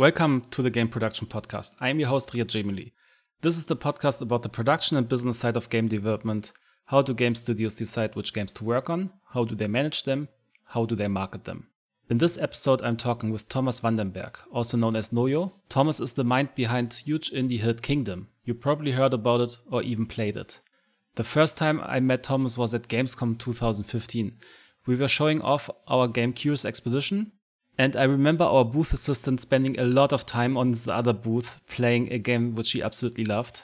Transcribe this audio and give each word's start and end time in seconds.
Welcome 0.00 0.44
to 0.52 0.62
the 0.62 0.70
Game 0.70 0.88
Production 0.88 1.26
Podcast. 1.26 1.72
I 1.78 1.90
am 1.90 2.00
your 2.00 2.08
host, 2.08 2.32
Riad 2.32 2.46
Djemili. 2.46 2.92
This 3.42 3.58
is 3.58 3.66
the 3.66 3.76
podcast 3.76 4.22
about 4.22 4.40
the 4.40 4.48
production 4.48 4.96
and 4.96 5.06
business 5.06 5.38
side 5.38 5.58
of 5.58 5.68
game 5.68 5.88
development. 5.88 6.52
How 6.86 7.02
do 7.02 7.12
game 7.12 7.34
studios 7.34 7.74
decide 7.74 8.16
which 8.16 8.32
games 8.32 8.50
to 8.54 8.64
work 8.64 8.88
on? 8.88 9.10
How 9.34 9.44
do 9.44 9.54
they 9.54 9.68
manage 9.68 10.04
them? 10.04 10.28
How 10.68 10.86
do 10.86 10.94
they 10.94 11.06
market 11.06 11.44
them? 11.44 11.66
In 12.08 12.16
this 12.16 12.38
episode, 12.38 12.80
I'm 12.80 12.96
talking 12.96 13.28
with 13.28 13.50
Thomas 13.50 13.80
Vandenberg, 13.80 14.36
also 14.50 14.78
known 14.78 14.96
as 14.96 15.10
Noio. 15.10 15.52
Thomas 15.68 16.00
is 16.00 16.14
the 16.14 16.24
mind 16.24 16.54
behind 16.54 16.94
huge 16.94 17.30
indie 17.30 17.60
hit 17.60 17.82
Kingdom. 17.82 18.28
You 18.46 18.54
probably 18.54 18.92
heard 18.92 19.12
about 19.12 19.42
it 19.42 19.58
or 19.70 19.82
even 19.82 20.06
played 20.06 20.38
it. 20.38 20.60
The 21.16 21.24
first 21.24 21.58
time 21.58 21.78
I 21.84 22.00
met 22.00 22.22
Thomas 22.22 22.56
was 22.56 22.72
at 22.72 22.88
Gamescom 22.88 23.38
2015. 23.38 24.32
We 24.86 24.96
were 24.96 25.08
showing 25.08 25.42
off 25.42 25.68
our 25.88 26.08
game 26.08 26.32
Curious 26.32 26.64
Expedition, 26.64 27.32
and 27.80 27.96
I 27.96 28.02
remember 28.02 28.44
our 28.44 28.62
booth 28.62 28.92
assistant 28.92 29.40
spending 29.40 29.80
a 29.80 29.84
lot 29.84 30.12
of 30.12 30.26
time 30.26 30.58
on 30.58 30.72
the 30.72 30.92
other 30.92 31.14
booth 31.14 31.62
playing 31.66 32.12
a 32.12 32.18
game 32.18 32.54
which 32.54 32.72
he 32.72 32.82
absolutely 32.82 33.24
loved. 33.24 33.62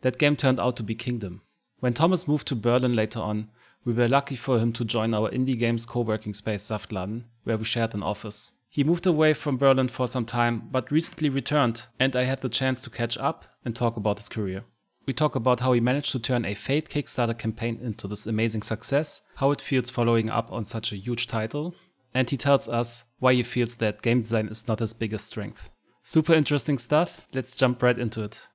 That 0.00 0.16
game 0.16 0.34
turned 0.34 0.58
out 0.58 0.76
to 0.78 0.82
be 0.82 0.94
Kingdom. 0.94 1.42
When 1.78 1.92
Thomas 1.92 2.26
moved 2.26 2.48
to 2.48 2.54
Berlin 2.54 2.94
later 2.94 3.20
on, 3.20 3.50
we 3.84 3.92
were 3.92 4.08
lucky 4.08 4.34
for 4.34 4.58
him 4.58 4.72
to 4.72 4.84
join 4.86 5.12
our 5.12 5.28
indie 5.28 5.58
games 5.58 5.84
co-working 5.84 6.32
space 6.32 6.64
Saftladen, 6.64 7.24
where 7.42 7.58
we 7.58 7.64
shared 7.64 7.92
an 7.92 8.02
office. 8.02 8.54
He 8.70 8.82
moved 8.82 9.06
away 9.06 9.34
from 9.34 9.58
Berlin 9.58 9.88
for 9.88 10.08
some 10.08 10.24
time, 10.24 10.70
but 10.72 10.90
recently 10.90 11.28
returned, 11.28 11.82
and 12.00 12.16
I 12.16 12.24
had 12.24 12.40
the 12.40 12.48
chance 12.48 12.80
to 12.80 12.88
catch 12.88 13.18
up 13.18 13.44
and 13.62 13.76
talk 13.76 13.98
about 13.98 14.20
his 14.20 14.30
career. 14.30 14.64
We 15.04 15.12
talk 15.12 15.36
about 15.36 15.60
how 15.60 15.74
he 15.74 15.80
managed 15.80 16.12
to 16.12 16.18
turn 16.18 16.46
a 16.46 16.54
failed 16.54 16.88
Kickstarter 16.88 17.36
campaign 17.36 17.78
into 17.82 18.08
this 18.08 18.26
amazing 18.26 18.62
success, 18.62 19.20
how 19.34 19.50
it 19.50 19.60
feels 19.60 19.90
following 19.90 20.30
up 20.30 20.50
on 20.50 20.64
such 20.64 20.92
a 20.92 20.96
huge 20.96 21.26
title, 21.26 21.74
and 22.14 22.30
he 22.30 22.36
tells 22.36 22.68
us 22.68 23.04
why 23.18 23.34
he 23.34 23.42
feels 23.42 23.76
that 23.76 24.02
game 24.02 24.20
design 24.20 24.48
is 24.48 24.66
not 24.68 24.78
his 24.78 24.94
biggest 24.94 25.26
strength. 25.26 25.70
Super 26.02 26.34
interesting 26.34 26.78
stuff. 26.78 27.26
Let's 27.34 27.56
jump 27.56 27.82
right 27.82 27.98
into 27.98 28.22
it. 28.22 28.48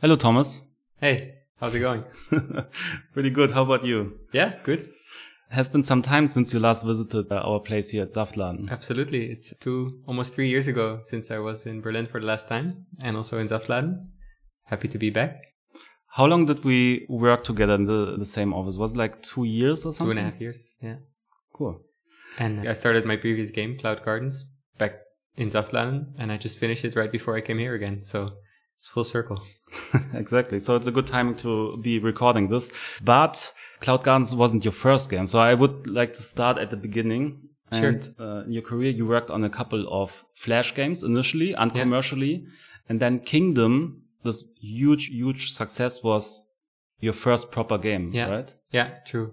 Hello, 0.00 0.14
Thomas. 0.16 0.62
Hey, 1.00 1.34
how's 1.60 1.74
it 1.74 1.80
going? 1.80 2.04
Pretty 3.12 3.30
good. 3.30 3.50
How 3.50 3.62
about 3.62 3.84
you? 3.84 4.18
Yeah, 4.32 4.54
good. 4.62 4.82
It 4.82 5.56
has 5.56 5.68
been 5.68 5.84
some 5.84 6.02
time 6.02 6.28
since 6.28 6.52
you 6.54 6.60
last 6.60 6.84
visited 6.84 7.30
uh, 7.30 7.36
our 7.36 7.60
place 7.60 7.90
here 7.90 8.02
at 8.02 8.10
Saftladen. 8.10 8.70
Absolutely. 8.70 9.30
It's 9.30 9.52
two, 9.60 10.00
almost 10.06 10.34
three 10.34 10.48
years 10.48 10.68
ago 10.68 11.00
since 11.04 11.30
I 11.30 11.38
was 11.38 11.66
in 11.66 11.80
Berlin 11.80 12.06
for 12.06 12.20
the 12.20 12.26
last 12.26 12.48
time 12.48 12.86
and 13.02 13.16
also 13.16 13.38
in 13.38 13.48
Saftladen. 13.48 14.06
Happy 14.64 14.88
to 14.88 14.98
be 14.98 15.10
back. 15.10 15.54
How 16.08 16.26
long 16.26 16.46
did 16.46 16.64
we 16.64 17.06
work 17.08 17.42
together 17.42 17.74
in 17.74 17.86
the, 17.86 18.16
the 18.18 18.24
same 18.24 18.54
office? 18.54 18.76
Was 18.76 18.92
it 18.92 18.98
like 18.98 19.22
two 19.22 19.44
years 19.44 19.84
or 19.84 19.92
something? 19.92 20.14
Two 20.14 20.18
and 20.18 20.28
a 20.28 20.30
half 20.30 20.40
years. 20.40 20.72
Yeah. 20.80 20.96
Cool. 21.52 21.80
And 22.38 22.68
I 22.68 22.72
started 22.72 23.04
my 23.04 23.16
previous 23.16 23.50
game, 23.50 23.78
Cloud 23.78 24.02
Gardens, 24.04 24.44
back 24.78 24.94
in 25.36 25.48
Saftladen, 25.48 26.06
and 26.18 26.32
I 26.32 26.36
just 26.36 26.58
finished 26.58 26.84
it 26.84 26.96
right 26.96 27.10
before 27.10 27.36
I 27.36 27.40
came 27.40 27.58
here 27.58 27.74
again. 27.74 28.02
So 28.02 28.30
it's 28.78 28.88
full 28.88 29.04
circle. 29.04 29.42
exactly. 30.14 30.58
So 30.60 30.76
it's 30.76 30.86
a 30.86 30.92
good 30.92 31.06
timing 31.06 31.36
to 31.36 31.76
be 31.78 31.98
recording 31.98 32.48
this. 32.48 32.70
But 33.02 33.52
Cloud 33.80 34.04
Gardens 34.04 34.34
wasn't 34.34 34.64
your 34.64 34.72
first 34.72 35.10
game. 35.10 35.26
So 35.26 35.38
I 35.38 35.54
would 35.54 35.86
like 35.86 36.12
to 36.14 36.22
start 36.22 36.58
at 36.58 36.70
the 36.70 36.76
beginning. 36.76 37.48
Sure. 37.72 37.88
And 37.88 38.14
uh, 38.20 38.44
in 38.46 38.52
your 38.52 38.62
career, 38.62 38.90
you 38.90 39.06
worked 39.06 39.30
on 39.30 39.42
a 39.44 39.50
couple 39.50 39.86
of 39.90 40.24
Flash 40.36 40.74
games 40.74 41.02
initially 41.02 41.54
and 41.54 41.74
Yeah. 41.74 42.38
And 42.88 43.00
then 43.00 43.20
Kingdom, 43.20 44.02
this 44.22 44.44
huge, 44.60 45.06
huge 45.06 45.50
success 45.52 46.02
was 46.02 46.44
your 47.00 47.14
first 47.14 47.50
proper 47.50 47.78
game, 47.78 48.10
Yeah. 48.12 48.28
right? 48.28 48.54
Yeah, 48.70 48.98
true. 49.06 49.32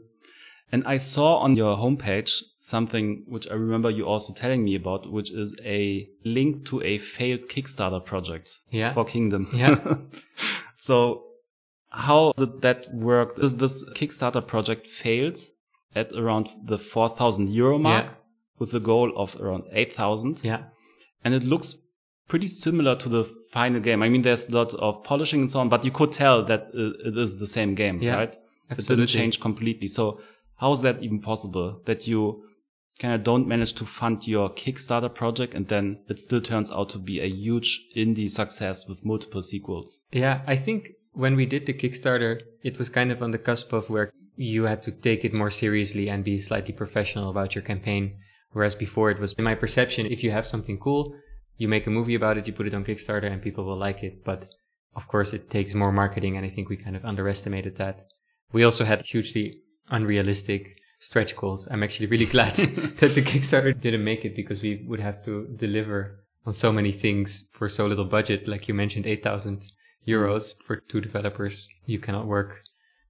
And 0.72 0.84
I 0.86 0.98
saw 0.98 1.38
on 1.38 1.56
your 1.56 1.76
homepage 1.78 2.42
something 2.62 3.24
which 3.28 3.48
I 3.50 3.54
remember 3.56 3.90
you 3.90 4.06
also 4.08 4.34
telling 4.34 4.64
me 4.64 4.76
about, 4.76 5.12
which 5.12 5.32
is 5.32 5.56
a 5.66 6.08
link 6.24 6.66
to 6.68 6.82
a 6.82 6.98
failed 6.98 7.48
Kickstarter 7.50 8.04
project 8.06 8.60
Yeah. 8.72 8.94
for 8.94 9.04
Kingdom. 9.04 9.48
Yeah. 9.54 9.98
so 10.80 11.24
how 11.90 12.34
did 12.38 12.62
that 12.62 12.94
work? 12.94 13.38
Is 13.40 13.56
this 13.56 13.84
Kickstarter 13.96 14.46
project 14.46 14.88
failed 14.88 15.40
at 15.96 16.12
around 16.14 16.50
the 16.66 16.78
4,000 16.78 17.50
euro 17.50 17.78
mark 17.78 18.06
Yeah. 18.06 18.14
with 18.60 18.72
the 18.72 18.80
goal 18.80 19.12
of 19.18 19.36
around 19.42 19.64
8,000? 19.74 20.40
Yeah. 20.44 20.64
And 21.24 21.34
it 21.34 21.44
looks 21.44 21.76
pretty 22.30 22.48
similar 22.48 22.96
to 22.96 23.10
the 23.10 23.26
final 23.52 23.82
game. 23.82 24.02
I 24.02 24.08
mean, 24.08 24.22
there's 24.22 24.48
a 24.48 24.56
lot 24.56 24.74
of 24.76 25.04
polishing 25.04 25.42
and 25.42 25.52
so 25.52 25.60
on, 25.60 25.68
but 25.68 25.84
you 25.84 25.92
could 25.92 26.14
tell 26.14 26.46
that 26.46 26.70
it 26.74 27.18
is 27.18 27.40
the 27.40 27.48
same 27.48 27.76
game, 27.76 28.02
Yeah, 28.02 28.16
right? 28.16 28.38
It 28.70 28.88
didn't 28.88 29.08
change 29.08 29.42
completely. 29.42 29.88
So 29.88 30.22
how 30.62 30.72
is 30.72 30.82
that 30.82 31.02
even 31.02 31.20
possible 31.20 31.82
that 31.86 32.08
you 32.08 32.44
kind 33.00 33.16
of 33.16 33.24
don't 33.24 33.48
manage 33.48 33.74
to 33.74 33.84
fund 33.84 34.28
your 34.28 34.48
Kickstarter 34.52 35.14
project 35.14 35.56
and 35.56 35.68
then 35.68 36.00
it 36.08 36.20
still 36.20 36.40
turns 36.40 36.72
out 36.72 36.90
to 36.90 37.00
be 37.00 37.20
a 37.20 37.28
huge 37.28 37.88
indie 37.98 38.30
success 38.30 38.88
with 38.88 39.04
multiple 39.04 39.42
sequels? 39.42 40.04
Yeah, 40.12 40.42
I 40.46 40.56
think 40.56 40.90
when 41.14 41.36
we 41.36 41.48
did 41.48 41.66
the 41.66 41.74
Kickstarter, 41.74 42.42
it 42.62 42.78
was 42.78 42.92
kind 42.92 43.12
of 43.12 43.24
on 43.24 43.32
the 43.32 43.40
cusp 43.40 43.74
of 43.74 43.90
where 43.90 44.12
you 44.36 44.66
had 44.66 44.84
to 44.84 44.92
take 44.92 45.26
it 45.26 45.34
more 45.34 45.50
seriously 45.50 46.08
and 46.08 46.24
be 46.24 46.38
slightly 46.38 46.74
professional 46.74 47.32
about 47.32 47.56
your 47.56 47.64
campaign. 47.64 48.18
Whereas 48.52 48.76
before 48.76 49.10
it 49.10 49.20
was, 49.20 49.34
in 49.34 49.44
my 49.44 49.56
perception, 49.56 50.06
if 50.06 50.24
you 50.24 50.30
have 50.30 50.46
something 50.46 50.78
cool, 50.78 51.16
you 51.58 51.68
make 51.68 51.88
a 51.88 51.90
movie 51.90 52.16
about 52.16 52.38
it, 52.38 52.46
you 52.46 52.54
put 52.54 52.68
it 52.68 52.76
on 52.76 52.86
Kickstarter 52.86 53.32
and 53.32 53.42
people 53.42 53.66
will 53.66 53.78
like 53.78 54.04
it. 54.04 54.24
But 54.24 54.54
of 54.96 55.08
course 55.08 55.34
it 55.34 55.50
takes 55.50 55.74
more 55.74 55.92
marketing 55.92 56.38
and 56.38 56.46
I 56.46 56.50
think 56.50 56.70
we 56.70 56.78
kind 56.78 56.96
of 56.96 57.04
underestimated 57.04 57.78
that. 57.78 58.04
We 58.54 58.64
also 58.64 58.86
had 58.86 59.02
hugely 59.02 59.62
unrealistic 59.90 60.78
stretch 61.00 61.36
goals. 61.36 61.68
I'm 61.70 61.84
actually 61.84 62.08
really 62.08 62.26
glad 62.26 62.56
that 62.56 63.12
the 63.16 63.22
Kickstarter 63.22 63.80
didn't 63.80 64.04
make 64.04 64.24
it 64.26 64.36
because 64.36 64.62
we 64.62 64.86
would 64.88 65.00
have 65.00 65.24
to 65.26 65.48
deliver 65.56 66.24
on 66.46 66.54
so 66.54 66.72
many 66.72 66.92
things 66.92 67.48
for 67.52 67.68
so 67.68 67.88
little 67.88 68.06
budget. 68.06 68.48
Like 68.48 68.68
you 68.68 68.74
mentioned, 68.74 69.06
8,000 69.06 69.72
euros 70.08 70.56
for 70.66 70.78
two 70.78 71.02
developers. 71.02 71.68
You 71.86 72.00
cannot 72.00 72.28
work 72.28 72.64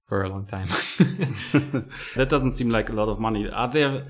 for 0.06 0.24
a 0.24 0.28
long 0.28 0.46
time. 0.46 0.68
that 2.16 2.26
doesn't 2.28 2.52
seem 2.52 2.70
like 2.70 2.90
a 2.90 2.92
lot 2.92 3.08
of 3.08 3.18
money. 3.18 3.48
Are 3.48 3.68
there 3.68 4.06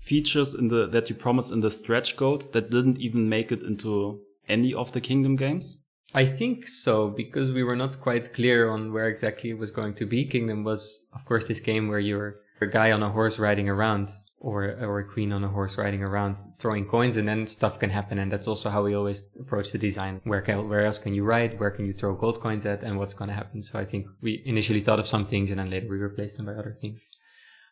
features 0.00 0.54
in 0.54 0.68
the 0.68 0.86
that 0.88 1.08
you 1.08 1.16
promised 1.16 1.52
in 1.52 1.60
the 1.60 1.70
stretch 1.70 2.16
goals 2.16 2.46
that 2.52 2.70
didn't 2.70 2.98
even 2.98 3.28
make 3.28 3.52
it 3.52 3.62
into 3.62 4.20
any 4.48 4.72
of 4.74 4.92
the 4.92 5.00
Kingdom 5.00 5.36
games? 5.36 5.78
I 6.12 6.26
think 6.26 6.66
so 6.66 7.08
because 7.08 7.52
we 7.52 7.62
were 7.62 7.76
not 7.76 8.00
quite 8.00 8.32
clear 8.32 8.70
on 8.70 8.92
where 8.92 9.08
exactly 9.08 9.50
it 9.50 9.58
was 9.58 9.70
going 9.70 9.94
to 9.94 10.06
be. 10.06 10.24
Kingdom 10.24 10.64
was, 10.64 11.04
of 11.14 11.24
course, 11.24 11.46
this 11.46 11.60
game 11.60 11.88
where 11.88 12.00
you're 12.00 12.40
a 12.60 12.66
guy 12.66 12.90
on 12.92 13.02
a 13.02 13.10
horse 13.10 13.38
riding 13.38 13.68
around 13.68 14.10
or, 14.40 14.76
or 14.80 15.00
a 15.00 15.04
queen 15.04 15.32
on 15.32 15.44
a 15.44 15.48
horse 15.48 15.78
riding 15.78 16.02
around 16.02 16.38
throwing 16.58 16.86
coins 16.86 17.16
and 17.16 17.28
then 17.28 17.46
stuff 17.46 17.78
can 17.78 17.90
happen. 17.90 18.18
And 18.18 18.32
that's 18.32 18.48
also 18.48 18.70
how 18.70 18.82
we 18.82 18.94
always 18.94 19.26
approach 19.38 19.70
the 19.70 19.78
design. 19.78 20.20
Where 20.24 20.40
can, 20.40 20.68
where 20.68 20.84
else 20.84 20.98
can 20.98 21.14
you 21.14 21.24
ride? 21.24 21.60
Where 21.60 21.70
can 21.70 21.86
you 21.86 21.92
throw 21.92 22.14
gold 22.14 22.40
coins 22.40 22.66
at 22.66 22.82
and 22.82 22.98
what's 22.98 23.14
going 23.14 23.28
to 23.28 23.34
happen? 23.34 23.62
So 23.62 23.78
I 23.78 23.84
think 23.84 24.06
we 24.20 24.42
initially 24.44 24.80
thought 24.80 24.98
of 24.98 25.06
some 25.06 25.24
things 25.24 25.50
and 25.50 25.60
then 25.60 25.70
later 25.70 25.88
we 25.88 25.98
replaced 25.98 26.38
them 26.38 26.46
by 26.46 26.54
other 26.54 26.76
things. 26.80 27.06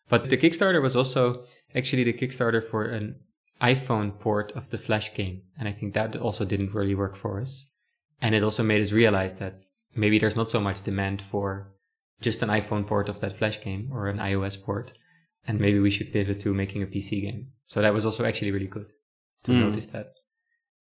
But 0.08 0.30
the 0.30 0.36
Kickstarter 0.36 0.80
was 0.80 0.94
also 0.94 1.44
actually 1.74 2.04
the 2.04 2.12
Kickstarter 2.12 2.64
for 2.64 2.84
an 2.84 3.16
iPhone 3.60 4.18
port 4.18 4.52
of 4.52 4.70
the 4.70 4.78
Flash 4.78 5.12
game. 5.14 5.42
And 5.58 5.68
I 5.68 5.72
think 5.72 5.94
that 5.94 6.16
also 6.16 6.44
didn't 6.44 6.74
really 6.74 6.94
work 6.94 7.16
for 7.16 7.40
us. 7.40 7.66
And 8.20 8.34
it 8.34 8.42
also 8.42 8.62
made 8.62 8.82
us 8.82 8.92
realize 8.92 9.34
that 9.34 9.58
maybe 9.94 10.18
there's 10.18 10.36
not 10.36 10.50
so 10.50 10.60
much 10.60 10.82
demand 10.82 11.22
for 11.30 11.72
just 12.20 12.42
an 12.42 12.48
iPhone 12.48 12.86
port 12.86 13.08
of 13.08 13.20
that 13.20 13.38
Flash 13.38 13.60
game 13.60 13.90
or 13.92 14.08
an 14.08 14.18
iOS 14.18 14.62
port. 14.62 14.92
And 15.46 15.60
maybe 15.60 15.78
we 15.78 15.90
should 15.90 16.12
pivot 16.12 16.40
to 16.40 16.52
making 16.52 16.82
a 16.82 16.86
PC 16.86 17.22
game. 17.22 17.48
So 17.66 17.80
that 17.80 17.94
was 17.94 18.04
also 18.04 18.24
actually 18.24 18.50
really 18.50 18.66
good 18.66 18.92
to 19.44 19.52
Mm. 19.52 19.60
notice 19.60 19.86
that. 19.86 20.12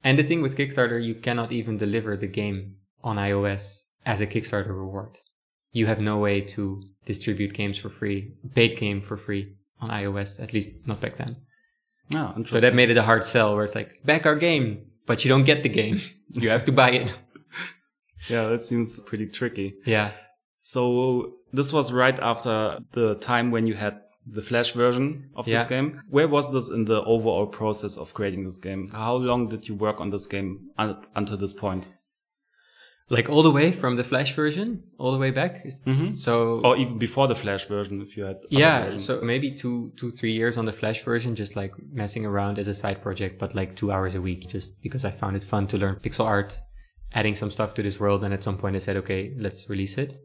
And 0.04 0.18
the 0.18 0.24
thing 0.24 0.42
with 0.42 0.58
Kickstarter, 0.58 1.04
you 1.04 1.16
cannot 1.16 1.52
even 1.52 1.78
deliver 1.78 2.18
the 2.18 2.28
game 2.28 2.76
on 3.04 3.18
iOS 3.18 3.84
as 4.06 4.22
a 4.22 4.28
Kickstarter 4.28 4.70
reward. 4.70 5.18
You 5.72 5.86
have 5.86 6.00
no 6.00 6.18
way 6.18 6.42
to 6.42 6.82
distribute 7.06 7.54
games 7.54 7.78
for 7.78 7.90
free, 7.90 8.34
paid 8.56 8.78
game 8.78 9.02
for 9.02 9.16
free 9.18 9.56
on 9.80 9.90
iOS, 9.90 10.42
at 10.42 10.54
least 10.54 10.70
not 10.86 11.02
back 11.02 11.18
then. 11.18 11.38
Ah, 12.16 12.36
So 12.46 12.60
that 12.60 12.74
made 12.74 12.90
it 12.90 12.98
a 12.98 13.04
hard 13.04 13.24
sell 13.26 13.54
where 13.56 13.66
it's 13.66 13.76
like, 13.76 14.04
back 14.06 14.26
our 14.26 14.36
game, 14.36 14.86
but 15.06 15.24
you 15.24 15.30
don't 15.30 15.44
get 15.44 15.62
the 15.64 15.70
game. 15.70 16.00
you 16.34 16.50
have 16.50 16.66
to 16.66 16.72
buy 16.72 16.92
it. 16.92 17.18
yeah, 18.30 18.48
that 18.50 18.64
seems 18.64 19.00
pretty 19.02 19.28
tricky. 19.28 19.76
Yeah. 19.86 20.12
So 20.60 21.34
this 21.54 21.72
was 21.72 21.94
right 21.94 22.20
after 22.20 22.80
the 22.92 23.16
time 23.16 23.52
when 23.52 23.68
you 23.68 23.74
had 23.76 24.02
the 24.30 24.42
Flash 24.42 24.72
version 24.74 25.30
of 25.36 25.48
Yeah. 25.48 25.58
this 25.60 25.68
game. 25.68 26.02
Where 26.10 26.28
was 26.28 26.52
this 26.52 26.70
in 26.70 26.84
the 26.86 27.02
overall 27.04 27.48
process 27.48 27.96
of 27.98 28.14
creating 28.14 28.44
this 28.44 28.58
game? 28.58 28.90
How 28.92 29.16
long 29.16 29.48
did 29.48 29.68
you 29.70 29.76
work 29.76 30.02
on 30.02 30.10
this 30.10 30.28
game 30.28 30.72
un- 30.78 30.98
until 31.16 31.38
this 31.38 31.54
point? 31.54 31.88
Like 33.10 33.30
all 33.30 33.42
the 33.42 33.52
way 33.52 33.72
from 33.72 33.96
the 33.96 34.04
Flash 34.04 34.36
version, 34.36 34.84
all 35.00 35.14
the 35.14 35.18
way 35.18 35.32
back. 35.32 35.62
Is- 35.64 35.86
Mhm. 35.86 36.14
So 36.14 36.60
Or 36.66 36.76
even 36.76 36.98
before 36.98 37.30
the 37.30 37.36
Flash 37.36 37.64
version, 37.66 38.02
if 38.02 38.18
you 38.18 38.24
had. 38.26 38.40
yeah, 38.50 38.98
so 38.98 39.22
maybe 39.22 39.56
two, 39.56 39.94
two, 39.96 40.12
three 40.12 40.34
years 40.34 40.58
on 40.58 40.66
the 40.66 40.74
Flash 40.74 41.06
version, 41.06 41.34
just 41.34 41.56
like 41.56 41.72
messing 41.94 42.26
around 42.26 42.60
as 42.60 42.68
a 42.68 42.74
side 42.74 43.02
project, 43.02 43.40
but 43.40 43.56
like 43.56 43.78
two 43.78 43.94
hours 43.94 44.14
a 44.14 44.22
week, 44.22 44.50
just 44.50 44.82
because 44.84 45.06
I 45.06 45.12
found 45.12 45.38
it 45.38 45.46
fun 45.46 45.68
to 45.68 45.78
learn 45.78 45.96
pixel 46.04 46.26
art, 46.26 46.60
adding 47.18 47.34
some 47.34 47.50
stuff 47.50 47.74
to 47.74 47.82
this 47.82 48.00
world. 48.00 48.24
And 48.24 48.32
at 48.32 48.44
some 48.44 48.58
point 48.58 48.76
I 48.76 48.80
said, 48.80 48.98
okay, 48.98 49.34
let's 49.38 49.68
release 49.68 49.98
it. 49.98 50.22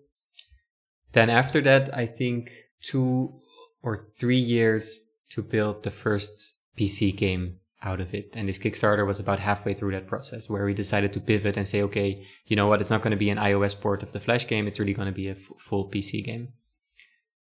Then 1.12 1.30
after 1.30 1.60
that, 1.62 1.84
I 1.96 2.04
think 2.04 2.50
two 2.82 3.40
or 3.82 4.08
three 4.20 4.44
years 4.56 5.04
to 5.30 5.42
build 5.42 5.82
the 5.82 5.90
first 5.90 6.56
PC 6.78 7.16
game 7.16 7.56
out 7.82 8.00
of 8.00 8.12
it. 8.14 8.30
And 8.34 8.46
this 8.46 8.58
Kickstarter 8.58 9.06
was 9.06 9.18
about 9.18 9.40
halfway 9.40 9.72
through 9.72 9.92
that 9.92 10.06
process 10.06 10.50
where 10.50 10.66
we 10.66 10.74
decided 10.74 11.14
to 11.14 11.20
pivot 11.20 11.56
and 11.56 11.66
say, 11.66 11.80
okay, 11.82 12.26
you 12.46 12.56
know 12.56 12.66
what? 12.66 12.82
It's 12.82 12.90
not 12.90 13.02
going 13.02 13.12
to 13.12 13.24
be 13.24 13.30
an 13.30 13.38
iOS 13.38 13.78
port 13.80 14.02
of 14.02 14.12
the 14.12 14.20
Flash 14.20 14.46
game. 14.46 14.66
It's 14.68 14.78
really 14.78 14.94
going 14.94 15.12
to 15.12 15.20
be 15.22 15.28
a 15.28 15.32
f- 15.32 15.52
full 15.58 15.90
PC 15.90 16.22
game. 16.24 16.48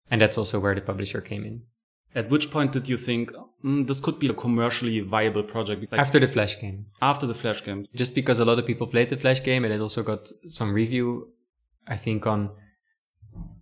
And 0.10 0.22
that's 0.22 0.38
also 0.38 0.62
where 0.62 0.76
the 0.76 0.82
publisher 0.82 1.20
came 1.20 1.44
in. 1.44 1.64
At 2.14 2.30
which 2.30 2.52
point 2.52 2.74
did 2.74 2.88
you 2.88 2.98
think 2.98 3.32
mm, 3.64 3.88
this 3.88 4.00
could 4.00 4.20
be 4.20 4.28
a 4.28 4.34
commercially 4.34 5.00
viable 5.00 5.44
project? 5.44 5.92
Like 5.92 6.02
after 6.02 6.20
the 6.20 6.28
Flash 6.28 6.60
game. 6.60 6.88
After 7.02 7.26
the 7.26 7.34
Flash 7.34 7.64
game. 7.64 7.88
Just 7.96 8.14
because 8.14 8.40
a 8.40 8.46
lot 8.46 8.60
of 8.60 8.66
people 8.66 8.88
played 8.88 9.10
the 9.10 9.18
Flash 9.18 9.42
game 9.44 9.64
and 9.64 9.74
it 9.74 9.80
also 9.80 10.04
got 10.04 10.30
some 10.48 10.74
review, 10.74 11.30
I 11.88 11.96
think 11.96 12.28
on 12.28 12.52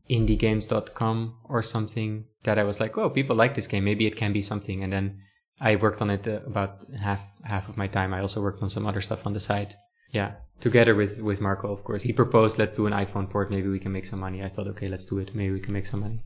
indiegames.com 0.10 1.36
or 1.44 1.62
something 1.62 2.26
that 2.44 2.58
I 2.58 2.64
was 2.64 2.80
like, 2.80 2.98
oh, 2.98 3.10
people 3.10 3.36
like 3.36 3.54
this 3.56 3.68
game. 3.68 3.84
Maybe 3.84 4.08
it 4.08 4.16
can 4.16 4.34
be 4.34 4.42
something. 4.42 4.84
And 4.84 4.92
then 4.92 5.20
I 5.62 5.76
worked 5.76 6.02
on 6.02 6.10
it 6.10 6.28
uh, 6.28 6.40
about 6.48 6.86
half 7.00 7.22
half 7.44 7.70
of 7.70 7.78
my 7.78 7.88
time. 7.88 8.14
I 8.14 8.22
also 8.22 8.42
worked 8.42 8.62
on 8.62 8.70
some 8.70 8.88
other 8.88 9.02
stuff 9.02 9.26
on 9.26 9.34
the 9.34 9.40
side. 9.40 9.76
Yeah, 10.12 10.32
together 10.60 10.96
with 10.96 11.22
with 11.22 11.42
Marco, 11.42 11.72
of 11.72 11.84
course. 11.84 12.04
He 12.04 12.14
proposed, 12.14 12.58
let's 12.58 12.78
do 12.78 12.88
an 12.88 12.94
iPhone 12.94 13.30
port. 13.30 13.52
Maybe 13.52 13.68
we 13.68 13.80
can 13.80 13.92
make 13.92 14.06
some 14.06 14.20
money. 14.20 14.42
I 14.42 14.50
thought, 14.50 14.68
okay, 14.68 14.88
let's 14.88 15.06
do 15.06 15.20
it. 15.20 15.36
Maybe 15.36 15.52
we 15.52 15.60
can 15.60 15.74
make 15.74 15.86
some 15.86 16.00
money. 16.00 16.24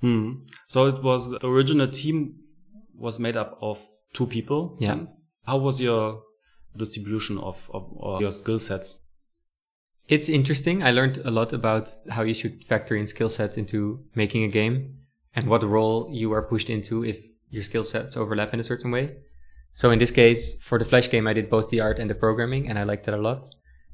Hmm. 0.00 0.44
So 0.66 0.86
it 0.86 1.02
was 1.02 1.30
the 1.30 1.46
original 1.46 1.88
team 1.88 2.36
was 2.94 3.18
made 3.18 3.36
up 3.36 3.58
of 3.60 3.78
two 4.12 4.26
people. 4.26 4.76
Yeah. 4.80 5.00
How 5.44 5.58
was 5.58 5.80
your 5.80 6.22
distribution 6.76 7.38
of, 7.38 7.70
of 7.72 8.20
your 8.20 8.30
skill 8.30 8.58
sets? 8.58 9.04
It's 10.08 10.28
interesting. 10.28 10.82
I 10.82 10.90
learned 10.90 11.18
a 11.18 11.30
lot 11.30 11.52
about 11.52 11.90
how 12.10 12.22
you 12.22 12.34
should 12.34 12.64
factor 12.64 12.96
in 12.96 13.06
skill 13.06 13.28
sets 13.28 13.56
into 13.56 14.04
making 14.14 14.44
a 14.44 14.48
game 14.48 14.94
and 15.34 15.48
what 15.48 15.62
role 15.62 16.08
you 16.10 16.32
are 16.32 16.42
pushed 16.42 16.70
into 16.70 17.04
if 17.04 17.18
your 17.50 17.62
skill 17.62 17.84
sets 17.84 18.16
overlap 18.16 18.54
in 18.54 18.60
a 18.60 18.64
certain 18.64 18.90
way. 18.90 19.16
So 19.74 19.90
in 19.90 19.98
this 19.98 20.10
case, 20.10 20.58
for 20.60 20.78
the 20.78 20.84
Flash 20.84 21.10
game, 21.10 21.26
I 21.26 21.34
did 21.34 21.50
both 21.50 21.68
the 21.70 21.80
art 21.80 21.98
and 21.98 22.10
the 22.10 22.14
programming, 22.14 22.68
and 22.68 22.78
I 22.78 22.82
liked 22.82 23.04
that 23.06 23.14
a 23.14 23.22
lot. 23.22 23.46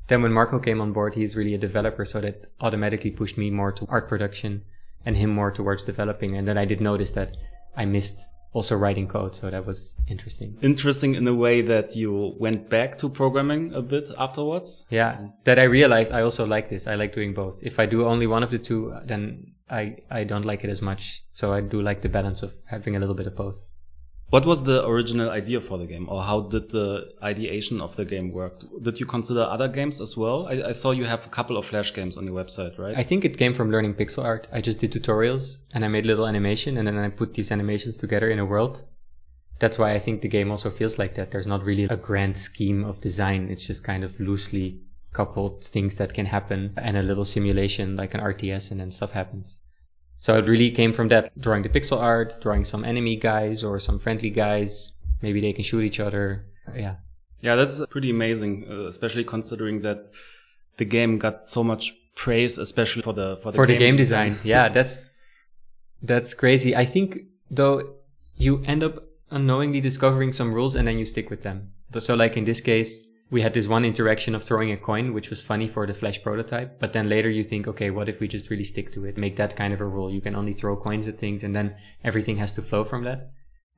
Then 0.09 0.23
when 0.23 0.33
Marco 0.33 0.59
came 0.59 0.81
on 0.81 0.93
board, 0.93 1.15
he's 1.15 1.37
really 1.37 1.55
a 1.55 1.59
developer, 1.59 2.05
so 2.05 2.21
that 2.21 2.53
automatically 2.61 3.11
pushed 3.11 3.37
me 3.37 3.51
more 3.51 3.73
to 3.73 3.87
art 3.89 4.09
production 4.09 4.63
and 5.05 5.17
him 5.17 5.31
more 5.31 5.51
towards 5.51 5.83
developing. 5.83 6.37
And 6.37 6.47
then 6.47 6.59
I 6.59 6.65
did 6.65 6.81
notice 6.81 7.11
that 7.11 7.37
I 7.77 7.85
missed 7.85 8.21
also 8.55 8.77
writing 8.77 9.09
code, 9.09 9.35
so 9.35 9.51
that 9.51 9.67
was 9.67 9.95
interesting. 10.07 10.57
Interesting 10.63 11.17
in 11.17 11.25
the 11.25 11.35
way 11.35 11.61
that 11.61 11.97
you 11.97 12.35
went 12.39 12.71
back 12.71 12.97
to 12.99 13.09
programming 13.09 13.75
a 13.75 13.83
bit 13.83 14.09
afterwards. 14.17 14.87
Yeah, 14.91 15.27
that 15.43 15.59
I 15.59 15.65
realized 15.65 16.13
I 16.13 16.23
also 16.23 16.47
like 16.47 16.71
this. 16.71 16.87
I 16.87 16.95
like 16.95 17.13
doing 17.13 17.35
both. 17.35 17.61
If 17.63 17.79
I 17.79 17.87
do 17.87 18.07
only 18.07 18.29
one 18.29 18.45
of 18.45 18.51
the 18.51 18.59
two, 18.59 18.95
then 19.05 19.55
I 19.69 19.97
I 20.11 20.25
don't 20.25 20.45
like 20.45 20.63
it 20.63 20.71
as 20.71 20.81
much. 20.81 21.25
So 21.31 21.53
I 21.53 21.61
do 21.61 21.83
like 21.83 22.03
the 22.03 22.09
balance 22.09 22.43
of 22.43 22.55
having 22.67 22.95
a 22.95 23.01
little 23.01 23.17
bit 23.17 23.27
of 23.27 23.35
both. 23.35 23.59
What 24.35 24.47
was 24.47 24.65
the 24.65 24.85
original 24.85 25.31
idea 25.31 25.61
for 25.61 25.79
the 25.79 25.87
game, 25.87 26.09
or 26.09 26.21
how 26.21 26.41
did 26.41 26.71
the 26.71 27.13
ideation 27.23 27.81
of 27.81 27.95
the 27.95 28.05
game 28.05 28.33
work? 28.33 28.65
Did 28.83 28.99
you 28.99 29.07
consider 29.07 29.43
other 29.43 29.69
games 29.69 30.01
as 30.01 30.17
well? 30.17 30.49
I, 30.49 30.71
I, 30.71 30.73
saw 30.73 30.91
you 30.91 31.05
have 31.05 31.25
a 31.25 31.29
couple 31.29 31.57
of 31.57 31.67
Flash 31.67 31.95
games 31.95 32.17
on 32.17 32.25
your 32.25 32.35
website, 32.35 32.77
right? 32.77 32.97
I 32.97 33.05
think 33.05 33.25
it 33.25 33.39
came 33.39 33.55
from 33.55 33.71
learning 33.71 33.95
pixel 33.95 34.25
art. 34.25 34.49
I 34.53 34.61
just 34.61 34.81
did 34.81 34.91
tutorials 34.91 35.59
and 35.73 35.85
I 35.85 35.89
made 35.89 36.05
little 36.05 36.27
animation, 36.27 36.77
and 36.79 36.89
then 36.89 36.99
I 36.99 37.11
put 37.11 37.35
these 37.35 37.53
animations 37.53 37.97
together 37.97 38.29
in 38.29 38.41
a 38.41 38.45
world. 38.45 38.83
That's 39.61 39.79
why 39.79 39.95
I 39.95 40.01
think 40.01 40.21
the 40.21 40.35
game 40.37 40.51
also 40.51 40.69
feels 40.69 40.99
like 40.99 41.15
that. 41.15 41.31
There's 41.31 41.47
not 41.47 41.63
really 41.63 41.85
a 41.85 41.97
grand 41.97 42.37
scheme 42.37 42.83
of 42.83 43.01
design. 43.01 43.47
It's 43.53 43.69
just 43.69 43.85
kind 43.85 44.03
of 44.03 44.19
loosely 44.19 44.81
coupled 45.13 45.65
things 45.65 45.95
that 45.95 46.13
can 46.13 46.27
happen 46.27 46.73
and 46.77 46.97
a 46.97 47.05
little 47.05 47.25
simulation 47.25 47.95
like 47.95 48.15
an 48.15 48.21
RTS, 48.21 48.73
and 48.73 48.81
then 48.81 48.91
stuff 48.91 49.13
happens. 49.13 49.59
So 50.19 50.39
it 50.39 50.47
really 50.47 50.71
came 50.71 50.93
from 50.93 51.09
that 51.09 51.39
drawing 51.39 51.63
the 51.63 51.69
pixel 51.69 51.99
art, 52.01 52.41
drawing 52.41 52.65
some 52.65 52.85
enemy 52.85 53.17
guys 53.17 53.63
or 53.63 53.79
some 53.79 53.99
friendly 53.99 54.31
guys. 54.31 54.93
Maybe 55.21 55.41
they 55.41 55.53
can 55.53 55.65
shoot 55.65 55.83
each 55.83 56.01
other. 56.01 56.47
Yeah. 56.75 56.97
Yeah, 57.41 57.57
that's 57.57 57.85
pretty 57.91 58.11
amazing, 58.11 58.67
uh, 58.71 58.87
especially 58.87 59.25
considering 59.25 59.83
that 59.83 60.11
the 60.79 60.87
game 60.87 61.19
got 61.19 61.49
so 61.49 61.63
much 61.63 61.93
praise, 62.15 62.57
especially 62.57 63.03
for 63.03 63.13
the 63.13 63.37
for 63.43 63.53
the, 63.53 63.57
for 63.57 63.67
game, 63.67 63.75
the 63.75 63.79
game 63.79 63.97
design. 63.97 64.29
design. 64.31 64.47
yeah, 64.47 64.69
that's 64.77 65.05
that's 66.03 66.33
crazy. 66.33 66.75
I 66.75 66.87
think 66.87 67.19
though 67.51 67.97
you 68.37 68.63
end 68.65 68.83
up 68.83 69.05
unknowingly 69.31 69.81
discovering 69.81 70.33
some 70.33 70.55
rules 70.55 70.75
and 70.75 70.89
then 70.89 70.99
you 70.99 71.05
stick 71.05 71.29
with 71.29 71.43
them. 71.43 71.73
So 71.99 72.15
like 72.15 72.37
in 72.37 72.45
this 72.45 72.61
case, 72.61 73.05
we 73.31 73.43
had 73.43 73.55
this 73.55 73.67
one 73.67 73.85
interaction 73.85 74.35
of 74.35 74.43
throwing 74.43 74.71
a 74.71 74.77
coin, 74.77 75.13
which 75.13 75.31
was 75.31 75.43
funny 75.43 75.69
for 75.69 75.87
the 75.87 75.95
Flash 75.95 76.23
prototype. 76.23 76.79
But 76.79 76.93
then 76.93 77.09
later 77.09 77.31
you 77.31 77.43
think, 77.43 77.67
okay, 77.67 77.91
what 77.91 78.09
if 78.09 78.21
we 78.21 78.29
just 78.29 78.51
really 78.51 78.65
stick 78.65 78.93
to 78.93 79.05
it? 79.05 79.17
Make 79.17 79.37
that 79.37 79.57
kind 79.57 79.73
of 79.73 79.81
a 79.81 79.87
rule. 79.87 80.13
You 80.13 80.21
can 80.21 80.37
only 80.37 80.53
throw 80.53 80.77
coins 80.77 81.09
at 81.09 81.19
things 81.19 81.43
and 81.43 81.55
then 81.55 81.75
everything 82.03 82.37
has 82.37 82.53
to 82.53 82.63
flow 82.63 82.85
from 82.85 83.05
that. 83.05 83.31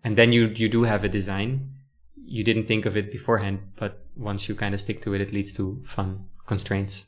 And 0.04 0.16
then 0.16 0.32
you, 0.32 0.46
you 0.46 0.68
do 0.68 0.82
have 0.82 1.04
a 1.04 1.08
design. 1.08 1.70
You 2.16 2.44
didn't 2.44 2.66
think 2.66 2.86
of 2.86 2.96
it 2.96 3.12
beforehand, 3.12 3.60
but 3.78 4.04
once 4.16 4.48
you 4.48 4.54
kind 4.54 4.74
of 4.74 4.80
stick 4.80 5.00
to 5.02 5.14
it, 5.14 5.20
it 5.20 5.32
leads 5.32 5.52
to 5.54 5.82
fun 5.86 6.26
constraints 6.46 7.06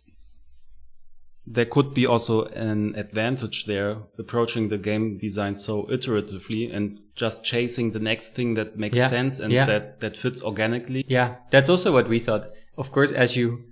there 1.50 1.64
could 1.64 1.94
be 1.94 2.06
also 2.06 2.44
an 2.46 2.94
advantage 2.94 3.64
there 3.64 3.96
approaching 4.19 4.69
the 4.69 4.76
game 4.76 5.17
design 5.17 5.56
so 5.56 5.85
iteratively 5.85 6.75
and 6.75 7.00
just 7.19 7.44
chasing 7.44 7.91
the 7.93 7.99
next 7.99 8.35
thing 8.35 8.55
that 8.55 8.79
makes 8.79 8.97
yeah. 8.97 9.11
sense 9.11 9.41
and 9.41 9.53
yeah. 9.53 9.67
that 9.67 10.00
that 10.00 10.17
fits 10.17 10.43
organically 10.43 11.05
yeah 11.09 11.37
that's 11.50 11.69
also 11.69 11.93
what 11.93 12.09
we 12.09 12.19
thought 12.19 12.47
of 12.76 12.91
course 12.93 13.12
as 13.12 13.37
you 13.37 13.65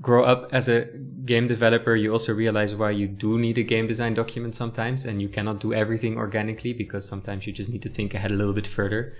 grow 0.00 0.24
up 0.24 0.48
as 0.52 0.68
a 0.68 0.86
game 1.24 1.46
developer 1.46 1.96
you 1.96 2.12
also 2.12 2.32
realize 2.32 2.74
why 2.74 2.90
you 2.90 3.08
do 3.08 3.38
need 3.38 3.58
a 3.58 3.62
game 3.62 3.86
design 3.86 4.14
document 4.14 4.54
sometimes 4.54 5.04
and 5.04 5.20
you 5.20 5.28
cannot 5.28 5.60
do 5.60 5.74
everything 5.74 6.16
organically 6.16 6.72
because 6.72 7.06
sometimes 7.06 7.46
you 7.46 7.52
just 7.52 7.70
need 7.70 7.82
to 7.82 7.88
think 7.88 8.14
ahead 8.14 8.30
a 8.30 8.34
little 8.34 8.52
bit 8.52 8.66
further 8.66 9.12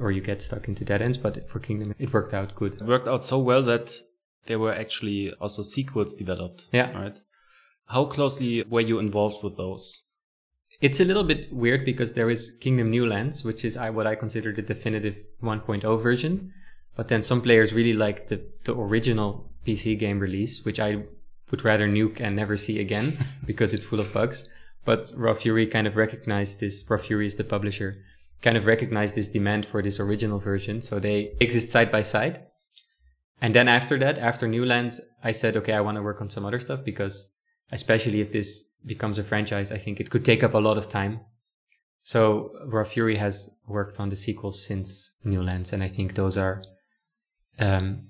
or 0.00 0.12
you 0.12 0.20
get 0.20 0.40
stuck 0.40 0.68
into 0.68 0.84
dead 0.84 1.02
ends 1.02 1.18
but 1.18 1.48
for 1.48 1.58
kingdom 1.58 1.94
it 1.98 2.12
worked 2.12 2.32
out 2.32 2.54
good 2.54 2.74
it 2.74 2.86
worked 2.86 3.08
out 3.08 3.24
so 3.24 3.38
well 3.38 3.62
that 3.62 3.98
there 4.46 4.58
were 4.58 4.74
actually 4.74 5.32
also 5.40 5.62
sequels 5.62 6.14
developed. 6.14 6.66
Yeah. 6.72 6.90
Right. 6.92 7.20
How 7.86 8.06
closely 8.06 8.62
were 8.62 8.80
you 8.80 8.98
involved 8.98 9.42
with 9.42 9.56
those? 9.56 10.03
It's 10.80 11.00
a 11.00 11.04
little 11.04 11.24
bit 11.24 11.52
weird 11.52 11.84
because 11.84 12.12
there 12.12 12.30
is 12.30 12.52
Kingdom 12.60 12.90
New 12.90 13.06
Lands, 13.06 13.44
which 13.44 13.64
is 13.64 13.76
what 13.76 14.06
I 14.06 14.14
consider 14.14 14.52
the 14.52 14.62
definitive 14.62 15.18
1.0 15.42 16.02
version. 16.02 16.52
But 16.96 17.08
then 17.08 17.22
some 17.22 17.42
players 17.42 17.72
really 17.72 17.92
like 17.92 18.28
the, 18.28 18.40
the 18.64 18.74
original 18.74 19.50
PC 19.66 19.98
game 19.98 20.18
release, 20.18 20.64
which 20.64 20.78
I 20.78 21.04
would 21.50 21.64
rather 21.64 21.88
nuke 21.88 22.20
and 22.20 22.36
never 22.36 22.56
see 22.56 22.80
again 22.80 23.18
because 23.46 23.72
it's 23.72 23.84
full 23.84 24.00
of 24.00 24.12
bugs. 24.12 24.48
But 24.84 25.10
Raw 25.16 25.34
Fury 25.34 25.66
kind 25.66 25.86
of 25.86 25.96
recognized 25.96 26.60
this. 26.60 26.84
Raw 26.88 26.98
Fury 26.98 27.26
is 27.26 27.36
the 27.36 27.44
publisher, 27.44 27.96
kind 28.42 28.56
of 28.56 28.66
recognized 28.66 29.14
this 29.14 29.28
demand 29.28 29.66
for 29.66 29.82
this 29.82 29.98
original 29.98 30.38
version. 30.38 30.80
So 30.80 30.98
they 30.98 31.34
exist 31.40 31.70
side 31.70 31.90
by 31.90 32.02
side. 32.02 32.46
And 33.40 33.54
then 33.54 33.68
after 33.68 33.98
that, 33.98 34.18
after 34.18 34.46
New 34.46 34.64
Lands, 34.64 35.00
I 35.22 35.32
said, 35.32 35.56
okay, 35.56 35.72
I 35.72 35.80
want 35.80 35.96
to 35.96 36.02
work 36.02 36.20
on 36.20 36.30
some 36.30 36.44
other 36.44 36.60
stuff 36.60 36.84
because 36.84 37.30
especially 37.72 38.20
if 38.20 38.30
this 38.30 38.64
becomes 38.86 39.18
a 39.18 39.24
franchise, 39.24 39.72
I 39.72 39.78
think 39.78 40.00
it 40.00 40.10
could 40.10 40.24
take 40.24 40.42
up 40.42 40.54
a 40.54 40.58
lot 40.58 40.78
of 40.78 40.88
time. 40.88 41.20
So 42.02 42.50
Raw 42.66 42.84
Fury 42.84 43.16
has 43.16 43.50
worked 43.66 43.98
on 43.98 44.10
the 44.10 44.16
sequels 44.16 44.64
since 44.64 45.14
New 45.24 45.42
Lands, 45.42 45.72
and 45.72 45.82
I 45.82 45.88
think 45.88 46.14
those 46.14 46.36
are. 46.36 46.62
Um, 47.58 48.08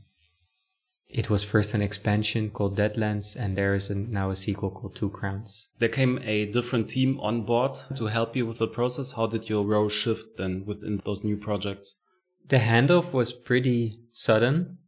it 1.09 1.31
was 1.31 1.45
first 1.45 1.75
an 1.75 1.83
expansion 1.83 2.50
called 2.50 2.76
Deadlands, 2.76 3.37
and 3.37 3.57
there 3.57 3.75
is 3.75 3.90
a, 3.90 3.95
now 3.95 4.31
a 4.31 4.37
sequel 4.37 4.71
called 4.71 4.97
Two 4.97 5.11
Crowns. 5.11 5.69
There 5.78 5.88
came 5.88 6.19
a 6.25 6.47
different 6.47 6.88
team 6.88 7.21
on 7.21 7.45
board 7.45 7.78
to 7.97 8.07
help 8.07 8.35
you 8.35 8.47
with 8.47 8.59
the 8.59 8.66
process. 8.66 9.12
How 9.12 9.26
did 9.26 9.49
your 9.49 9.64
role 9.64 9.88
shift 9.88 10.38
then 10.38 10.64
within 10.66 11.00
those 11.04 11.23
new 11.23 11.37
projects? 11.37 12.00
The 12.49 12.59
handoff 12.59 13.12
was 13.12 13.33
pretty 13.33 14.00
sudden. 14.11 14.78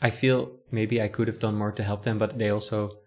I 0.00 0.10
feel 0.10 0.56
maybe 0.70 1.00
I 1.00 1.08
could 1.08 1.28
have 1.28 1.40
done 1.40 1.56
more 1.56 1.72
to 1.72 1.84
help 1.84 2.02
them, 2.02 2.18
but 2.18 2.38
they 2.38 2.50
also, 2.50 2.98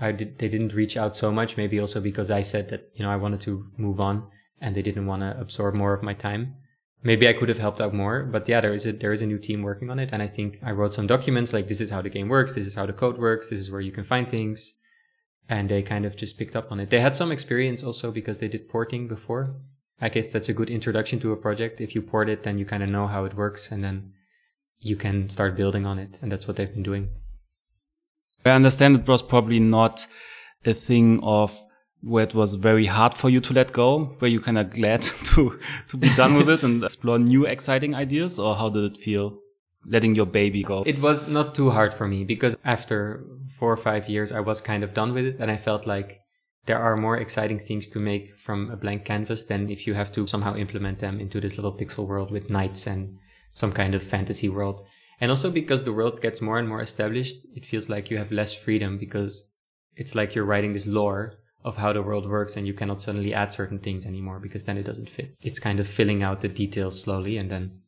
I 0.00 0.12
did, 0.12 0.38
they 0.38 0.48
didn't 0.48 0.72
reach 0.72 0.96
out 0.96 1.14
so 1.14 1.30
much. 1.30 1.56
Maybe 1.56 1.78
also 1.78 2.00
because 2.00 2.30
I 2.30 2.40
said 2.40 2.70
that, 2.70 2.90
you 2.94 3.04
know, 3.04 3.10
I 3.10 3.16
wanted 3.16 3.40
to 3.42 3.66
move 3.76 4.00
on 4.00 4.26
and 4.60 4.74
they 4.74 4.82
didn't 4.82 5.06
want 5.06 5.22
to 5.22 5.38
absorb 5.38 5.74
more 5.74 5.92
of 5.92 6.02
my 6.02 6.14
time. 6.14 6.56
Maybe 7.02 7.28
I 7.28 7.32
could 7.32 7.48
have 7.48 7.58
helped 7.58 7.80
out 7.80 7.94
more, 7.94 8.24
but 8.24 8.46
yeah, 8.46 8.60
there 8.60 8.74
is 8.74 8.84
a, 8.84 8.92
there 8.92 9.12
is 9.12 9.22
a 9.22 9.26
new 9.26 9.38
team 9.38 9.62
working 9.62 9.90
on 9.90 9.98
it. 9.98 10.10
And 10.12 10.22
I 10.22 10.26
think 10.26 10.58
I 10.62 10.72
wrote 10.72 10.92
some 10.92 11.06
documents 11.06 11.52
like 11.52 11.68
this 11.68 11.80
is 11.80 11.90
how 11.90 12.02
the 12.02 12.10
game 12.10 12.28
works. 12.28 12.54
This 12.54 12.66
is 12.66 12.74
how 12.74 12.84
the 12.84 12.92
code 12.92 13.18
works. 13.18 13.48
This 13.48 13.60
is 13.60 13.70
where 13.70 13.80
you 13.80 13.92
can 13.92 14.04
find 14.04 14.28
things. 14.28 14.74
And 15.48 15.68
they 15.68 15.82
kind 15.82 16.04
of 16.04 16.14
just 16.14 16.38
picked 16.38 16.56
up 16.56 16.70
on 16.70 16.78
it. 16.78 16.90
They 16.90 17.00
had 17.00 17.16
some 17.16 17.32
experience 17.32 17.82
also 17.82 18.10
because 18.10 18.38
they 18.38 18.48
did 18.48 18.68
porting 18.68 19.08
before. 19.08 19.56
I 20.00 20.08
guess 20.08 20.30
that's 20.30 20.48
a 20.48 20.54
good 20.54 20.70
introduction 20.70 21.18
to 21.20 21.32
a 21.32 21.36
project. 21.36 21.80
If 21.80 21.94
you 21.94 22.02
port 22.02 22.28
it, 22.28 22.42
then 22.42 22.58
you 22.58 22.64
kind 22.64 22.82
of 22.82 22.90
know 22.90 23.06
how 23.06 23.24
it 23.24 23.34
works 23.34 23.70
and 23.70 23.82
then 23.82 24.12
you 24.78 24.96
can 24.96 25.28
start 25.28 25.56
building 25.56 25.86
on 25.86 25.98
it. 25.98 26.18
And 26.22 26.30
that's 26.30 26.46
what 26.46 26.56
they've 26.56 26.72
been 26.72 26.82
doing. 26.82 27.08
I 28.44 28.50
understand 28.50 29.00
it 29.00 29.06
was 29.06 29.22
probably 29.22 29.60
not 29.60 30.06
a 30.64 30.74
thing 30.74 31.20
of 31.22 31.58
where 32.02 32.24
it 32.24 32.34
was 32.34 32.54
very 32.54 32.86
hard 32.86 33.14
for 33.14 33.28
you 33.28 33.40
to 33.40 33.52
let 33.52 33.72
go, 33.72 34.16
where 34.20 34.30
you 34.30 34.40
kind 34.40 34.58
of 34.58 34.70
glad 34.70 35.02
to, 35.24 35.58
to 35.88 35.96
be 35.96 36.14
done 36.16 36.34
with 36.34 36.48
it 36.48 36.62
and 36.62 36.82
explore 36.84 37.18
new 37.18 37.44
exciting 37.46 37.94
ideas, 37.94 38.38
or 38.38 38.56
how 38.56 38.70
did 38.70 38.84
it 38.84 38.96
feel 38.96 39.38
letting 39.86 40.14
your 40.14 40.26
baby 40.26 40.62
go? 40.62 40.82
It 40.86 41.00
was 41.00 41.28
not 41.28 41.54
too 41.54 41.70
hard 41.70 41.94
for 41.94 42.06
me 42.06 42.24
because 42.24 42.56
after 42.64 43.24
four 43.58 43.72
or 43.72 43.76
five 43.76 44.08
years, 44.08 44.32
I 44.32 44.40
was 44.40 44.60
kind 44.60 44.84
of 44.84 44.94
done 44.94 45.14
with 45.14 45.24
it 45.24 45.36
and 45.38 45.50
I 45.50 45.56
felt 45.56 45.86
like 45.86 46.20
there 46.66 46.78
are 46.78 46.96
more 46.96 47.16
exciting 47.16 47.58
things 47.58 47.88
to 47.88 47.98
make 47.98 48.38
from 48.38 48.70
a 48.70 48.76
blank 48.76 49.04
canvas 49.04 49.44
than 49.44 49.70
if 49.70 49.86
you 49.86 49.94
have 49.94 50.12
to 50.12 50.26
somehow 50.26 50.54
implement 50.56 50.98
them 50.98 51.18
into 51.18 51.40
this 51.40 51.56
little 51.56 51.76
pixel 51.76 52.06
world 52.06 52.30
with 52.30 52.50
knights 52.50 52.86
and 52.86 53.16
some 53.52 53.72
kind 53.72 53.94
of 53.94 54.02
fantasy 54.02 54.48
world. 54.48 54.84
And 55.20 55.30
also 55.30 55.50
because 55.50 55.84
the 55.84 55.92
world 55.92 56.22
gets 56.22 56.40
more 56.40 56.58
and 56.58 56.68
more 56.68 56.80
established, 56.80 57.46
it 57.54 57.66
feels 57.66 57.88
like 57.88 58.10
you 58.10 58.18
have 58.18 58.32
less 58.32 58.54
freedom 58.54 58.98
because 58.98 59.44
it's 59.96 60.14
like 60.14 60.34
you're 60.34 60.44
writing 60.44 60.72
this 60.72 60.86
lore 60.86 61.34
of 61.62 61.76
how 61.76 61.92
the 61.92 62.02
world 62.02 62.28
works 62.28 62.56
and 62.56 62.66
you 62.66 62.72
cannot 62.72 63.02
suddenly 63.02 63.34
add 63.34 63.52
certain 63.52 63.78
things 63.78 64.06
anymore 64.06 64.40
because 64.40 64.64
then 64.64 64.78
it 64.78 64.84
doesn't 64.84 65.10
fit. 65.10 65.34
It's 65.42 65.58
kind 65.58 65.78
of 65.78 65.86
filling 65.86 66.22
out 66.22 66.40
the 66.40 66.48
details 66.48 67.00
slowly 67.00 67.36
and 67.36 67.50
then 67.50 67.82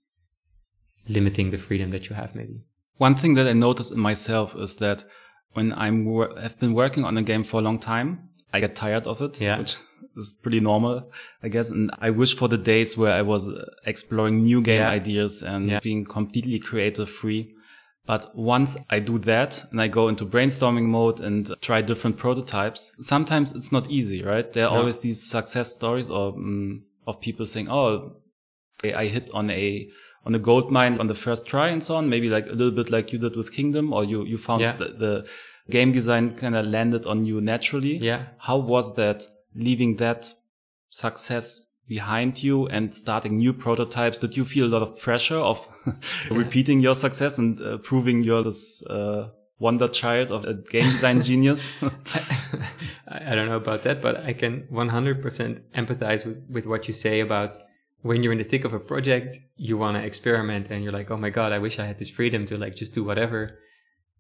limiting 1.09 1.51
the 1.51 1.59
freedom 1.59 1.91
that 1.91 2.09
you 2.09 2.17
have 2.17 2.35
maybe. 2.35 2.65
One 2.99 3.15
thing 3.15 3.35
that 3.35 3.49
I 3.49 3.55
notice 3.55 3.91
in 3.91 3.99
myself 3.99 4.55
is 4.55 4.77
that 4.77 5.05
when 5.55 5.73
I'm 5.73 6.07
have 6.39 6.59
been 6.59 6.75
working 6.75 7.05
on 7.05 7.17
a 7.17 7.23
game 7.23 7.45
for 7.45 7.61
a 7.61 7.63
long 7.63 7.79
time, 7.79 8.29
I 8.53 8.61
get 8.61 8.77
tired 8.77 9.07
of 9.07 9.21
it, 9.23 9.41
yeah. 9.41 9.59
which 9.59 9.77
is 10.17 10.33
pretty 10.33 10.61
normal, 10.61 11.11
I 11.43 11.49
guess. 11.49 11.71
And 11.71 11.91
I 12.01 12.11
wish 12.11 12.37
for 12.37 12.49
the 12.49 12.59
days 12.59 12.97
where 12.97 13.13
I 13.13 13.23
was 13.23 13.51
exploring 13.87 14.43
new 14.43 14.61
game 14.63 14.81
yeah. 14.81 14.91
ideas 14.91 15.43
and 15.43 15.71
yeah. 15.71 15.81
being 15.81 16.05
completely 16.05 16.59
creative 16.59 17.09
free. 17.09 17.55
But 18.05 18.37
once 18.37 18.77
I 18.91 18.99
do 18.99 19.19
that 19.21 19.65
and 19.71 19.81
I 19.81 19.89
go 19.89 20.09
into 20.09 20.27
brainstorming 20.27 20.87
mode 20.87 21.21
and 21.21 21.55
try 21.61 21.83
different 21.83 22.17
prototypes, 22.17 22.93
sometimes 23.01 23.53
it's 23.53 23.71
not 23.71 23.89
easy, 23.91 24.23
right? 24.23 24.53
There 24.53 24.67
are 24.67 24.73
no. 24.73 24.81
always 24.81 24.99
these 24.99 25.23
success 25.23 25.73
stories 25.73 26.11
or 26.11 26.35
um, 26.35 26.83
of 27.07 27.21
people 27.21 27.47
saying, 27.47 27.69
"Oh, 27.71 28.17
I 28.83 29.07
hit 29.07 29.31
on 29.33 29.51
a 29.51 29.89
on 30.27 30.35
a 30.35 30.41
gold 30.41 30.73
mine 30.73 30.99
on 30.99 31.07
the 31.07 31.15
first 31.15 31.47
try 31.47 31.69
and 31.69 31.83
so 31.83 31.95
on." 31.95 32.09
Maybe 32.09 32.29
like 32.29 32.47
a 32.47 32.55
little 32.55 32.73
bit 32.73 32.91
like 32.91 33.13
you 33.13 33.21
did 33.21 33.37
with 33.37 33.53
Kingdom, 33.53 33.93
or 33.93 34.05
you 34.05 34.25
you 34.25 34.37
found 34.37 34.63
yeah. 34.63 34.77
the, 34.77 34.89
the 34.99 35.27
game 35.71 35.93
design 35.93 36.35
kind 36.35 36.57
of 36.57 36.67
landed 36.67 37.07
on 37.07 37.25
you 37.25 37.41
naturally. 37.41 37.99
Yeah. 37.99 38.27
How 38.39 38.59
was 38.59 38.95
that 38.97 39.27
leaving 39.55 39.97
that 39.97 40.33
success 40.89 41.69
behind 41.89 42.43
you 42.43 42.67
and 42.69 42.95
starting 42.95 43.37
new 43.37 43.53
prototypes? 43.53 44.19
Did 44.19 44.37
you 44.37 44.45
feel 44.45 44.67
a 44.67 44.73
lot 44.75 44.83
of 44.83 44.99
pressure 44.99 45.39
of 45.39 45.67
repeating 46.31 46.81
your 46.81 46.95
success 46.95 47.39
and 47.39 47.61
uh, 47.61 47.79
proving 47.79 48.23
you're 48.23 48.43
this 48.43 48.83
uh, 48.87 49.29
wonder 49.59 49.89
child 49.89 50.31
of 50.31 50.45
a 50.45 50.55
game 50.55 50.91
design 50.91 51.23
genius? 51.29 51.71
I 53.09 53.35
don't 53.35 53.49
know 53.49 53.57
about 53.57 53.83
that, 53.83 54.01
but 54.01 54.17
I 54.25 54.33
can 54.33 54.67
100% 54.73 55.61
empathize 55.75 56.25
with, 56.25 56.43
with 56.49 56.67
what 56.67 56.87
you 56.89 56.95
say 56.95 57.21
about 57.21 57.57
when 58.03 58.23
you're 58.23 58.33
in 58.33 58.39
the 58.39 58.45
thick 58.45 58.65
of 58.65 58.73
a 58.73 58.81
project, 58.81 59.39
you 59.57 59.79
want 59.79 59.97
to 59.97 60.03
experiment 60.05 60.71
and 60.71 60.83
you're 60.83 60.93
like, 60.93 61.11
oh 61.11 61.17
my 61.17 61.31
God, 61.31 61.53
I 61.53 61.59
wish 61.59 61.79
I 61.79 61.87
had 61.87 61.99
this 61.99 62.11
freedom 62.11 62.47
to 62.47 62.59
like 62.59 62.75
just 62.75 62.93
do 62.95 63.05
whatever. 63.05 63.59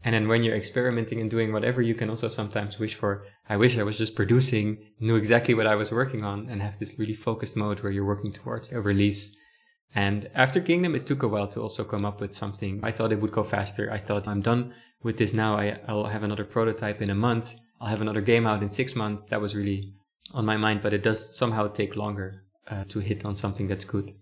And 0.04 0.14
then 0.14 0.26
when 0.28 0.42
you're 0.42 0.56
experimenting 0.56 1.20
and 1.20 1.30
doing 1.30 1.52
whatever, 1.52 1.80
you 1.80 1.94
can 1.94 2.10
also 2.10 2.28
sometimes 2.28 2.78
wish 2.78 2.94
for, 2.94 3.24
I 3.48 3.56
wish 3.56 3.78
I 3.78 3.84
was 3.84 3.98
just 3.98 4.16
producing, 4.16 4.78
knew 4.98 5.16
exactly 5.16 5.54
what 5.54 5.66
I 5.66 5.76
was 5.76 5.92
working 5.92 6.24
on 6.24 6.48
and 6.48 6.60
have 6.60 6.78
this 6.78 6.98
really 6.98 7.14
focused 7.14 7.56
mode 7.56 7.80
where 7.80 7.92
you're 7.92 8.04
working 8.04 8.32
towards 8.32 8.72
a 8.72 8.80
release. 8.80 9.36
And 9.94 10.28
after 10.34 10.60
Kingdom, 10.60 10.94
it 10.94 11.06
took 11.06 11.22
a 11.22 11.28
while 11.28 11.48
to 11.48 11.60
also 11.60 11.84
come 11.84 12.04
up 12.04 12.20
with 12.20 12.34
something. 12.34 12.80
I 12.82 12.90
thought 12.90 13.12
it 13.12 13.20
would 13.20 13.30
go 13.32 13.44
faster. 13.44 13.92
I 13.92 13.98
thought 13.98 14.26
I'm 14.26 14.40
done 14.40 14.74
with 15.02 15.18
this 15.18 15.34
now. 15.34 15.56
I, 15.56 15.78
I'll 15.86 16.06
have 16.06 16.22
another 16.24 16.44
prototype 16.44 17.00
in 17.00 17.10
a 17.10 17.14
month. 17.14 17.54
I'll 17.80 17.88
have 17.88 18.00
another 18.00 18.22
game 18.22 18.46
out 18.46 18.62
in 18.62 18.68
six 18.68 18.96
months. 18.96 19.24
That 19.30 19.40
was 19.40 19.54
really 19.54 19.92
on 20.32 20.46
my 20.46 20.56
mind, 20.56 20.82
but 20.82 20.94
it 20.94 21.02
does 21.02 21.36
somehow 21.36 21.68
take 21.68 21.94
longer 21.94 22.42
uh, 22.68 22.84
to 22.88 23.00
hit 23.00 23.24
on 23.24 23.36
something 23.36 23.68
that's 23.68 23.84
good. 23.84 24.14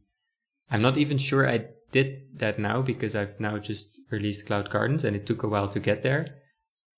I'm 0.71 0.83
not 0.83 0.99
even 0.99 1.19
sure 1.19 1.49
I 1.49 1.67
did 1.93 2.39
that 2.39 2.59
now 2.59 2.83
because 2.83 3.15
I've 3.15 3.39
now 3.41 3.59
just 3.59 4.01
released 4.11 4.47
Cloud 4.47 4.71
Gardens 4.71 5.05
and 5.05 5.17
it 5.17 5.27
took 5.27 5.43
a 5.43 5.49
while 5.49 5.69
to 5.69 5.81
get 5.81 6.03
there. 6.03 6.37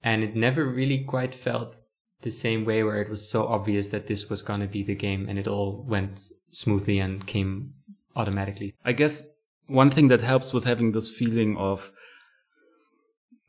And 0.02 0.24
it 0.24 0.34
never 0.34 0.64
really 0.64 1.04
quite 1.04 1.34
felt 1.34 1.76
the 2.22 2.30
same 2.30 2.64
way 2.64 2.82
where 2.82 3.00
it 3.00 3.08
was 3.08 3.28
so 3.28 3.46
obvious 3.46 3.88
that 3.88 4.06
this 4.06 4.28
was 4.28 4.42
going 4.42 4.60
to 4.60 4.66
be 4.66 4.82
the 4.82 4.94
game 4.94 5.28
and 5.28 5.38
it 5.38 5.48
all 5.48 5.84
went 5.88 6.30
smoothly 6.50 6.98
and 6.98 7.26
came 7.26 7.74
automatically. 8.16 8.74
I 8.84 8.92
guess 8.92 9.28
one 9.66 9.90
thing 9.90 10.08
that 10.08 10.20
helps 10.20 10.52
with 10.52 10.64
having 10.64 10.92
this 10.92 11.10
feeling 11.10 11.56
of 11.56 11.90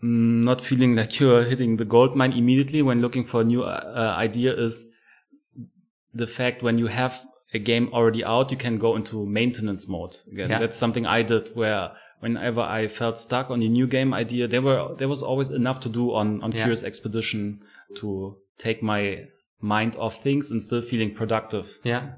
not 0.01 0.59
feeling 0.61 0.95
like 0.95 1.19
you're 1.19 1.43
hitting 1.43 1.77
the 1.77 1.85
gold 1.85 2.15
mine 2.15 2.33
immediately 2.33 2.81
when 2.81 3.01
looking 3.01 3.23
for 3.23 3.41
a 3.41 3.43
new 3.43 3.63
uh, 3.63 4.13
idea 4.17 4.53
is 4.53 4.87
the 6.13 6.27
fact 6.27 6.61
when 6.61 6.77
you 6.77 6.87
have 6.87 7.25
a 7.53 7.59
game 7.59 7.89
already 7.93 8.23
out, 8.23 8.51
you 8.51 8.57
can 8.57 8.77
go 8.77 8.95
into 8.95 9.25
maintenance 9.25 9.87
mode 9.87 10.17
again. 10.31 10.49
Yeah. 10.49 10.59
That's 10.59 10.77
something 10.77 11.05
I 11.05 11.21
did 11.21 11.49
where 11.53 11.91
whenever 12.19 12.61
I 12.61 12.87
felt 12.87 13.19
stuck 13.19 13.49
on 13.51 13.61
a 13.61 13.67
new 13.67 13.85
game 13.85 14.13
idea, 14.13 14.47
there 14.47 14.61
were, 14.61 14.95
there 14.97 15.07
was 15.07 15.21
always 15.21 15.49
enough 15.49 15.79
to 15.81 15.89
do 15.89 16.13
on, 16.13 16.41
on 16.41 16.51
Yeah. 16.51 16.63
Curious 16.63 16.83
Expedition 16.83 17.59
to 17.97 18.37
take 18.57 18.81
my 18.81 19.27
mind 19.59 19.95
off 19.97 20.23
things 20.23 20.51
and 20.51 20.61
still 20.61 20.81
feeling 20.81 21.13
productive. 21.13 21.79
Yeah. 21.83 22.13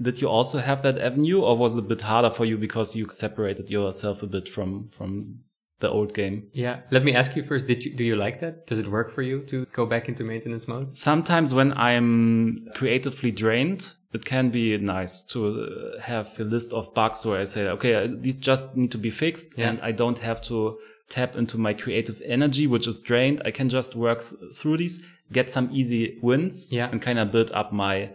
Did 0.00 0.20
you 0.20 0.28
also 0.28 0.58
have 0.58 0.82
that 0.82 0.98
avenue 0.98 1.40
or 1.40 1.56
was 1.56 1.76
it 1.76 1.80
a 1.80 1.82
bit 1.82 2.02
harder 2.02 2.30
for 2.30 2.44
you 2.44 2.58
because 2.58 2.94
you 2.94 3.08
separated 3.08 3.70
yourself 3.70 4.22
a 4.22 4.26
bit 4.26 4.48
from, 4.48 4.88
from 4.88 5.40
the 5.80 5.90
old 5.90 6.14
game? 6.14 6.48
Yeah. 6.52 6.80
Let 6.90 7.04
me 7.04 7.14
ask 7.14 7.36
you 7.36 7.42
first, 7.42 7.66
did 7.66 7.84
you, 7.84 7.94
do 7.94 8.04
you 8.04 8.16
like 8.16 8.40
that? 8.40 8.66
Does 8.66 8.78
it 8.78 8.90
work 8.90 9.10
for 9.12 9.22
you 9.22 9.42
to 9.44 9.66
go 9.66 9.84
back 9.86 10.08
into 10.08 10.24
maintenance 10.24 10.66
mode? 10.66 10.96
Sometimes 10.96 11.52
when 11.52 11.72
I'm 11.76 12.66
creatively 12.74 13.30
drained, 13.30 13.94
it 14.12 14.24
can 14.24 14.48
be 14.50 14.76
nice 14.78 15.20
to 15.32 15.48
uh, 15.98 16.00
have 16.00 16.28
a 16.40 16.44
list 16.44 16.72
of 16.72 16.94
bugs 16.94 17.26
where 17.26 17.40
I 17.40 17.44
say, 17.44 17.66
okay, 17.68 17.94
uh, 17.94 18.08
these 18.10 18.36
just 18.36 18.74
need 18.74 18.90
to 18.92 18.98
be 18.98 19.10
fixed 19.10 19.58
Yeah. 19.58 19.68
and 19.68 19.80
I 19.82 19.92
don't 19.92 20.18
have 20.20 20.40
to 20.42 20.78
tap 21.08 21.36
into 21.36 21.58
my 21.58 21.74
creative 21.74 22.20
energy, 22.24 22.66
which 22.66 22.86
is 22.86 22.98
drained. 22.98 23.42
I 23.44 23.50
can 23.50 23.68
just 23.68 23.94
work 23.94 24.22
th- 24.28 24.56
through 24.56 24.78
these, 24.78 25.04
get 25.30 25.52
some 25.52 25.68
easy 25.72 26.18
wins 26.22 26.72
Yeah. 26.72 26.88
and 26.90 27.00
kind 27.02 27.18
of 27.18 27.30
build 27.30 27.52
up 27.52 27.72
my, 27.72 28.10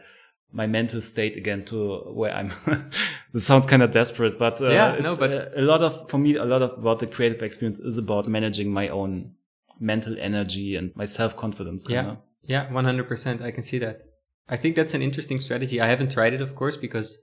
my 0.53 0.67
mental 0.67 1.01
state 1.01 1.37
again 1.37 1.63
to 1.65 1.97
where 2.11 2.33
I'm. 2.33 2.51
this 3.33 3.45
sounds 3.45 3.65
kind 3.65 3.81
of 3.81 3.91
desperate, 3.93 4.37
but, 4.37 4.61
uh, 4.61 4.69
Yeah, 4.69 4.93
it's, 4.93 5.03
no, 5.03 5.15
but- 5.15 5.31
uh, 5.31 5.49
a 5.55 5.61
lot 5.61 5.81
of, 5.81 6.09
for 6.09 6.17
me, 6.17 6.35
a 6.35 6.45
lot 6.45 6.61
of 6.61 6.77
about 6.77 6.99
the 6.99 7.07
creative 7.07 7.41
experience 7.41 7.79
is 7.79 7.97
about 7.97 8.27
managing 8.27 8.71
my 8.71 8.89
own 8.89 9.33
mental 9.79 10.15
energy 10.19 10.75
and 10.75 10.91
my 10.95 11.05
self-confidence. 11.05 11.85
Yeah. 11.89 12.15
Yeah. 12.43 12.67
100%. 12.69 13.41
I 13.41 13.51
can 13.51 13.63
see 13.63 13.79
that. 13.79 14.03
I 14.49 14.57
think 14.57 14.75
that's 14.75 14.93
an 14.93 15.01
interesting 15.01 15.39
strategy. 15.39 15.79
I 15.79 15.87
haven't 15.87 16.11
tried 16.11 16.33
it, 16.33 16.41
of 16.41 16.55
course, 16.55 16.75
because 16.75 17.17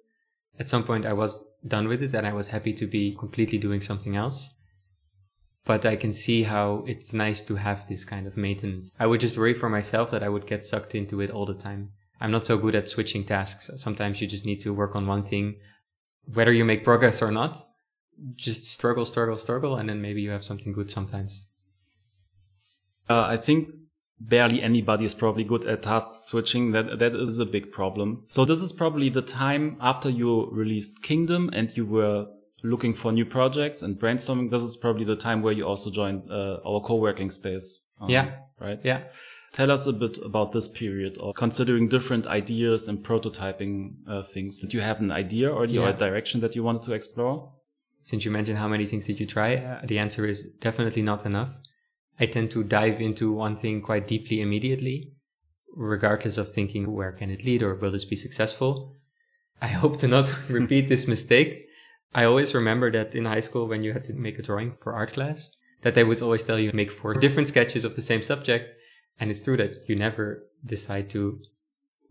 at 0.58 0.68
some 0.68 0.84
point 0.84 1.04
I 1.06 1.12
was 1.12 1.44
done 1.66 1.86
with 1.88 2.02
it 2.02 2.14
and 2.14 2.26
I 2.26 2.32
was 2.32 2.48
happy 2.48 2.72
to 2.72 2.86
be 2.86 3.14
completely 3.14 3.58
doing 3.58 3.80
something 3.80 4.16
else. 4.16 4.50
But 5.64 5.84
I 5.84 5.96
can 5.96 6.14
see 6.14 6.44
how 6.44 6.84
it's 6.86 7.12
nice 7.12 7.42
to 7.42 7.56
have 7.56 7.86
this 7.88 8.04
kind 8.06 8.26
of 8.26 8.36
maintenance. 8.38 8.90
I 8.98 9.06
would 9.06 9.20
just 9.20 9.36
worry 9.36 9.52
for 9.52 9.68
myself 9.68 10.10
that 10.12 10.22
I 10.22 10.30
would 10.30 10.46
get 10.46 10.64
sucked 10.64 10.94
into 10.94 11.20
it 11.20 11.30
all 11.30 11.44
the 11.44 11.54
time. 11.54 11.90
I'm 12.20 12.30
not 12.30 12.46
so 12.46 12.58
good 12.58 12.74
at 12.74 12.88
switching 12.88 13.24
tasks. 13.24 13.70
Sometimes 13.76 14.20
you 14.20 14.26
just 14.26 14.44
need 14.44 14.60
to 14.60 14.74
work 14.74 14.96
on 14.96 15.06
one 15.06 15.22
thing, 15.22 15.56
whether 16.32 16.52
you 16.52 16.64
make 16.64 16.84
progress 16.84 17.22
or 17.22 17.30
not. 17.30 17.56
Just 18.34 18.64
struggle, 18.64 19.04
struggle, 19.04 19.36
struggle, 19.36 19.76
and 19.76 19.88
then 19.88 20.02
maybe 20.02 20.20
you 20.20 20.30
have 20.30 20.44
something 20.44 20.72
good 20.72 20.90
sometimes. 20.90 21.46
Uh, 23.08 23.26
I 23.28 23.36
think 23.36 23.68
barely 24.20 24.60
anybody 24.60 25.04
is 25.04 25.14
probably 25.14 25.44
good 25.44 25.64
at 25.66 25.82
task 25.82 26.12
switching. 26.24 26.72
That 26.72 26.98
that 26.98 27.14
is 27.14 27.38
a 27.38 27.46
big 27.46 27.70
problem. 27.70 28.24
So 28.26 28.44
this 28.44 28.60
is 28.60 28.72
probably 28.72 29.08
the 29.08 29.22
time 29.22 29.76
after 29.80 30.10
you 30.10 30.48
released 30.50 31.02
Kingdom 31.02 31.50
and 31.52 31.74
you 31.76 31.86
were 31.86 32.26
looking 32.64 32.94
for 32.94 33.12
new 33.12 33.24
projects 33.24 33.82
and 33.82 33.98
brainstorming. 33.98 34.50
This 34.50 34.62
is 34.62 34.76
probably 34.76 35.04
the 35.04 35.16
time 35.16 35.42
where 35.42 35.52
you 35.52 35.64
also 35.64 35.90
joined 35.90 36.30
uh, 36.30 36.58
our 36.66 36.80
co-working 36.80 37.30
space. 37.30 37.82
um, 38.00 38.10
Yeah. 38.10 38.30
Right. 38.60 38.80
Yeah. 38.82 39.04
Tell 39.52 39.70
us 39.70 39.86
a 39.86 39.92
bit 39.92 40.18
about 40.24 40.52
this 40.52 40.68
period 40.68 41.18
of 41.18 41.34
considering 41.34 41.88
different 41.88 42.26
ideas 42.26 42.86
and 42.88 42.98
prototyping 43.04 43.94
uh, 44.06 44.22
things. 44.22 44.60
Did 44.60 44.74
you 44.74 44.80
have 44.80 45.00
an 45.00 45.10
idea 45.10 45.50
already 45.50 45.78
or 45.78 45.88
Yeah. 45.88 45.94
a 45.94 45.96
direction 45.96 46.40
that 46.42 46.54
you 46.54 46.62
wanted 46.62 46.82
to 46.82 46.92
explore? 46.92 47.52
since 48.00 48.24
you 48.24 48.30
mentioned 48.30 48.56
how 48.58 48.68
many 48.68 48.86
things 48.86 49.06
did 49.06 49.18
you 49.18 49.26
try, 49.26 49.56
uh, 49.56 49.80
the 49.84 49.98
answer 49.98 50.24
is 50.24 50.44
definitely 50.60 51.02
not 51.02 51.26
enough. 51.26 51.50
I 52.20 52.26
tend 52.26 52.50
to 52.52 52.62
dive 52.62 53.00
into 53.00 53.32
one 53.32 53.56
thing 53.56 53.82
quite 53.82 54.06
deeply 54.06 54.40
immediately, 54.40 55.12
regardless 55.74 56.38
of 56.38 56.50
thinking 56.50 56.92
where 56.92 57.12
can 57.12 57.28
it 57.30 57.44
lead 57.44 57.62
or 57.62 57.74
will 57.74 57.90
this 57.90 58.04
be 58.04 58.16
successful. 58.16 58.94
I 59.60 59.66
hope 59.68 59.96
to 59.98 60.08
not 60.08 60.32
repeat 60.48 60.88
this 60.88 61.08
mistake. 61.08 61.66
I 62.14 62.24
always 62.24 62.54
remember 62.54 62.90
that 62.92 63.14
in 63.14 63.24
high 63.24 63.40
school 63.40 63.66
when 63.66 63.82
you 63.82 63.92
had 63.92 64.04
to 64.04 64.12
make 64.14 64.38
a 64.38 64.42
drawing 64.42 64.74
for 64.80 64.92
art 64.94 65.12
class, 65.12 65.50
that 65.82 65.94
they 65.94 66.04
would 66.04 66.22
always 66.22 66.44
tell 66.44 66.58
you 66.58 66.70
make 66.72 66.92
four 66.92 67.14
different 67.14 67.48
sketches 67.48 67.84
of 67.84 67.96
the 67.96 68.02
same 68.02 68.22
subject. 68.22 68.77
And 69.20 69.30
it's 69.30 69.42
true 69.42 69.56
that 69.56 69.76
you 69.88 69.96
never 69.96 70.44
decide 70.64 71.10
to 71.10 71.40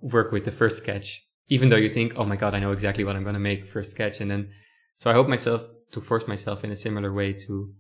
work 0.02 0.32
with 0.32 0.46
the 0.46 0.52
first 0.52 0.78
sketch, 0.78 1.24
even 1.48 1.70
though 1.70 1.78
you 1.78 1.90
think, 1.90 2.14
oh 2.16 2.26
my 2.26 2.36
God, 2.36 2.54
I 2.54 2.60
know 2.60 2.72
exactly 2.72 3.04
what 3.04 3.16
I'm 3.16 3.24
going 3.24 3.34
to 3.34 3.40
make 3.40 3.68
first 3.68 3.92
sketch. 3.92 4.20
And 4.20 4.30
then, 4.30 4.50
so 4.96 5.10
I 5.10 5.14
hope 5.14 5.28
myself 5.28 5.64
to 5.92 6.02
force 6.02 6.28
myself 6.28 6.64
in 6.64 6.72
a 6.72 6.76
similar 6.76 7.14
way 7.14 7.34
to 7.34 7.74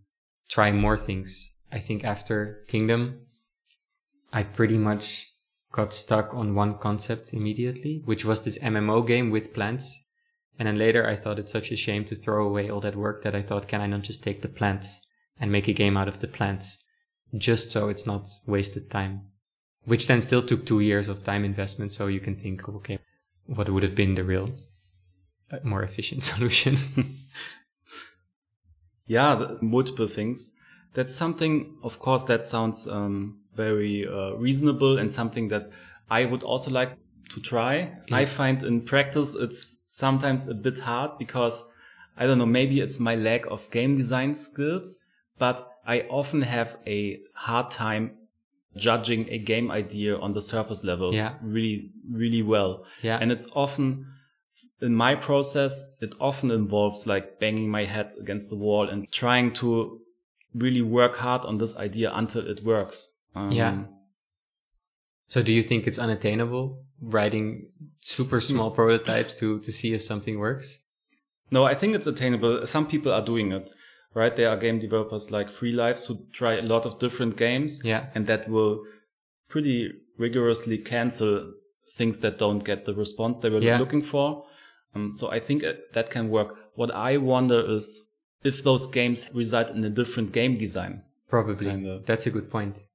try 0.50 0.72
more 0.72 0.98
things. 0.98 1.52
I 1.72 1.80
think 1.80 2.04
after 2.04 2.64
Kingdom, 2.68 3.20
I 4.32 4.44
pretty 4.44 4.78
much 4.78 5.28
got 5.72 5.94
stuck 5.94 6.34
on 6.34 6.56
one 6.56 6.78
concept 6.78 7.34
immediately, 7.34 8.02
which 8.06 8.24
was 8.24 8.44
this 8.44 8.58
MMO 8.60 9.06
game 9.06 9.30
with 9.30 9.54
plants. 9.54 10.04
And 10.58 10.68
then 10.68 10.78
later 10.78 11.08
I 11.08 11.16
thought 11.16 11.40
it's 11.40 11.52
such 11.52 11.72
a 11.72 11.76
shame 11.76 12.06
to 12.06 12.16
throw 12.16 12.48
away 12.48 12.70
all 12.70 12.80
that 12.82 12.96
work 12.96 13.24
that 13.24 13.36
I 13.36 13.42
thought, 13.42 13.68
can 13.68 13.82
I 13.82 13.88
not 13.88 14.02
just 14.02 14.24
take 14.24 14.42
the 14.42 14.48
plants 14.48 15.02
and 15.40 15.52
make 15.52 15.68
a 15.68 15.74
game 15.74 15.98
out 15.98 16.08
of 16.08 16.20
the 16.20 16.28
plants? 16.28 16.84
Just 17.36 17.72
so 17.72 17.90
it's 17.90 18.06
not 18.06 18.28
wasted 18.46 18.90
time. 18.90 19.22
which 19.86 20.08
then 20.08 20.20
still 20.20 20.42
took 20.42 20.66
two 20.66 20.82
years 20.82 21.08
of 21.08 21.24
time 21.24 21.46
investment. 21.46 21.94
So 21.94 22.08
you 22.08 22.20
can 22.20 22.36
think, 22.36 22.68
okay, 22.68 23.00
what 23.46 23.70
would 23.70 23.84
have 23.84 23.96
been 23.96 24.16
the 24.16 24.24
real 24.24 24.52
uh, 25.50 25.60
more 25.64 25.82
efficient 25.82 26.24
solution? 26.32 26.78
yeah, 29.08 29.36
the, 29.36 29.58
multiple 29.62 30.08
things. 30.08 30.52
That's 30.94 31.16
something, 31.16 31.78
of 31.84 32.00
course, 32.00 32.24
that 32.24 32.46
sounds 32.46 32.86
um, 32.88 33.40
very 33.56 34.06
uh, 34.06 34.34
reasonable 34.34 34.98
and 34.98 35.10
something 35.10 35.48
that 35.50 35.70
I 36.10 36.26
would 36.26 36.44
also 36.44 36.70
like 36.72 36.98
to 37.30 37.40
try. 37.40 37.94
I 38.12 38.26
find 38.26 38.64
in 38.64 38.82
practice 38.82 39.36
it's 39.36 39.78
sometimes 39.88 40.48
a 40.48 40.54
bit 40.54 40.80
hard 40.80 41.18
because 41.18 41.64
I 42.18 42.26
don't 42.26 42.40
know, 42.40 42.46
maybe 42.46 42.80
it's 42.82 43.00
my 43.00 43.16
lack 43.16 43.46
of 43.46 43.70
game 43.70 43.96
design 43.98 44.36
skills, 44.36 44.98
but 45.38 45.77
I 45.88 46.02
often 46.02 46.42
have 46.42 46.78
a 46.86 47.22
hard 47.34 47.72
time 47.72 48.12
judging 48.76 49.28
a 49.30 49.40
game 49.40 49.72
idea 49.72 50.18
on 50.18 50.34
the 50.34 50.42
surface 50.42 50.84
level 50.84 51.14
yeah. 51.14 51.34
really, 51.42 51.92
really 52.12 52.44
well. 52.44 52.86
Yeah. 53.02 53.18
And 53.20 53.32
it's 53.32 53.48
often 53.56 54.06
in 54.82 54.96
my 54.96 55.16
process, 55.16 55.86
it 56.02 56.14
often 56.20 56.52
involves 56.52 57.08
like 57.08 57.40
banging 57.40 57.70
my 57.70 57.86
head 57.86 58.14
against 58.20 58.50
the 58.50 58.56
wall 58.56 58.88
and 58.88 59.12
trying 59.12 59.54
to 59.54 60.02
really 60.54 60.82
work 60.82 61.16
hard 61.16 61.46
on 61.46 61.58
this 61.58 61.78
idea 61.78 62.12
until 62.14 62.48
it 62.48 62.64
works. 62.64 63.14
Um, 63.36 63.52
yeah. 63.52 63.84
So 65.26 65.42
do 65.42 65.52
you 65.52 65.64
think 65.64 65.88
it's 65.88 65.98
unattainable 65.98 66.84
writing 67.02 67.68
super 68.02 68.40
small 68.40 68.72
prototypes 68.80 69.40
to, 69.40 69.60
to 69.60 69.72
see 69.72 69.94
if 69.94 70.04
something 70.04 70.38
works? 70.38 70.80
No, 71.50 71.64
I 71.64 71.76
think 71.76 71.96
it's 71.96 72.08
attainable. 72.08 72.66
Some 72.68 72.88
people 72.88 73.12
are 73.12 73.24
doing 73.24 73.52
it, 73.52 73.72
right? 74.18 74.36
There 74.36 74.50
are 74.50 74.58
game 74.58 74.80
developers 74.80 75.32
like 75.32 75.50
Free 75.50 75.72
Lives 75.72 76.08
who 76.08 76.16
try 76.34 76.56
a 76.56 76.64
lot 76.64 76.86
of 76.86 76.98
different 77.00 77.38
games. 77.38 77.82
Yeah. 77.84 78.08
And 78.16 78.26
that 78.28 78.50
will 78.50 78.84
pretty 79.48 79.94
rigorously 80.18 80.80
cancel 80.80 81.54
things 81.96 82.20
that 82.22 82.40
don't 82.40 82.64
get 82.64 82.86
the 82.86 82.96
response 82.96 83.38
they 83.42 83.50
were 83.50 83.62
yeah. 83.62 83.78
looking 83.78 84.02
for. 84.02 84.46
Um, 84.96 85.14
so 85.14 85.30
I 85.32 85.40
think 85.40 85.64
that 85.94 86.10
can 86.10 86.30
work. 86.30 86.58
What 86.74 86.94
I 86.94 87.18
wonder 87.18 87.60
is 87.60 88.08
if 88.44 88.64
those 88.64 88.88
games 88.88 89.30
result 89.34 89.70
in 89.70 89.84
a 89.84 89.90
different 89.90 90.32
game 90.32 90.58
design. 90.58 91.04
Probably. 91.30 91.68
Kinda. 91.68 92.02
That's 92.06 92.26
a 92.26 92.32
good 92.32 92.50
point. 92.50 92.88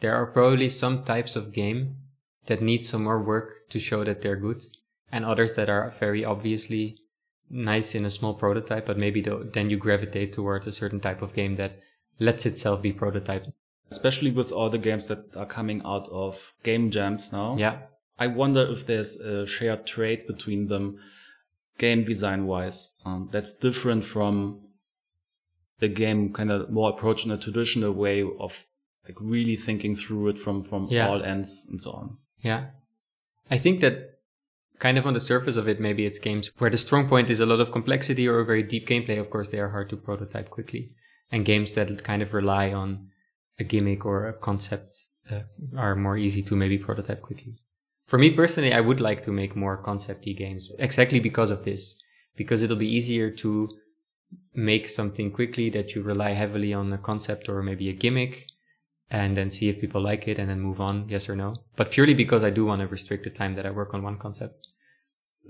There 0.00 0.14
are 0.14 0.26
probably 0.26 0.70
some 0.70 1.04
types 1.04 1.36
of 1.36 1.52
game 1.52 1.96
that 2.46 2.62
need 2.62 2.86
some 2.86 3.04
more 3.04 3.22
work 3.22 3.68
to 3.68 3.78
show 3.78 4.02
that 4.04 4.22
they're 4.22 4.36
good 4.36 4.62
and 5.12 5.26
others 5.26 5.54
that 5.56 5.68
are 5.68 5.92
very 6.00 6.24
obviously 6.24 6.96
nice 7.50 7.94
in 7.94 8.04
a 8.04 8.10
small 8.10 8.34
prototype, 8.34 8.86
but 8.86 8.96
maybe 8.96 9.20
the, 9.20 9.50
then 9.52 9.68
you 9.70 9.76
gravitate 9.76 10.32
towards 10.32 10.66
a 10.66 10.72
certain 10.72 11.00
type 11.00 11.20
of 11.20 11.34
game 11.34 11.56
that 11.56 11.80
lets 12.18 12.46
itself 12.46 12.80
be 12.80 12.92
prototyped. 12.92 13.50
Especially 13.90 14.30
with 14.30 14.52
all 14.52 14.70
the 14.70 14.78
games 14.78 15.08
that 15.08 15.36
are 15.36 15.46
coming 15.46 15.82
out 15.84 16.08
of 16.10 16.52
game 16.62 16.90
jams 16.90 17.32
now. 17.32 17.56
Yeah. 17.56 17.78
I 18.18 18.28
wonder 18.28 18.60
if 18.60 18.86
there's 18.86 19.16
a 19.16 19.46
shared 19.46 19.86
trait 19.86 20.28
between 20.28 20.68
them 20.68 20.98
game 21.78 22.04
design 22.04 22.46
wise. 22.46 22.94
Um, 23.04 23.30
that's 23.32 23.52
different 23.52 24.04
from 24.04 24.60
the 25.80 25.88
game 25.88 26.32
kind 26.32 26.52
of 26.52 26.70
more 26.70 26.90
approach 26.90 27.24
in 27.24 27.30
a 27.32 27.38
traditional 27.38 27.92
way 27.92 28.22
of 28.22 28.66
like 29.06 29.16
really 29.18 29.56
thinking 29.56 29.96
through 29.96 30.28
it 30.28 30.38
from, 30.38 30.62
from 30.62 30.86
yeah. 30.90 31.08
all 31.08 31.22
ends 31.24 31.66
and 31.68 31.80
so 31.80 31.90
on. 31.92 32.18
Yeah. 32.38 32.66
I 33.50 33.58
think 33.58 33.80
that 33.80 34.19
kind 34.80 34.98
of 34.98 35.06
on 35.06 35.14
the 35.14 35.20
surface 35.20 35.56
of 35.56 35.68
it, 35.68 35.78
maybe 35.78 36.04
it's 36.04 36.18
games 36.18 36.50
where 36.58 36.70
the 36.70 36.76
strong 36.76 37.08
point 37.08 37.30
is 37.30 37.38
a 37.38 37.46
lot 37.46 37.60
of 37.60 37.70
complexity 37.70 38.26
or 38.26 38.40
a 38.40 38.44
very 38.44 38.64
deep 38.64 38.88
gameplay. 38.88 39.20
Of 39.20 39.30
course, 39.30 39.50
they 39.50 39.60
are 39.60 39.68
hard 39.68 39.88
to 39.90 39.96
prototype 39.96 40.50
quickly. 40.50 40.90
And 41.30 41.44
games 41.44 41.74
that 41.74 42.02
kind 42.02 42.22
of 42.22 42.34
rely 42.34 42.72
on 42.72 43.10
a 43.58 43.64
gimmick 43.64 44.04
or 44.04 44.26
a 44.26 44.32
concept 44.32 44.96
uh, 45.30 45.42
are 45.76 45.94
more 45.94 46.16
easy 46.16 46.42
to 46.42 46.56
maybe 46.56 46.78
prototype 46.78 47.22
quickly. 47.22 47.60
For 48.06 48.18
me 48.18 48.30
personally, 48.30 48.72
I 48.72 48.80
would 48.80 49.00
like 49.00 49.20
to 49.22 49.30
make 49.30 49.54
more 49.54 49.80
concepty 49.80 50.36
games 50.36 50.72
exactly 50.78 51.20
because 51.20 51.52
of 51.52 51.62
this, 51.62 51.94
because 52.34 52.62
it'll 52.62 52.76
be 52.76 52.96
easier 52.96 53.30
to 53.30 53.68
make 54.54 54.88
something 54.88 55.30
quickly 55.30 55.70
that 55.70 55.94
you 55.94 56.02
rely 56.02 56.32
heavily 56.32 56.72
on 56.74 56.92
a 56.92 56.98
concept 56.98 57.48
or 57.48 57.62
maybe 57.62 57.88
a 57.88 57.92
gimmick 57.92 58.46
and 59.10 59.36
then 59.36 59.50
see 59.50 59.68
if 59.68 59.80
people 59.80 60.00
like 60.00 60.28
it 60.28 60.38
and 60.38 60.48
then 60.48 60.60
move 60.60 60.80
on, 60.80 61.08
yes 61.08 61.28
or 61.28 61.34
no. 61.34 61.56
But 61.76 61.90
purely 61.90 62.14
because 62.14 62.44
I 62.44 62.50
do 62.50 62.64
want 62.64 62.80
to 62.80 62.86
restrict 62.86 63.24
the 63.24 63.30
time 63.30 63.54
that 63.54 63.66
I 63.66 63.70
work 63.70 63.92
on 63.92 64.02
one 64.02 64.18
concept. 64.18 64.60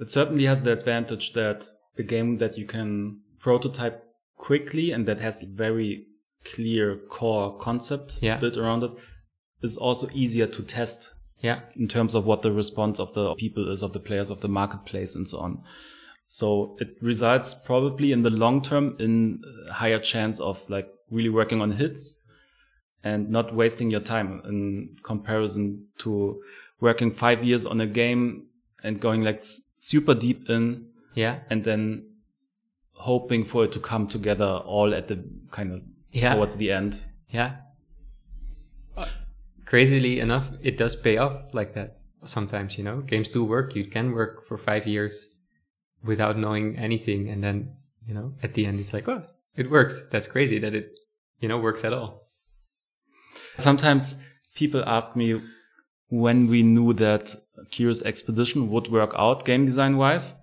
It 0.00 0.10
certainly 0.10 0.44
has 0.44 0.62
the 0.62 0.72
advantage 0.72 1.34
that 1.34 1.68
a 1.98 2.02
game 2.02 2.38
that 2.38 2.56
you 2.56 2.64
can 2.64 3.20
prototype 3.38 4.02
quickly 4.36 4.92
and 4.92 5.06
that 5.06 5.20
has 5.20 5.42
very 5.42 6.06
clear 6.54 6.96
core 7.10 7.56
concept 7.58 8.18
yeah. 8.22 8.38
built 8.38 8.56
around 8.56 8.82
it 8.82 8.92
is 9.62 9.76
also 9.76 10.08
easier 10.14 10.46
to 10.46 10.62
test. 10.62 11.12
Yeah. 11.40 11.60
In 11.76 11.88
terms 11.88 12.14
of 12.14 12.24
what 12.24 12.42
the 12.42 12.52
response 12.52 12.98
of 12.98 13.12
the 13.12 13.34
people 13.34 13.70
is, 13.70 13.82
of 13.82 13.92
the 13.92 14.00
players, 14.00 14.30
of 14.30 14.40
the 14.40 14.48
marketplace 14.48 15.14
and 15.14 15.28
so 15.28 15.38
on. 15.38 15.62
So 16.26 16.76
it 16.80 16.96
results 17.02 17.54
probably 17.54 18.12
in 18.12 18.22
the 18.22 18.30
long 18.30 18.62
term 18.62 18.96
in 18.98 19.42
higher 19.70 19.98
chance 19.98 20.40
of 20.40 20.62
like 20.70 20.88
really 21.10 21.28
working 21.28 21.60
on 21.60 21.72
hits 21.72 22.14
and 23.02 23.30
not 23.30 23.54
wasting 23.54 23.90
your 23.90 24.00
time 24.00 24.42
in 24.44 24.96
comparison 25.02 25.86
to 25.98 26.42
working 26.80 27.10
five 27.10 27.44
years 27.44 27.66
on 27.66 27.80
a 27.80 27.86
game 27.86 28.46
and 28.82 29.00
going 29.00 29.22
like 29.22 29.40
super 29.76 30.14
deep 30.14 30.48
in. 30.48 30.86
Yeah. 31.14 31.40
And 31.48 31.64
then 31.64 32.06
hoping 32.92 33.44
for 33.44 33.64
it 33.64 33.72
to 33.72 33.80
come 33.80 34.06
together 34.06 34.44
all 34.44 34.94
at 34.94 35.08
the 35.08 35.24
kind 35.50 35.72
of 35.72 35.82
yeah. 36.10 36.34
towards 36.34 36.56
the 36.56 36.70
end. 36.70 37.04
Yeah. 37.30 37.56
Uh, 38.96 39.06
crazily 39.64 40.20
enough, 40.20 40.50
it 40.62 40.76
does 40.76 40.96
pay 40.96 41.16
off 41.16 41.34
like 41.52 41.74
that 41.74 42.00
sometimes, 42.24 42.76
you 42.76 42.84
know, 42.84 43.00
games 43.00 43.30
do 43.30 43.44
work. 43.44 43.74
You 43.74 43.86
can 43.86 44.12
work 44.12 44.46
for 44.46 44.58
five 44.58 44.86
years 44.86 45.28
without 46.04 46.36
knowing 46.36 46.76
anything. 46.76 47.28
And 47.28 47.42
then, 47.42 47.76
you 48.06 48.14
know, 48.14 48.34
at 48.42 48.54
the 48.54 48.66
end, 48.66 48.80
it's 48.80 48.92
like, 48.92 49.08
oh, 49.08 49.24
it 49.56 49.70
works. 49.70 50.02
That's 50.10 50.28
crazy 50.28 50.58
that 50.58 50.74
it, 50.74 50.98
you 51.40 51.48
know, 51.48 51.58
works 51.58 51.84
at 51.84 51.92
all. 51.92 52.19
Sometimes 53.60 54.16
people 54.54 54.82
ask 54.86 55.16
me 55.16 55.40
when 56.08 56.48
we 56.48 56.62
knew 56.62 56.92
that 56.94 57.34
Curious 57.70 58.02
Expedition 58.02 58.70
would 58.70 58.90
work 58.90 59.12
out 59.16 59.44
game 59.44 59.64
design 59.64 59.96
wise. 59.96 60.34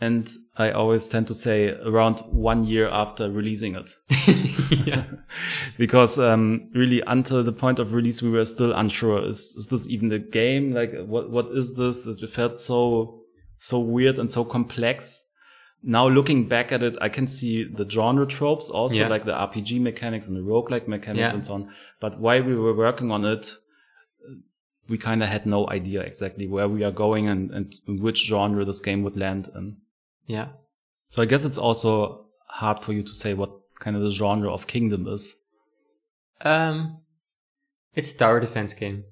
And 0.00 0.28
I 0.56 0.72
always 0.72 1.08
tend 1.08 1.28
to 1.28 1.34
say 1.34 1.68
around 1.68 2.20
one 2.30 2.64
year 2.64 2.88
after 2.88 3.30
releasing 3.30 3.76
it. 3.76 3.90
because 5.78 6.18
um, 6.18 6.70
really 6.74 7.02
until 7.06 7.44
the 7.44 7.52
point 7.52 7.78
of 7.78 7.92
release, 7.92 8.20
we 8.20 8.30
were 8.30 8.44
still 8.44 8.72
unsure. 8.72 9.24
Is, 9.24 9.54
is 9.56 9.66
this 9.66 9.88
even 9.88 10.08
the 10.08 10.18
game? 10.18 10.72
Like, 10.72 10.92
what 11.06 11.30
what 11.30 11.50
is 11.50 11.76
this? 11.76 12.04
It 12.06 12.28
felt 12.30 12.56
so 12.56 13.20
so 13.60 13.78
weird 13.78 14.18
and 14.18 14.28
so 14.28 14.44
complex 14.44 15.21
now 15.82 16.08
looking 16.08 16.46
back 16.46 16.72
at 16.72 16.82
it, 16.82 16.96
I 17.00 17.08
can 17.08 17.26
see 17.26 17.64
the 17.64 17.88
genre 17.88 18.26
tropes 18.26 18.68
also, 18.68 18.96
yeah. 18.96 19.08
like 19.08 19.24
the 19.24 19.32
RPG 19.32 19.80
mechanics 19.80 20.28
and 20.28 20.36
the 20.36 20.42
roguelike 20.42 20.86
mechanics 20.86 21.30
yeah. 21.30 21.34
and 21.34 21.44
so 21.44 21.54
on. 21.54 21.74
But 22.00 22.20
while 22.20 22.42
we 22.42 22.54
were 22.56 22.74
working 22.74 23.10
on 23.10 23.24
it, 23.24 23.56
we 24.88 24.98
kind 24.98 25.22
of 25.22 25.28
had 25.28 25.46
no 25.46 25.68
idea 25.70 26.02
exactly 26.02 26.46
where 26.46 26.68
we 26.68 26.84
are 26.84 26.90
going 26.90 27.28
and, 27.28 27.50
and 27.50 28.00
which 28.00 28.26
genre 28.26 28.64
this 28.64 28.80
game 28.80 29.02
would 29.02 29.16
land 29.16 29.48
in. 29.54 29.78
Yeah. 30.26 30.48
So 31.08 31.22
I 31.22 31.26
guess 31.26 31.44
it's 31.44 31.58
also 31.58 32.26
hard 32.46 32.80
for 32.80 32.92
you 32.92 33.02
to 33.02 33.14
say 33.14 33.34
what 33.34 33.50
kind 33.78 33.96
of 33.96 34.02
the 34.02 34.10
genre 34.10 34.52
of 34.52 34.66
Kingdom 34.66 35.08
is. 35.08 35.36
Um, 36.42 36.98
it's 37.94 38.12
a 38.12 38.16
tower 38.16 38.40
defense 38.40 38.72
game. 38.74 39.04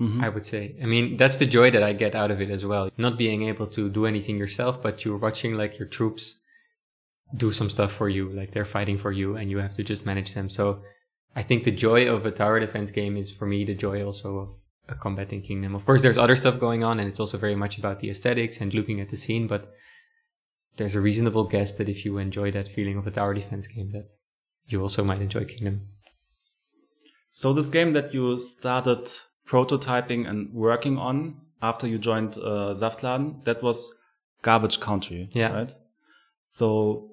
Mm-hmm. 0.00 0.22
I 0.22 0.28
would 0.28 0.46
say. 0.46 0.76
I 0.80 0.86
mean, 0.86 1.16
that's 1.16 1.38
the 1.38 1.46
joy 1.46 1.70
that 1.72 1.82
I 1.82 1.92
get 1.92 2.14
out 2.14 2.30
of 2.30 2.40
it 2.40 2.50
as 2.50 2.64
well. 2.64 2.88
Not 2.96 3.18
being 3.18 3.42
able 3.42 3.66
to 3.68 3.88
do 3.88 4.06
anything 4.06 4.38
yourself, 4.38 4.80
but 4.80 5.04
you're 5.04 5.16
watching 5.16 5.54
like 5.54 5.78
your 5.78 5.88
troops 5.88 6.38
do 7.34 7.50
some 7.50 7.68
stuff 7.68 7.92
for 7.92 8.08
you, 8.08 8.30
like 8.30 8.52
they're 8.52 8.64
fighting 8.64 8.96
for 8.96 9.10
you 9.10 9.36
and 9.36 9.50
you 9.50 9.58
have 9.58 9.74
to 9.74 9.82
just 9.82 10.06
manage 10.06 10.34
them. 10.34 10.48
So 10.48 10.82
I 11.34 11.42
think 11.42 11.64
the 11.64 11.72
joy 11.72 12.08
of 12.08 12.24
a 12.24 12.30
tower 12.30 12.60
defense 12.60 12.90
game 12.92 13.16
is 13.16 13.30
for 13.30 13.46
me 13.46 13.64
the 13.64 13.74
joy 13.74 14.04
also 14.04 14.38
of 14.38 14.48
a 14.88 14.94
combating 14.94 15.42
kingdom. 15.42 15.74
Of 15.74 15.84
course, 15.84 16.00
there's 16.00 16.16
other 16.16 16.36
stuff 16.36 16.60
going 16.60 16.84
on 16.84 17.00
and 17.00 17.08
it's 17.08 17.20
also 17.20 17.36
very 17.36 17.56
much 17.56 17.76
about 17.76 18.00
the 18.00 18.08
aesthetics 18.08 18.60
and 18.60 18.72
looking 18.72 19.00
at 19.00 19.08
the 19.08 19.16
scene, 19.16 19.46
but 19.48 19.72
there's 20.76 20.94
a 20.94 21.00
reasonable 21.00 21.44
guess 21.44 21.74
that 21.74 21.88
if 21.88 22.04
you 22.04 22.18
enjoy 22.18 22.52
that 22.52 22.68
feeling 22.68 22.96
of 22.96 23.06
a 23.06 23.10
tower 23.10 23.34
defense 23.34 23.66
game, 23.66 23.90
that 23.92 24.08
you 24.68 24.80
also 24.80 25.02
might 25.02 25.20
enjoy 25.20 25.44
Kingdom. 25.44 25.88
So 27.30 27.52
this 27.52 27.68
game 27.68 27.92
that 27.92 28.14
you 28.14 28.38
started 28.40 29.08
prototyping 29.48 30.28
and 30.28 30.52
working 30.52 30.98
on 30.98 31.40
after 31.62 31.86
you 31.88 31.98
joined 31.98 32.36
uh, 32.38 32.74
Saftladen, 32.74 33.44
that 33.44 33.62
was 33.62 33.94
Garbage 34.42 34.78
Country, 34.80 35.30
yeah. 35.32 35.52
right? 35.52 35.74
So 36.50 37.10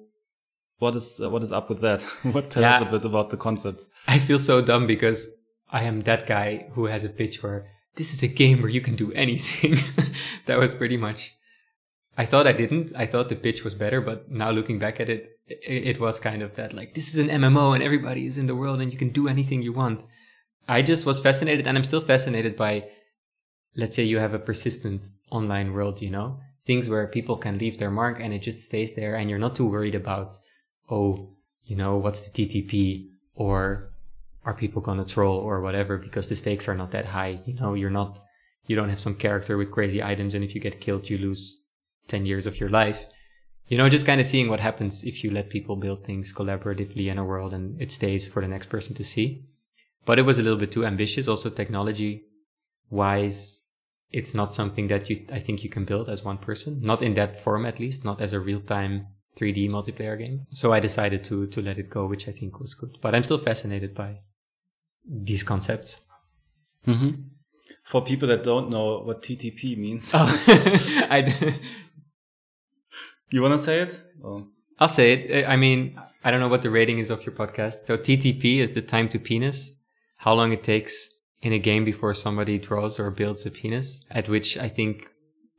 what 0.78 0.94
is 0.94 1.20
uh, 1.22 1.30
what 1.30 1.42
is 1.42 1.52
up 1.52 1.68
with 1.68 1.80
that? 1.80 2.02
what 2.22 2.50
tell 2.50 2.62
yeah. 2.62 2.76
us 2.76 2.82
a 2.82 2.84
bit 2.84 3.04
about 3.04 3.30
the 3.30 3.36
concept? 3.36 3.84
I 4.06 4.18
feel 4.18 4.38
so 4.38 4.62
dumb 4.62 4.86
because 4.86 5.28
I 5.70 5.82
am 5.82 6.02
that 6.02 6.26
guy 6.26 6.68
who 6.74 6.86
has 6.86 7.04
a 7.04 7.08
pitch 7.08 7.42
where 7.42 7.66
this 7.96 8.12
is 8.12 8.22
a 8.22 8.28
game 8.28 8.60
where 8.60 8.70
you 8.70 8.80
can 8.80 8.94
do 8.94 9.12
anything. 9.12 9.78
that 10.46 10.58
was 10.58 10.74
pretty 10.74 10.96
much. 10.96 11.32
I 12.18 12.24
thought 12.24 12.46
I 12.46 12.52
didn't. 12.52 12.92
I 12.96 13.06
thought 13.06 13.28
the 13.28 13.36
pitch 13.36 13.64
was 13.64 13.74
better, 13.74 14.00
but 14.00 14.30
now 14.30 14.50
looking 14.50 14.78
back 14.78 15.00
at 15.00 15.10
it, 15.10 15.38
it, 15.46 15.88
it 15.88 16.00
was 16.00 16.18
kind 16.18 16.42
of 16.42 16.54
that 16.56 16.72
like 16.72 16.94
this 16.94 17.12
is 17.12 17.18
an 17.18 17.28
MMO 17.28 17.74
and 17.74 17.82
everybody 17.82 18.26
is 18.26 18.38
in 18.38 18.46
the 18.46 18.54
world 18.56 18.80
and 18.80 18.92
you 18.92 18.98
can 18.98 19.10
do 19.10 19.28
anything 19.28 19.62
you 19.62 19.72
want. 19.72 20.00
I 20.68 20.82
just 20.82 21.06
was 21.06 21.20
fascinated 21.20 21.66
and 21.66 21.76
I'm 21.76 21.84
still 21.84 22.00
fascinated 22.00 22.56
by 22.56 22.88
let's 23.76 23.94
say 23.94 24.02
you 24.02 24.18
have 24.18 24.34
a 24.34 24.38
persistent 24.38 25.06
online 25.30 25.72
world, 25.72 26.00
you 26.00 26.10
know, 26.10 26.40
things 26.64 26.88
where 26.88 27.06
people 27.06 27.36
can 27.36 27.58
leave 27.58 27.78
their 27.78 27.90
mark 27.90 28.18
and 28.20 28.32
it 28.32 28.40
just 28.40 28.64
stays 28.64 28.94
there 28.94 29.14
and 29.14 29.28
you're 29.28 29.38
not 29.38 29.54
too 29.54 29.66
worried 29.66 29.94
about, 29.94 30.34
oh, 30.90 31.30
you 31.64 31.76
know, 31.76 31.96
what's 31.96 32.28
the 32.28 32.46
TTP 32.46 33.08
or 33.34 33.92
are 34.44 34.54
people 34.54 34.80
going 34.80 34.98
to 34.98 35.04
troll 35.04 35.38
or 35.38 35.60
whatever 35.60 35.98
because 35.98 36.28
the 36.28 36.36
stakes 36.36 36.68
are 36.68 36.74
not 36.74 36.92
that 36.92 37.04
high. 37.04 37.40
You 37.44 37.54
know, 37.54 37.74
you're 37.74 37.90
not, 37.90 38.18
you 38.66 38.76
don't 38.76 38.88
have 38.88 39.00
some 39.00 39.16
character 39.16 39.56
with 39.56 39.72
crazy 39.72 40.02
items 40.02 40.34
and 40.34 40.42
if 40.42 40.54
you 40.54 40.60
get 40.60 40.80
killed, 40.80 41.10
you 41.10 41.18
lose 41.18 41.60
10 42.08 42.26
years 42.26 42.46
of 42.46 42.58
your 42.58 42.70
life. 42.70 43.06
You 43.68 43.76
know, 43.76 43.88
just 43.88 44.06
kind 44.06 44.20
of 44.20 44.26
seeing 44.26 44.48
what 44.48 44.60
happens 44.60 45.04
if 45.04 45.24
you 45.24 45.30
let 45.30 45.50
people 45.50 45.76
build 45.76 46.04
things 46.04 46.32
collaboratively 46.32 47.10
in 47.10 47.18
a 47.18 47.24
world 47.24 47.52
and 47.52 47.80
it 47.82 47.90
stays 47.90 48.26
for 48.26 48.40
the 48.40 48.48
next 48.48 48.66
person 48.66 48.94
to 48.94 49.04
see. 49.04 49.44
But 50.06 50.18
it 50.18 50.22
was 50.22 50.38
a 50.38 50.42
little 50.42 50.58
bit 50.58 50.72
too 50.72 50.86
ambitious. 50.86 51.28
Also 51.28 51.50
technology 51.50 52.22
wise, 52.88 53.62
it's 54.10 54.34
not 54.34 54.54
something 54.54 54.88
that 54.88 55.10
you, 55.10 55.16
I 55.32 55.40
think 55.40 55.62
you 55.64 55.68
can 55.68 55.84
build 55.84 56.08
as 56.08 56.24
one 56.24 56.38
person, 56.38 56.80
not 56.80 57.02
in 57.02 57.14
that 57.14 57.42
form 57.42 57.66
at 57.66 57.78
least, 57.78 58.04
not 58.04 58.20
as 58.20 58.32
a 58.32 58.40
real 58.40 58.60
time 58.60 59.08
3D 59.36 59.68
multiplayer 59.68 60.18
game. 60.18 60.46
So 60.52 60.72
I 60.72 60.80
decided 60.80 61.24
to, 61.24 61.46
to 61.48 61.60
let 61.60 61.78
it 61.78 61.90
go, 61.90 62.06
which 62.06 62.28
I 62.28 62.32
think 62.32 62.60
was 62.60 62.74
good, 62.74 62.96
but 63.02 63.14
I'm 63.14 63.24
still 63.24 63.38
fascinated 63.38 63.94
by 63.94 64.20
these 65.04 65.42
concepts. 65.42 66.00
Mm-hmm. 66.86 67.22
For 67.84 68.02
people 68.02 68.28
that 68.28 68.44
don't 68.44 68.70
know 68.70 69.00
what 69.00 69.22
TTP 69.22 69.76
means, 69.76 70.10
Oh, 70.14 70.26
I, 70.46 71.58
you 73.30 73.42
want 73.42 73.52
to 73.52 73.58
say 73.58 73.80
it? 73.82 74.00
Oh. 74.24 74.46
I'll 74.78 74.88
say 74.88 75.12
it. 75.12 75.46
I 75.48 75.56
mean, 75.56 75.98
I 76.22 76.30
don't 76.30 76.40
know 76.40 76.48
what 76.48 76.62
the 76.62 76.70
rating 76.70 76.98
is 76.98 77.10
of 77.10 77.24
your 77.24 77.34
podcast. 77.34 77.86
So 77.86 77.96
TTP 77.96 78.58
is 78.58 78.72
the 78.72 78.82
time 78.82 79.08
to 79.10 79.18
penis, 79.18 79.72
how 80.16 80.34
long 80.34 80.52
it 80.52 80.62
takes 80.62 81.08
in 81.42 81.52
a 81.52 81.58
game 81.58 81.84
before 81.84 82.14
somebody 82.14 82.58
draws 82.58 82.98
or 82.98 83.10
builds 83.10 83.46
a 83.46 83.50
penis, 83.50 84.04
at 84.10 84.28
which 84.28 84.56
I 84.58 84.68
think 84.68 85.10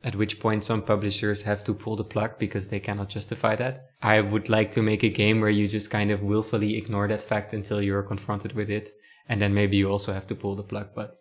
at 0.04 0.14
which 0.14 0.38
point 0.38 0.62
some 0.64 0.82
publishers 0.82 1.42
have 1.42 1.64
to 1.64 1.74
pull 1.74 1.96
the 1.96 2.04
plug 2.04 2.38
because 2.38 2.68
they 2.68 2.78
cannot 2.78 3.08
justify 3.08 3.56
that. 3.56 3.86
I 4.00 4.20
would 4.20 4.48
like 4.48 4.70
to 4.72 4.82
make 4.82 5.02
a 5.02 5.08
game 5.08 5.40
where 5.40 5.50
you 5.50 5.66
just 5.66 5.90
kind 5.90 6.10
of 6.12 6.22
willfully 6.22 6.76
ignore 6.76 7.08
that 7.08 7.20
fact 7.22 7.52
until 7.52 7.82
you're 7.82 8.04
confronted 8.04 8.52
with 8.52 8.70
it. 8.70 8.90
And 9.28 9.40
then 9.42 9.54
maybe 9.54 9.76
you 9.76 9.90
also 9.90 10.12
have 10.12 10.26
to 10.28 10.34
pull 10.36 10.54
the 10.54 10.62
plug, 10.62 10.90
but 10.94 11.16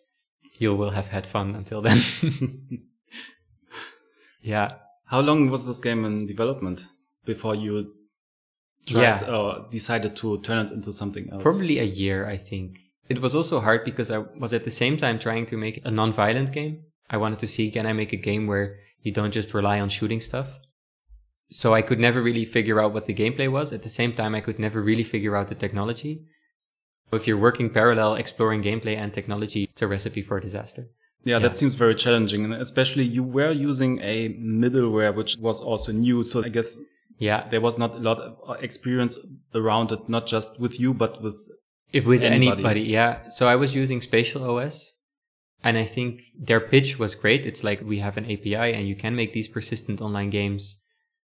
you 0.59 0.75
will 0.75 0.91
have 0.91 1.07
had 1.09 1.25
fun 1.25 1.55
until 1.55 1.81
then. 1.81 1.99
yeah. 4.41 4.73
How 5.05 5.21
long 5.21 5.49
was 5.49 5.65
this 5.65 5.79
game 5.79 6.05
in 6.05 6.25
development 6.25 6.85
before 7.25 7.55
you 7.55 7.93
tried, 8.85 9.21
Yeah. 9.21 9.59
decided 9.71 10.15
to 10.17 10.39
turn 10.41 10.65
it 10.65 10.71
into 10.71 10.91
something 10.93 11.29
else? 11.31 11.41
Probably 11.43 11.79
a 11.79 11.83
year, 11.83 12.27
I 12.27 12.37
think. 12.37 12.77
It 13.09 13.21
was 13.21 13.33
also 13.35 13.59
hard 13.61 13.85
because 13.85 14.11
I 14.11 14.17
was 14.17 14.53
at 14.53 14.63
the 14.63 14.71
same 14.71 14.97
time 14.97 15.17
trying 15.19 15.45
to 15.47 15.57
make 15.57 15.81
a 15.85 15.91
non-violent 15.91 16.51
game. 16.51 16.83
I 17.09 17.17
wanted 17.17 17.39
to 17.39 17.47
see, 17.47 17.71
can 17.71 17.85
I 17.85 17.93
make 17.93 18.11
a 18.13 18.17
game 18.17 18.47
where 18.47 18.75
you 19.01 19.11
don't 19.13 19.31
just 19.31 19.53
rely 19.53 19.79
on 19.79 19.89
shooting 19.89 20.19
stuff? 20.21 20.47
So 21.49 21.73
I 21.73 21.81
could 21.81 21.99
never 21.99 22.21
really 22.21 22.43
figure 22.43 22.81
out 22.81 22.93
what 22.93 23.05
the 23.05 23.13
gameplay 23.13 23.49
was. 23.49 23.71
At 23.71 23.83
the 23.83 23.89
same 23.89 24.13
time, 24.13 24.35
I 24.35 24.41
could 24.41 24.59
never 24.59 24.81
really 24.81 25.05
figure 25.05 25.35
out 25.37 25.47
the 25.47 25.55
technology. 25.55 26.25
If 27.13 27.25
you're 27.25 27.37
working 27.37 27.69
parallel, 27.69 28.15
exploring 28.15 28.63
gameplay 28.63 28.97
and 28.97 29.13
technology, 29.13 29.69
it's 29.71 29.81
a 29.81 29.87
recipe 29.87 30.21
for 30.21 30.41
disaster. 30.41 30.89
Yeah, 31.23 31.35
Yeah. 31.37 31.39
that 31.47 31.57
seems 31.57 31.75
very 31.75 31.95
challenging. 31.95 32.43
And 32.43 32.53
especially 32.53 33.05
you 33.05 33.23
were 33.23 33.51
using 33.51 33.99
a 34.01 34.29
middleware, 34.33 35.15
which 35.15 35.37
was 35.37 35.61
also 35.61 35.93
new. 35.93 36.21
So 36.23 36.43
I 36.43 36.49
guess 36.49 36.77
Yeah. 37.17 37.47
there 37.49 37.61
was 37.61 37.77
not 37.77 37.95
a 37.95 37.99
lot 37.99 38.19
of 38.19 38.37
uh, 38.49 38.53
experience 38.59 39.17
around 39.55 39.93
it, 39.93 40.09
not 40.09 40.27
just 40.27 40.59
with 40.59 40.77
you, 40.81 40.93
but 40.93 41.21
with 41.23 41.37
If 41.91 42.05
with 42.05 42.21
Anybody. 42.21 42.51
anybody. 42.51 42.81
yeah. 42.81 43.29
So 43.29 43.47
I 43.47 43.55
was 43.55 43.73
using 43.75 44.01
Spatial 44.01 44.43
OS 44.43 44.93
and 45.63 45.77
I 45.77 45.85
think 45.85 46.21
their 46.37 46.59
pitch 46.59 46.99
was 46.99 47.15
great. 47.15 47.45
It's 47.45 47.63
like 47.63 47.81
we 47.81 47.99
have 47.99 48.17
an 48.17 48.25
API 48.25 48.73
and 48.73 48.87
you 48.87 48.95
can 48.95 49.15
make 49.15 49.33
these 49.33 49.47
persistent 49.47 50.01
online 50.01 50.29
games 50.29 50.81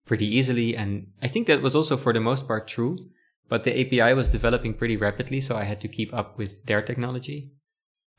pretty 0.06 0.26
easily. 0.26 0.76
And 0.76 1.08
I 1.22 1.28
think 1.28 1.46
that 1.46 1.62
was 1.62 1.76
also 1.76 1.96
for 1.96 2.12
the 2.12 2.20
most 2.20 2.46
part 2.48 2.66
true, 2.66 3.10
but 3.48 3.64
the 3.64 3.78
API 3.78 4.14
was 4.14 4.32
developing 4.32 4.74
pretty 4.74 4.96
rapidly. 4.96 5.40
So 5.40 5.56
I 5.56 5.64
had 5.64 5.80
to 5.82 5.88
keep 5.88 6.12
up 6.14 6.38
with 6.38 6.64
their 6.64 6.82
technology 6.82 7.52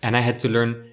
and 0.02 0.15
I 0.15 0.22
had 0.22 0.39
to 0.39 0.50
learn. 0.50 0.86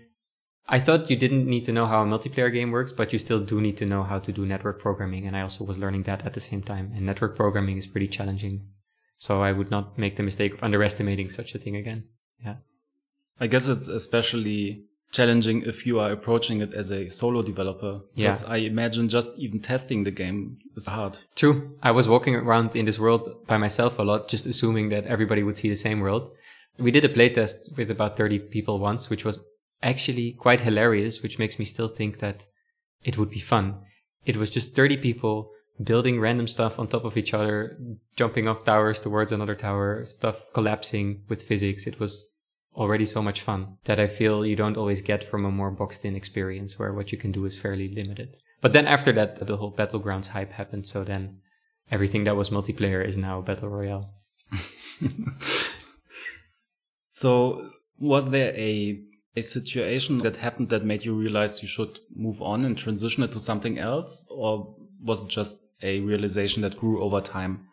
I 0.68 0.80
thought 0.80 1.08
you 1.10 1.16
didn't 1.16 1.46
need 1.46 1.64
to 1.66 1.72
know 1.72 1.86
how 1.86 2.02
a 2.02 2.06
multiplayer 2.06 2.52
game 2.52 2.72
works, 2.72 2.90
but 2.90 3.12
you 3.12 3.20
still 3.20 3.38
do 3.38 3.60
need 3.60 3.76
to 3.76 3.86
know 3.86 4.02
how 4.02 4.18
to 4.18 4.32
do 4.32 4.44
network 4.44 4.80
programming. 4.80 5.26
And 5.26 5.36
I 5.36 5.42
also 5.42 5.64
was 5.64 5.78
learning 5.78 6.04
that 6.04 6.26
at 6.26 6.32
the 6.32 6.40
same 6.40 6.62
time. 6.62 6.92
And 6.96 7.06
network 7.06 7.36
programming 7.36 7.76
is 7.76 7.86
pretty 7.86 8.08
challenging. 8.08 8.66
So 9.18 9.42
I 9.42 9.52
would 9.52 9.70
not 9.70 9.98
make 9.98 10.16
the 10.16 10.22
mistake 10.22 10.54
of 10.54 10.62
underestimating 10.62 11.30
such 11.30 11.54
a 11.54 11.58
thing 11.58 11.76
again. 11.76 12.04
Yeah. 12.44 12.56
I 13.40 13.46
guess 13.46 13.68
it's 13.68 13.88
especially 13.88 14.84
challenging 15.12 15.62
if 15.62 15.86
you 15.86 15.98
are 16.00 16.10
approaching 16.10 16.60
it 16.60 16.74
as 16.74 16.90
a 16.90 17.08
solo 17.08 17.42
developer. 17.42 18.00
Yeah. 18.14 18.28
Because 18.28 18.44
I 18.44 18.56
imagine 18.56 19.08
just 19.08 19.32
even 19.38 19.60
testing 19.60 20.04
the 20.04 20.10
game 20.10 20.58
is 20.74 20.86
hard. 20.86 21.18
True. 21.34 21.76
I 21.82 21.92
was 21.92 22.08
walking 22.08 22.34
around 22.34 22.76
in 22.76 22.84
this 22.84 22.98
world 22.98 23.28
by 23.46 23.56
myself 23.56 23.98
a 23.98 24.02
lot, 24.02 24.28
just 24.28 24.46
assuming 24.46 24.90
that 24.90 25.06
everybody 25.06 25.42
would 25.42 25.56
see 25.56 25.68
the 25.68 25.76
same 25.76 26.00
world. 26.00 26.30
We 26.78 26.90
did 26.90 27.04
a 27.04 27.08
playtest 27.08 27.76
with 27.76 27.90
about 27.90 28.16
30 28.16 28.38
people 28.38 28.78
once, 28.78 29.08
which 29.08 29.24
was 29.24 29.40
actually 29.82 30.32
quite 30.32 30.60
hilarious, 30.60 31.22
which 31.22 31.38
makes 31.38 31.58
me 31.58 31.64
still 31.64 31.88
think 31.88 32.18
that 32.18 32.44
it 33.02 33.16
would 33.16 33.30
be 33.30 33.40
fun. 33.40 33.80
It 34.26 34.36
was 34.36 34.50
just 34.50 34.74
30 34.74 34.98
people 34.98 35.50
building 35.82 36.20
random 36.20 36.46
stuff 36.46 36.78
on 36.78 36.88
top 36.88 37.04
of 37.04 37.16
each 37.16 37.34
other, 37.34 37.78
jumping 38.16 38.48
off 38.48 38.64
towers 38.64 39.00
towards 39.00 39.32
another 39.32 39.54
tower, 39.54 40.04
stuff 40.04 40.52
collapsing 40.52 41.22
with 41.28 41.42
physics. 41.42 41.86
It 41.86 42.00
was 42.00 42.32
already 42.74 43.06
so 43.06 43.22
much 43.22 43.40
fun 43.42 43.78
that 43.84 44.00
I 44.00 44.06
feel 44.06 44.44
you 44.44 44.56
don't 44.56 44.76
always 44.76 45.02
get 45.02 45.24
from 45.24 45.44
a 45.44 45.50
more 45.50 45.70
boxed 45.70 46.04
in 46.04 46.16
experience 46.16 46.78
where 46.78 46.92
what 46.92 47.12
you 47.12 47.18
can 47.18 47.32
do 47.32 47.44
is 47.44 47.58
fairly 47.58 47.88
limited. 47.88 48.36
But 48.60 48.72
then 48.72 48.86
after 48.86 49.12
that, 49.12 49.46
the 49.46 49.56
whole 49.56 49.74
Battlegrounds 49.74 50.28
hype 50.28 50.52
happened. 50.52 50.86
So 50.86 51.04
then 51.04 51.40
everything 51.90 52.24
that 52.24 52.36
was 52.36 52.50
multiplayer 52.50 53.06
is 53.06 53.16
now 53.16 53.40
Battle 53.40 53.68
Royale. 53.68 54.10
So 57.16 57.70
was 57.98 58.28
there 58.28 58.52
a 58.54 59.00
a 59.34 59.40
situation 59.40 60.18
that 60.18 60.36
happened 60.36 60.68
that 60.68 60.84
made 60.84 61.06
you 61.06 61.14
realize 61.14 61.62
you 61.62 61.68
should 61.68 61.98
move 62.14 62.42
on 62.42 62.66
and 62.66 62.76
transition 62.76 63.22
it 63.22 63.32
to 63.32 63.40
something 63.40 63.78
else? 63.78 64.26
Or 64.28 64.76
was 65.02 65.24
it 65.24 65.30
just 65.30 65.62
a 65.82 66.00
realization 66.00 66.62
that 66.62 66.78
grew 66.78 67.02
over 67.02 67.20
time? 67.20 67.68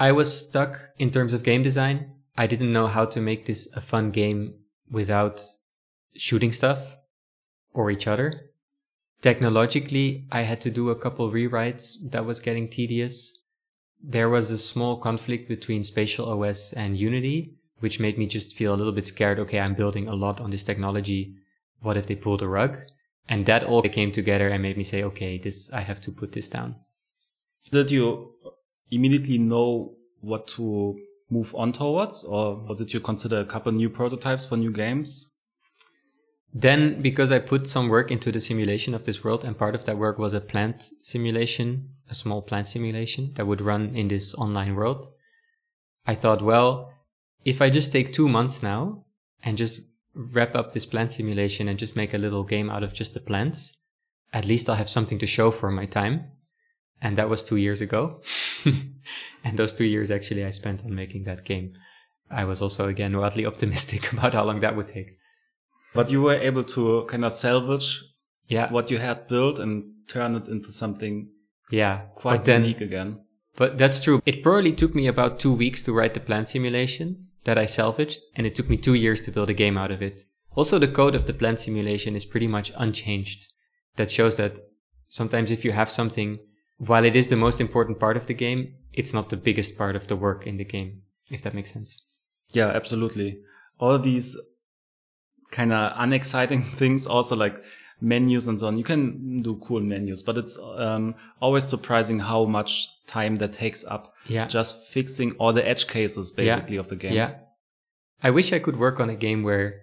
I 0.00 0.12
was 0.12 0.46
stuck 0.46 0.78
in 0.98 1.10
terms 1.10 1.32
of 1.32 1.42
game 1.42 1.62
design. 1.62 2.12
I 2.36 2.46
didn't 2.46 2.72
know 2.72 2.86
how 2.86 3.04
to 3.06 3.20
make 3.20 3.46
this 3.46 3.68
a 3.74 3.80
fun 3.80 4.10
game 4.10 4.54
without 4.90 5.42
shooting 6.14 6.52
stuff 6.52 6.96
or 7.72 7.90
each 7.90 8.06
other. 8.06 8.50
Technologically, 9.20 10.26
I 10.30 10.42
had 10.42 10.60
to 10.60 10.70
do 10.70 10.90
a 10.90 10.96
couple 10.96 11.32
rewrites 11.32 11.96
that 12.12 12.24
was 12.24 12.40
getting 12.40 12.68
tedious. 12.68 13.36
There 14.00 14.28
was 14.28 14.50
a 14.50 14.58
small 14.58 14.96
conflict 14.96 15.48
between 15.48 15.82
Spatial 15.82 16.30
OS 16.30 16.72
and 16.72 16.96
Unity, 16.96 17.54
which 17.80 17.98
made 17.98 18.16
me 18.16 18.26
just 18.26 18.56
feel 18.56 18.72
a 18.72 18.76
little 18.76 18.92
bit 18.92 19.06
scared. 19.06 19.40
Okay, 19.40 19.58
I'm 19.58 19.74
building 19.74 20.06
a 20.06 20.14
lot 20.14 20.40
on 20.40 20.50
this 20.50 20.62
technology. 20.62 21.34
What 21.80 21.96
if 21.96 22.06
they 22.06 22.14
pull 22.14 22.36
the 22.36 22.46
rug? 22.46 22.76
And 23.28 23.44
that 23.46 23.64
all 23.64 23.82
came 23.82 24.10
together 24.10 24.48
and 24.48 24.62
made 24.62 24.76
me 24.76 24.84
say, 24.84 25.02
okay, 25.02 25.38
this, 25.38 25.70
I 25.72 25.82
have 25.82 26.00
to 26.02 26.10
put 26.10 26.32
this 26.32 26.48
down. 26.48 26.76
Did 27.70 27.90
you 27.90 28.32
immediately 28.90 29.38
know 29.38 29.94
what 30.20 30.48
to 30.48 30.98
move 31.30 31.54
on 31.54 31.72
towards? 31.72 32.24
Or 32.24 32.74
did 32.74 32.94
you 32.94 33.00
consider 33.00 33.40
a 33.40 33.44
couple 33.44 33.72
new 33.72 33.90
prototypes 33.90 34.46
for 34.46 34.56
new 34.56 34.72
games? 34.72 35.34
Then, 36.54 37.02
because 37.02 37.30
I 37.30 37.40
put 37.40 37.66
some 37.66 37.90
work 37.90 38.10
into 38.10 38.32
the 38.32 38.40
simulation 38.40 38.94
of 38.94 39.04
this 39.04 39.22
world, 39.22 39.44
and 39.44 39.58
part 39.58 39.74
of 39.74 39.84
that 39.84 39.98
work 39.98 40.18
was 40.18 40.32
a 40.32 40.40
plant 40.40 40.82
simulation, 41.02 41.90
a 42.08 42.14
small 42.14 42.40
plant 42.40 42.66
simulation 42.66 43.34
that 43.34 43.46
would 43.46 43.60
run 43.60 43.94
in 43.94 44.08
this 44.08 44.34
online 44.34 44.74
world, 44.74 45.08
I 46.06 46.14
thought, 46.14 46.40
well, 46.40 46.90
if 47.44 47.60
I 47.60 47.68
just 47.68 47.92
take 47.92 48.14
two 48.14 48.28
months 48.28 48.62
now 48.62 49.04
and 49.44 49.58
just 49.58 49.80
wrap 50.14 50.54
up 50.54 50.72
this 50.72 50.86
plant 50.86 51.12
simulation 51.12 51.68
and 51.68 51.78
just 51.78 51.96
make 51.96 52.14
a 52.14 52.18
little 52.18 52.44
game 52.44 52.70
out 52.70 52.82
of 52.82 52.92
just 52.92 53.14
the 53.14 53.20
plants, 53.20 53.76
at 54.32 54.44
least 54.44 54.68
I'll 54.68 54.76
have 54.76 54.88
something 54.90 55.18
to 55.20 55.26
show 55.26 55.50
for 55.50 55.70
my 55.70 55.86
time. 55.86 56.32
And 57.00 57.16
that 57.16 57.28
was 57.28 57.44
two 57.44 57.56
years 57.56 57.80
ago. 57.80 58.20
and 59.44 59.56
those 59.58 59.72
two 59.74 59.84
years 59.84 60.10
actually 60.10 60.44
I 60.44 60.50
spent 60.50 60.84
on 60.84 60.94
making 60.94 61.24
that 61.24 61.44
game. 61.44 61.74
I 62.30 62.44
was 62.44 62.60
also 62.60 62.88
again 62.88 63.16
wildly 63.16 63.46
optimistic 63.52 64.12
about 64.12 64.34
how 64.34 64.44
long 64.44 64.60
that 64.60 64.76
would 64.76 64.88
take. 64.88 65.16
But 65.94 66.10
you 66.10 66.22
were 66.22 66.34
able 66.34 66.64
to 66.64 67.04
kind 67.08 67.24
of 67.24 67.32
salvage 67.32 68.02
Yeah. 68.48 68.70
what 68.72 68.90
you 68.90 68.98
had 68.98 69.28
built 69.28 69.58
and 69.60 69.84
turn 70.08 70.34
it 70.34 70.48
into 70.48 70.70
something 70.72 71.30
Yeah. 71.70 72.06
quite 72.16 72.44
then, 72.44 72.62
unique 72.62 72.80
again. 72.80 73.20
But 73.56 73.78
that's 73.78 74.00
true. 74.00 74.20
It 74.26 74.42
probably 74.42 74.72
took 74.72 74.94
me 74.94 75.06
about 75.06 75.38
two 75.38 75.52
weeks 75.52 75.82
to 75.84 75.92
write 75.92 76.14
the 76.14 76.20
plant 76.20 76.48
simulation 76.48 77.27
that 77.44 77.58
I 77.58 77.66
salvaged, 77.66 78.22
and 78.34 78.46
it 78.46 78.54
took 78.54 78.68
me 78.68 78.76
two 78.76 78.94
years 78.94 79.22
to 79.22 79.30
build 79.30 79.50
a 79.50 79.54
game 79.54 79.78
out 79.78 79.90
of 79.90 80.02
it. 80.02 80.24
Also, 80.54 80.78
the 80.78 80.88
code 80.88 81.14
of 81.14 81.26
the 81.26 81.34
plant 81.34 81.60
simulation 81.60 82.16
is 82.16 82.24
pretty 82.24 82.46
much 82.46 82.72
unchanged. 82.76 83.46
That 83.96 84.10
shows 84.10 84.36
that 84.36 84.56
sometimes 85.08 85.50
if 85.50 85.64
you 85.64 85.72
have 85.72 85.90
something, 85.90 86.38
while 86.78 87.04
it 87.04 87.16
is 87.16 87.28
the 87.28 87.36
most 87.36 87.60
important 87.60 87.98
part 87.98 88.16
of 88.16 88.26
the 88.26 88.34
game, 88.34 88.74
it's 88.92 89.14
not 89.14 89.28
the 89.28 89.36
biggest 89.36 89.78
part 89.78 89.96
of 89.96 90.06
the 90.08 90.16
work 90.16 90.46
in 90.46 90.56
the 90.56 90.64
game, 90.64 91.02
if 91.30 91.42
that 91.42 91.54
makes 91.54 91.72
sense. 91.72 92.02
Yeah, 92.52 92.68
absolutely. 92.68 93.38
All 93.78 93.98
these 93.98 94.36
kind 95.50 95.72
of 95.72 95.92
unexciting 95.96 96.62
things 96.78 97.06
also 97.06 97.36
like 97.36 97.62
menus 98.00 98.46
and 98.46 98.60
so 98.60 98.68
on. 98.68 98.78
You 98.78 98.84
can 98.84 99.42
do 99.42 99.56
cool 99.56 99.80
menus, 99.80 100.22
but 100.22 100.38
it's 100.38 100.58
um, 100.58 101.14
always 101.40 101.64
surprising 101.64 102.20
how 102.20 102.44
much 102.44 102.88
time 103.06 103.36
that 103.36 103.52
takes 103.52 103.84
up. 103.84 104.14
Yeah. 104.28 104.46
Just 104.46 104.86
fixing 104.88 105.32
all 105.32 105.52
the 105.52 105.66
edge 105.66 105.86
cases 105.86 106.32
basically 106.32 106.74
yeah. 106.74 106.80
of 106.80 106.88
the 106.88 106.96
game. 106.96 107.14
Yeah. 107.14 107.34
I 108.22 108.30
wish 108.30 108.52
I 108.52 108.58
could 108.58 108.78
work 108.78 109.00
on 109.00 109.10
a 109.10 109.16
game 109.16 109.42
where 109.42 109.80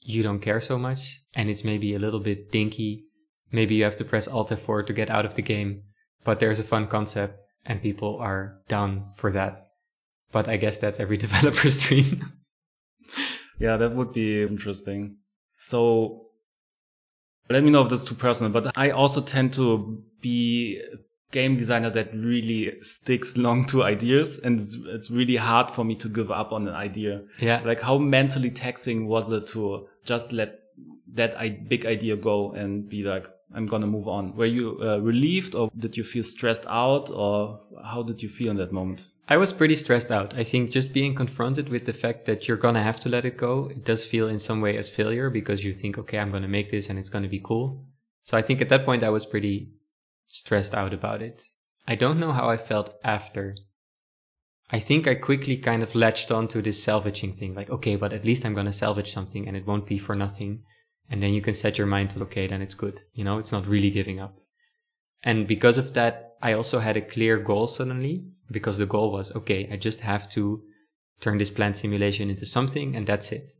you 0.00 0.22
don't 0.22 0.40
care 0.40 0.60
so 0.60 0.78
much 0.78 1.20
and 1.34 1.50
it's 1.50 1.64
maybe 1.64 1.94
a 1.94 1.98
little 1.98 2.20
bit 2.20 2.52
dinky. 2.52 3.04
Maybe 3.50 3.74
you 3.74 3.84
have 3.84 3.96
to 3.96 4.04
press 4.04 4.28
Alt 4.28 4.50
F4 4.50 4.86
to 4.86 4.92
get 4.92 5.10
out 5.10 5.24
of 5.24 5.34
the 5.34 5.42
game, 5.42 5.82
but 6.24 6.38
there's 6.38 6.58
a 6.58 6.64
fun 6.64 6.86
concept 6.86 7.42
and 7.64 7.82
people 7.82 8.18
are 8.18 8.60
down 8.68 9.12
for 9.16 9.32
that. 9.32 9.66
But 10.32 10.48
I 10.48 10.56
guess 10.56 10.76
that's 10.76 11.00
every 11.00 11.16
developer's 11.26 11.76
dream. 11.76 12.32
yeah, 13.58 13.76
that 13.76 13.92
would 13.92 14.12
be 14.12 14.42
interesting. 14.42 15.16
So 15.58 16.26
let 17.48 17.64
me 17.64 17.70
know 17.70 17.82
if 17.82 17.90
this 17.90 18.02
is 18.02 18.08
too 18.08 18.14
personal, 18.14 18.52
but 18.52 18.76
I 18.76 18.90
also 18.90 19.20
tend 19.20 19.54
to 19.54 20.02
be 20.20 20.82
game 21.32 21.56
designer 21.56 21.90
that 21.90 22.14
really 22.14 22.80
sticks 22.82 23.36
long 23.36 23.64
to 23.66 23.82
ideas 23.82 24.38
and 24.38 24.60
it's, 24.60 24.76
it's 24.86 25.10
really 25.10 25.36
hard 25.36 25.70
for 25.70 25.84
me 25.84 25.94
to 25.96 26.08
give 26.08 26.30
up 26.30 26.52
on 26.52 26.68
an 26.68 26.74
idea. 26.74 27.22
Yeah. 27.40 27.60
Like 27.64 27.80
how 27.80 27.98
mentally 27.98 28.50
taxing 28.50 29.06
was 29.06 29.32
it 29.32 29.46
to 29.48 29.88
just 30.04 30.32
let 30.32 30.60
that 31.14 31.68
big 31.68 31.86
idea 31.86 32.16
go 32.16 32.52
and 32.52 32.88
be 32.88 33.02
like, 33.02 33.28
I'm 33.54 33.66
going 33.66 33.82
to 33.82 33.88
move 33.88 34.08
on. 34.08 34.34
Were 34.36 34.46
you 34.46 34.78
uh, 34.82 34.98
relieved 34.98 35.54
or 35.54 35.70
did 35.78 35.96
you 35.96 36.04
feel 36.04 36.22
stressed 36.22 36.64
out 36.66 37.10
or 37.10 37.60
how 37.84 38.02
did 38.02 38.22
you 38.22 38.28
feel 38.28 38.50
in 38.50 38.56
that 38.58 38.72
moment? 38.72 39.08
I 39.28 39.36
was 39.36 39.52
pretty 39.52 39.74
stressed 39.74 40.12
out. 40.12 40.34
I 40.34 40.44
think 40.44 40.70
just 40.70 40.92
being 40.92 41.14
confronted 41.14 41.68
with 41.68 41.84
the 41.84 41.92
fact 41.92 42.26
that 42.26 42.46
you're 42.46 42.56
going 42.56 42.74
to 42.74 42.82
have 42.82 43.00
to 43.00 43.08
let 43.08 43.24
it 43.24 43.36
go, 43.36 43.68
it 43.70 43.84
does 43.84 44.06
feel 44.06 44.28
in 44.28 44.38
some 44.38 44.60
way 44.60 44.76
as 44.76 44.88
failure 44.88 45.30
because 45.30 45.64
you 45.64 45.72
think, 45.72 45.98
okay, 45.98 46.18
I'm 46.18 46.30
going 46.30 46.42
to 46.42 46.48
make 46.48 46.70
this 46.70 46.88
and 46.88 46.98
it's 46.98 47.08
going 47.08 47.24
to 47.24 47.28
be 47.28 47.40
cool. 47.42 47.84
So 48.22 48.36
I 48.36 48.42
think 48.42 48.60
at 48.60 48.68
that 48.68 48.84
point 48.84 49.02
I 49.02 49.10
was 49.10 49.26
pretty 49.26 49.68
stressed 50.28 50.74
out 50.74 50.92
about 50.92 51.22
it. 51.22 51.42
I 51.86 51.94
don't 51.94 52.18
know 52.18 52.32
how 52.32 52.48
I 52.50 52.56
felt 52.56 52.94
after. 53.04 53.56
I 54.70 54.80
think 54.80 55.06
I 55.06 55.14
quickly 55.14 55.56
kind 55.56 55.82
of 55.82 55.94
latched 55.94 56.32
onto 56.32 56.60
this 56.60 56.82
salvaging 56.82 57.34
thing, 57.34 57.54
like, 57.54 57.70
okay, 57.70 57.94
but 57.94 58.12
at 58.12 58.24
least 58.24 58.44
I'm 58.44 58.54
going 58.54 58.66
to 58.66 58.72
salvage 58.72 59.12
something 59.12 59.46
and 59.46 59.56
it 59.56 59.66
won't 59.66 59.86
be 59.86 59.98
for 59.98 60.16
nothing. 60.16 60.62
And 61.08 61.22
then 61.22 61.32
you 61.32 61.40
can 61.40 61.54
set 61.54 61.78
your 61.78 61.86
mind 61.86 62.10
to, 62.10 62.22
okay, 62.22 62.48
then 62.48 62.62
it's 62.62 62.74
good. 62.74 63.00
You 63.14 63.22
know, 63.22 63.38
it's 63.38 63.52
not 63.52 63.66
really 63.66 63.90
giving 63.90 64.18
up. 64.18 64.38
And 65.22 65.46
because 65.46 65.78
of 65.78 65.94
that, 65.94 66.34
I 66.42 66.52
also 66.52 66.80
had 66.80 66.96
a 66.96 67.00
clear 67.00 67.38
goal 67.38 67.68
suddenly 67.68 68.26
because 68.50 68.78
the 68.78 68.86
goal 68.86 69.12
was, 69.12 69.34
okay, 69.36 69.68
I 69.70 69.76
just 69.76 70.00
have 70.00 70.28
to 70.30 70.62
turn 71.20 71.38
this 71.38 71.50
plant 71.50 71.76
simulation 71.76 72.28
into 72.28 72.44
something 72.46 72.96
and 72.96 73.06
that's 73.06 73.32
it. 73.32 73.52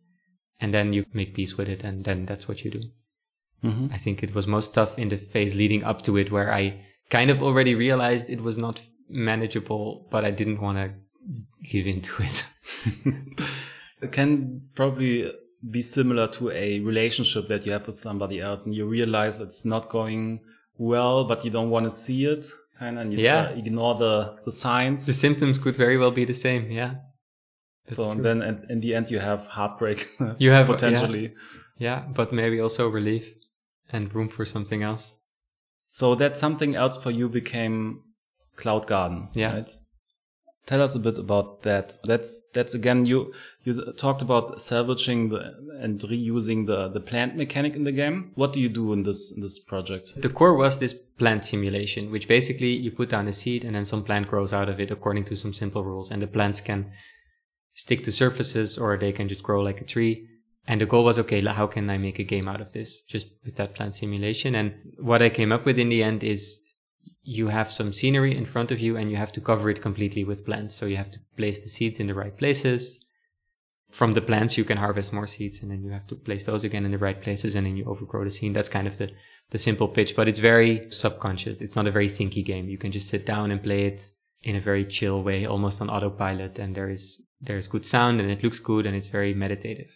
And 0.61 0.75
then 0.75 0.93
you 0.93 1.07
make 1.13 1.35
peace 1.35 1.57
with 1.57 1.69
it 1.69 1.85
and 1.85 2.05
then 2.05 2.27
that's 2.27 2.49
what 2.49 2.65
you 2.65 2.71
do. 2.71 2.83
Mm-hmm. 3.65 3.89
I 3.93 3.97
think 3.97 4.23
it 4.23 4.35
was 4.35 4.47
most 4.47 4.75
tough 4.75 4.99
in 4.99 5.09
the 5.09 5.17
phase 5.17 5.55
leading 5.55 5.83
up 5.85 6.03
to 6.03 6.17
it 6.17 6.31
where 6.31 6.53
I 6.53 6.85
kind 7.11 7.31
of 7.31 7.43
already 7.43 7.75
realized 7.75 8.29
it 8.29 8.43
was 8.43 8.59
not 8.59 8.81
manageable, 9.09 10.07
but 10.11 10.25
I 10.25 10.31
didn't 10.31 10.61
want 10.61 10.79
to 10.79 10.93
give 11.65 11.87
into 11.87 12.23
it. 12.23 12.47
it 14.03 14.13
can 14.13 14.63
probably 14.75 15.33
be 15.69 15.83
similar 15.83 16.29
to 16.29 16.51
a 16.51 16.81
relationship 16.81 17.49
that 17.49 17.67
you 17.67 17.73
have 17.73 17.87
with 17.87 17.97
somebody 17.97 18.41
else 18.41 18.67
and 18.67 18.75
you 18.75 18.87
realize 18.87 19.41
it's 19.41 19.65
not 19.65 19.89
going 19.89 20.41
well, 20.79 21.25
but 21.25 21.45
you 21.45 21.51
don't 21.51 21.71
want 21.71 21.87
to 21.87 21.91
see 21.91 22.27
it 22.27 22.47
kind 22.79 22.97
of, 22.99 23.03
and 23.03 23.13
you 23.13 23.21
yeah. 23.21 23.49
ignore 23.49 23.95
the, 23.97 24.37
the 24.45 24.53
signs. 24.53 25.07
The 25.07 25.15
symptoms 25.15 25.59
could 25.59 25.77
very 25.77 25.97
well 25.97 26.11
be 26.11 26.25
the 26.25 26.35
same. 26.35 26.71
Yeah. 26.71 26.97
That's 27.87 27.99
so, 27.99 28.11
and 28.11 28.25
then 28.25 28.43
in, 28.43 28.67
in 28.69 28.81
the 28.81 28.95
end, 28.95 29.11
you 29.11 29.19
have 29.19 29.47
heartbreak. 29.47 30.15
You 30.39 30.51
have 30.51 30.67
potentially. 30.75 31.35
Yeah. 31.79 32.03
yeah, 32.03 32.05
but 32.13 32.33
maybe 32.33 32.61
also 32.61 32.89
relief 32.89 33.33
and 33.91 34.15
room 34.15 34.29
for 34.29 34.45
something 34.45 34.83
else. 34.83 35.15
So 35.85 36.15
that 36.17 36.37
something 36.39 36.75
else 36.75 36.97
for 36.97 37.11
you 37.11 37.29
became 37.29 38.03
Cloud 38.57 38.87
Garden. 38.87 39.29
Yeah. 39.35 39.55
Right? 39.55 39.77
Tell 40.67 40.83
us 40.83 40.97
a 40.97 40.99
bit 40.99 41.17
about 41.17 41.63
that. 41.63 41.97
That's 42.03 42.41
that's 42.53 42.75
again 42.75 43.07
you 43.07 43.33
you 43.63 43.93
talked 43.93 44.21
about 44.21 44.61
salvaging 44.61 45.29
the, 45.29 45.55
and 45.81 46.01
reusing 46.01 46.67
the 46.67 46.89
the 46.89 46.99
plant 46.99 47.37
mechanic 47.37 47.77
in 47.77 47.85
the 47.85 47.93
game. 47.93 48.33
What 48.35 48.53
do 48.53 48.59
you 48.59 48.69
do 48.69 48.93
in 48.93 49.05
this 49.05 49.31
in 49.31 49.43
this 49.43 49.61
project? 49.61 50.21
The 50.21 50.29
core 50.29 50.57
was 50.57 50.79
this 50.79 50.93
plant 50.93 51.45
simulation, 51.45 52.11
which 52.11 52.27
basically 52.27 52.75
you 52.75 52.91
put 52.91 53.11
down 53.11 53.29
a 53.29 53.33
seed 53.33 53.65
and 53.65 53.77
then 53.77 53.85
some 53.85 54.03
plant 54.03 54.27
grows 54.27 54.53
out 54.53 54.69
of 54.69 54.81
it 54.81 54.91
according 54.91 55.25
to 55.25 55.37
some 55.37 55.53
simple 55.53 55.85
rules, 55.85 56.11
and 56.11 56.21
the 56.21 56.27
plants 56.27 56.61
can 56.61 56.91
stick 57.75 58.03
to 58.03 58.11
surfaces 58.11 58.77
or 58.77 58.97
they 58.97 59.13
can 59.13 59.29
just 59.29 59.45
grow 59.45 59.63
like 59.63 59.81
a 59.81 59.85
tree. 59.85 60.27
And 60.67 60.81
the 60.81 60.87
goal 60.87 61.05
was 61.05 61.19
okay, 61.21 61.41
how 61.45 61.67
can 61.69 61.89
I 61.89 61.99
make 61.99 62.19
a 62.19 62.25
game 62.25 62.49
out 62.49 62.61
of 62.61 62.73
this 62.73 63.03
just 63.03 63.33
with 63.45 63.57
that 63.57 63.75
plant 63.75 63.95
simulation? 63.95 64.55
And 64.55 64.75
what 64.99 65.23
I 65.23 65.29
came 65.29 65.53
up 65.53 65.65
with 65.65 65.79
in 65.79 65.89
the 65.89 66.03
end 66.03 66.25
is 66.25 66.61
you 67.23 67.49
have 67.49 67.71
some 67.71 67.93
scenery 67.93 68.37
in 68.37 68.45
front 68.45 68.71
of 68.71 68.81
you 68.81 68.97
and 68.97 69.11
you 69.11 69.17
have 69.17 69.33
to 69.33 69.41
cover 69.41 69.71
it 69.71 69.83
completely 69.83 70.25
with 70.25 70.45
plants. 70.45 70.75
So 70.75 70.87
you 70.87 70.97
have 70.97 71.11
to 71.13 71.19
place 71.37 71.63
the 71.63 71.69
seeds 71.69 72.01
in 72.01 72.07
the 72.07 72.15
right 72.15 72.37
places. 72.37 73.05
From 73.91 74.13
the 74.13 74.21
plants, 74.21 74.59
you 74.59 74.65
can 74.65 74.79
harvest 74.79 75.13
more 75.13 75.27
seeds 75.27 75.61
and 75.61 75.71
then 75.71 75.83
you 75.83 75.91
have 75.91 76.07
to 76.09 76.17
place 76.17 76.45
those 76.45 76.65
again 76.65 76.85
in 76.85 76.91
the 76.91 76.99
right 76.99 77.21
places 77.21 77.55
and 77.55 77.67
then 77.67 77.77
you 77.77 77.85
overgrow 77.85 78.25
the 78.25 78.31
scene. 78.31 78.53
That's 78.53 78.69
kind 78.69 78.89
of 78.89 78.99
the, 78.99 79.11
the 79.51 79.59
simple 79.59 79.89
pitch, 79.89 80.17
but 80.17 80.29
it's 80.29 80.41
very 80.41 80.91
subconscious. 80.91 81.61
It's 81.61 81.77
not 81.77 81.87
a 81.87 81.93
very 81.93 82.09
thinky 82.09 82.45
game. 82.45 82.69
You 82.69 82.79
can 82.79 82.91
just 82.91 83.09
sit 83.09 83.25
down 83.25 83.53
and 83.53 83.63
play 83.63 83.87
it 83.87 84.11
in 84.43 84.57
a 84.57 84.61
very 84.61 84.85
chill 84.85 85.23
way, 85.23 85.47
almost 85.47 85.81
on 85.81 85.91
autopilot. 85.91 86.59
And 86.59 86.75
there 86.75 86.91
is, 86.91 87.23
there's 87.41 87.69
good 87.69 87.87
sound 87.87 88.21
and 88.21 88.31
it 88.31 88.43
looks 88.43 88.59
good 88.59 88.87
and 88.87 88.97
it's 88.97 89.09
very 89.09 89.33
meditative. 89.33 89.96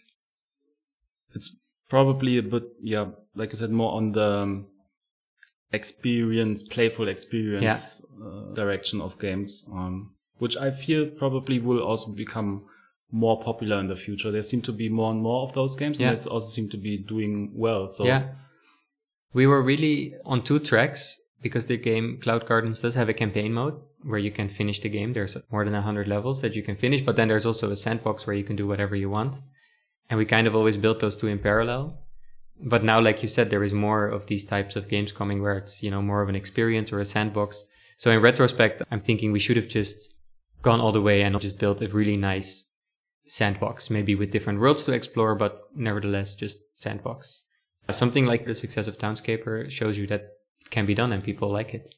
It's 1.33 1.55
probably 1.89 2.37
a 2.37 2.43
bit, 2.43 2.63
yeah, 2.81 3.07
like 3.35 3.53
I 3.53 3.57
said, 3.57 3.71
more 3.71 3.93
on 3.93 4.11
the, 4.13 4.31
um, 4.31 4.67
experience, 5.73 6.63
playful 6.63 7.07
experience 7.07 8.05
yeah. 8.19 8.25
uh, 8.25 8.53
direction 8.53 9.01
of 9.01 9.17
games, 9.19 9.67
um, 9.71 10.13
which 10.37 10.57
I 10.57 10.71
feel 10.71 11.05
probably 11.05 11.59
will 11.59 11.81
also 11.81 12.13
become 12.13 12.65
more 13.11 13.41
popular 13.41 13.77
in 13.79 13.87
the 13.87 13.95
future. 13.95 14.31
There 14.31 14.41
seem 14.41 14.61
to 14.63 14.71
be 14.71 14.89
more 14.89 15.11
and 15.11 15.21
more 15.21 15.43
of 15.43 15.53
those 15.53 15.75
games, 15.75 15.99
yeah. 15.99 16.09
and 16.09 16.17
they 16.17 16.29
also 16.29 16.49
seem 16.49 16.69
to 16.69 16.77
be 16.77 16.97
doing 16.97 17.51
well. 17.53 17.89
So 17.89 18.05
yeah, 18.05 18.29
we 19.33 19.47
were 19.47 19.61
really 19.61 20.15
on 20.25 20.43
two 20.43 20.59
tracks 20.59 21.17
because 21.41 21.65
the 21.65 21.77
game 21.77 22.19
Cloud 22.21 22.45
Gardens 22.45 22.81
does 22.81 22.95
have 22.95 23.09
a 23.09 23.13
campaign 23.13 23.53
mode 23.53 23.75
where 24.03 24.19
you 24.19 24.31
can 24.31 24.49
finish 24.49 24.79
the 24.79 24.89
game. 24.89 25.13
There's 25.13 25.37
more 25.51 25.63
than 25.63 25.73
100 25.73 26.07
levels 26.07 26.41
that 26.41 26.55
you 26.55 26.63
can 26.63 26.75
finish, 26.75 27.01
but 27.01 27.15
then 27.15 27.27
there's 27.27 27.45
also 27.45 27.71
a 27.71 27.75
sandbox 27.75 28.25
where 28.25 28.35
you 28.35 28.43
can 28.43 28.55
do 28.55 28.67
whatever 28.67 28.95
you 28.95 29.09
want. 29.09 29.37
And 30.11 30.17
we 30.17 30.25
kind 30.25 30.45
of 30.45 30.55
always 30.55 30.75
built 30.75 30.99
those 30.99 31.15
two 31.15 31.27
in 31.27 31.39
parallel. 31.39 31.97
But 32.59 32.83
now 32.83 32.99
like 32.99 33.21
you 33.21 33.29
said 33.29 33.49
there 33.49 33.63
is 33.63 33.73
more 33.73 34.07
of 34.07 34.27
these 34.27 34.43
types 34.43 34.75
of 34.75 34.89
games 34.89 35.13
coming 35.13 35.41
where 35.41 35.57
it's 35.57 35.81
you 35.81 35.89
know 35.89 36.01
more 36.01 36.21
of 36.21 36.27
an 36.27 36.35
experience 36.35 36.91
or 36.91 36.99
a 36.99 37.05
sandbox. 37.05 37.63
So 37.97 38.11
in 38.11 38.21
retrospect 38.21 38.83
i'm 38.91 38.99
thinking 38.99 39.31
we 39.31 39.39
should 39.39 39.57
have 39.57 39.69
just 39.69 40.13
gone 40.61 40.81
all 40.81 40.91
the 40.91 41.01
way 41.01 41.21
and 41.21 41.39
just 41.39 41.57
built 41.57 41.81
a 41.81 41.87
really 41.87 42.17
nice 42.17 42.65
sandbox 43.25 43.89
maybe 43.89 44.13
with 44.13 44.31
different 44.31 44.59
worlds 44.59 44.83
to 44.83 44.91
explore 44.91 45.33
but 45.33 45.59
nevertheless 45.75 46.35
just 46.35 46.77
sandbox. 46.77 47.43
Something 47.89 48.25
like 48.25 48.45
the 48.45 48.53
success 48.53 48.87
of 48.87 48.97
townscaper 48.97 49.71
shows 49.71 49.97
you 49.97 50.07
that 50.07 50.21
it 50.59 50.69
can 50.69 50.85
be 50.85 50.93
done 50.93 51.13
and 51.13 51.23
people 51.23 51.49
like 51.51 51.73
it. 51.73 51.95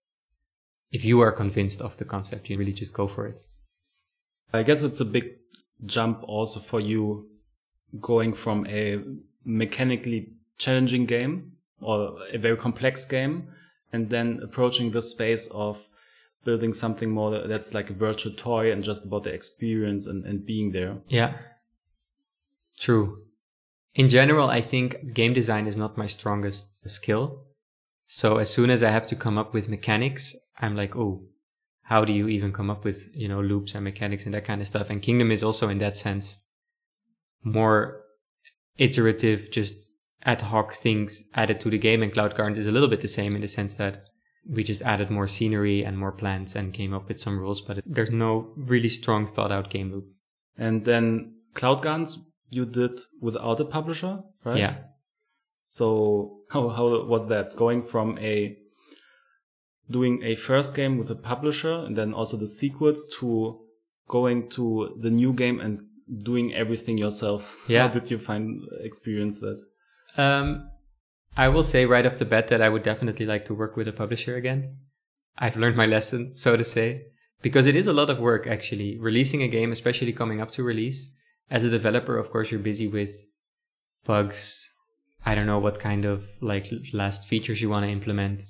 If 0.91 1.03
you 1.03 1.19
are 1.21 1.31
convinced 1.31 1.81
of 1.81 1.97
the 1.97 2.05
concept 2.05 2.49
you 2.49 2.57
really 2.59 2.73
just 2.73 2.93
go 2.93 3.07
for 3.07 3.25
it. 3.25 3.39
I 4.53 4.61
guess 4.61 4.83
it's 4.83 4.99
a 4.99 5.05
big 5.05 5.25
jump 5.85 6.23
also 6.23 6.59
for 6.59 6.79
you 6.79 7.27
going 7.99 8.33
from 8.33 8.65
a 8.67 8.99
mechanically 9.45 10.29
challenging 10.57 11.05
game 11.05 11.53
or 11.81 12.17
a 12.31 12.37
very 12.37 12.57
complex 12.57 13.05
game 13.05 13.47
and 13.91 14.09
then 14.09 14.39
approaching 14.43 14.91
the 14.91 15.01
space 15.01 15.47
of 15.47 15.79
building 16.43 16.73
something 16.73 17.09
more 17.09 17.47
that's 17.47 17.73
like 17.73 17.89
a 17.89 17.93
virtual 17.93 18.33
toy 18.33 18.71
and 18.71 18.83
just 18.83 19.05
about 19.05 19.23
the 19.23 19.33
experience 19.33 20.07
and, 20.07 20.25
and 20.25 20.45
being 20.45 20.71
there. 20.71 20.97
Yeah. 21.07 21.33
True. 22.77 23.23
In 23.95 24.09
general, 24.09 24.49
I 24.49 24.61
think 24.61 25.13
game 25.13 25.33
design 25.33 25.67
is 25.67 25.77
not 25.77 25.97
my 25.97 26.07
strongest 26.07 26.89
skill. 26.89 27.43
So 28.07 28.37
as 28.37 28.49
soon 28.49 28.69
as 28.69 28.83
I 28.83 28.89
have 28.89 29.07
to 29.07 29.15
come 29.15 29.37
up 29.37 29.53
with 29.53 29.69
mechanics, 29.69 30.35
I'm 30.57 30.75
like, 30.75 30.95
oh, 30.95 31.23
how 31.83 32.03
do 32.03 32.11
you 32.11 32.27
even 32.27 32.51
come 32.51 32.69
up 32.69 32.83
with, 32.83 33.09
you 33.13 33.27
know, 33.27 33.41
loops 33.41 33.75
and 33.75 33.83
mechanics 33.83 34.25
and 34.25 34.33
that 34.33 34.45
kind 34.45 34.61
of 34.61 34.67
stuff? 34.67 34.89
And 34.89 35.01
Kingdom 35.01 35.31
is 35.31 35.43
also 35.43 35.69
in 35.69 35.77
that 35.79 35.95
sense 35.95 36.39
more 37.43 38.01
iterative, 38.77 39.51
just 39.51 39.91
ad 40.23 40.41
hoc 40.41 40.73
things 40.73 41.23
added 41.33 41.59
to 41.61 41.69
the 41.69 41.77
game. 41.77 42.01
And 42.01 42.13
Cloud 42.13 42.35
Gardens 42.35 42.57
is 42.57 42.67
a 42.67 42.71
little 42.71 42.87
bit 42.87 43.01
the 43.01 43.07
same 43.07 43.35
in 43.35 43.41
the 43.41 43.47
sense 43.47 43.75
that 43.77 44.05
we 44.49 44.63
just 44.63 44.81
added 44.81 45.09
more 45.09 45.27
scenery 45.27 45.83
and 45.83 45.97
more 45.97 46.11
plants 46.11 46.55
and 46.55 46.73
came 46.73 46.93
up 46.93 47.07
with 47.07 47.19
some 47.19 47.39
rules, 47.39 47.61
but 47.61 47.77
it, 47.77 47.83
there's 47.87 48.11
no 48.11 48.51
really 48.57 48.89
strong 48.89 49.25
thought 49.25 49.51
out 49.51 49.69
game 49.69 49.91
loop. 49.91 50.05
And 50.57 50.85
then 50.85 51.35
Cloud 51.53 51.81
Gardens 51.81 52.19
you 52.49 52.65
did 52.65 52.99
without 53.19 53.59
a 53.59 53.65
publisher, 53.65 54.19
right? 54.43 54.57
Yeah. 54.57 54.75
So 55.65 56.41
how, 56.49 56.69
how 56.69 57.05
was 57.05 57.27
that 57.27 57.55
going 57.55 57.83
from 57.83 58.17
a 58.19 58.57
doing 59.89 60.21
a 60.23 60.35
first 60.35 60.75
game 60.75 60.97
with 60.97 61.09
a 61.09 61.15
publisher 61.15 61.73
and 61.73 61.97
then 61.97 62.13
also 62.13 62.37
the 62.37 62.47
sequels 62.47 63.05
to 63.19 63.59
going 64.07 64.49
to 64.49 64.95
the 64.97 65.09
new 65.09 65.33
game 65.33 65.59
and 65.59 65.87
doing 66.21 66.53
everything 66.53 66.97
yourself. 66.97 67.55
Yeah. 67.67 67.83
How 67.83 67.87
did 67.87 68.11
you 68.11 68.17
find 68.17 68.61
experience 68.81 69.39
that? 69.39 69.63
Um, 70.17 70.69
I 71.35 71.49
will 71.49 71.63
say 71.63 71.85
right 71.85 72.05
off 72.05 72.17
the 72.17 72.25
bat 72.25 72.49
that 72.49 72.61
I 72.61 72.69
would 72.69 72.83
definitely 72.83 73.25
like 73.25 73.45
to 73.45 73.53
work 73.53 73.75
with 73.75 73.87
a 73.87 73.93
publisher 73.93 74.35
again. 74.35 74.77
I've 75.37 75.57
learned 75.57 75.75
my 75.75 75.87
lesson, 75.87 76.35
so 76.35 76.55
to 76.55 76.63
say, 76.63 77.05
because 77.41 77.65
it 77.65 77.75
is 77.75 77.87
a 77.87 77.93
lot 77.93 78.09
of 78.09 78.19
work 78.19 78.45
actually. 78.45 78.99
Releasing 78.99 79.41
a 79.41 79.47
game, 79.47 79.71
especially 79.71 80.13
coming 80.13 80.41
up 80.41 80.51
to 80.51 80.63
release. 80.63 81.09
As 81.49 81.63
a 81.63 81.69
developer, 81.69 82.17
of 82.17 82.31
course, 82.31 82.51
you're 82.51 82.59
busy 82.59 82.87
with 82.87 83.23
bugs. 84.05 84.69
I 85.25 85.35
don't 85.35 85.45
know 85.45 85.59
what 85.59 85.79
kind 85.79 86.05
of 86.05 86.25
like 86.41 86.67
last 86.93 87.27
features 87.27 87.61
you 87.61 87.69
want 87.69 87.85
to 87.85 87.91
implement. 87.91 88.43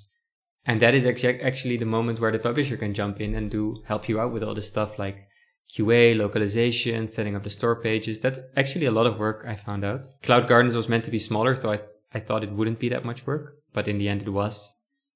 And 0.66 0.82
that 0.82 0.94
is 0.94 1.06
actually 1.06 1.42
actually 1.42 1.78
the 1.78 1.86
moment 1.86 2.20
where 2.20 2.32
the 2.32 2.40
publisher 2.40 2.78
can 2.78 2.94
jump 2.94 3.20
in 3.20 3.36
and 3.36 3.52
do 3.52 3.84
help 3.86 4.08
you 4.08 4.20
out 4.20 4.34
with 4.34 4.44
all 4.44 4.56
this 4.56 4.68
stuff 4.68 4.98
like 4.98 5.28
QA, 5.72 6.16
localization, 6.16 7.10
setting 7.10 7.36
up 7.36 7.44
the 7.44 7.50
store 7.50 7.82
pages. 7.82 8.20
That's 8.20 8.40
actually 8.56 8.86
a 8.86 8.92
lot 8.92 9.08
of 9.08 9.18
work 9.18 9.46
I 9.48 9.56
found 9.56 9.84
out. 9.84 10.08
Cloud 10.22 10.48
Gardens 10.48 10.76
was 10.76 10.90
meant 10.90 11.04
to 11.06 11.12
be 11.12 11.18
smaller, 11.18 11.56
so 11.56 11.72
I, 11.72 11.78
th- 11.78 11.90
I 12.14 12.20
thought 12.20 12.44
it 12.44 12.52
wouldn't 12.52 12.80
be 12.80 12.90
that 12.90 13.06
much 13.06 13.26
work, 13.26 13.56
but 13.74 13.88
in 13.88 13.98
the 13.98 14.08
end 14.08 14.22
it 14.22 14.30
was 14.30 14.72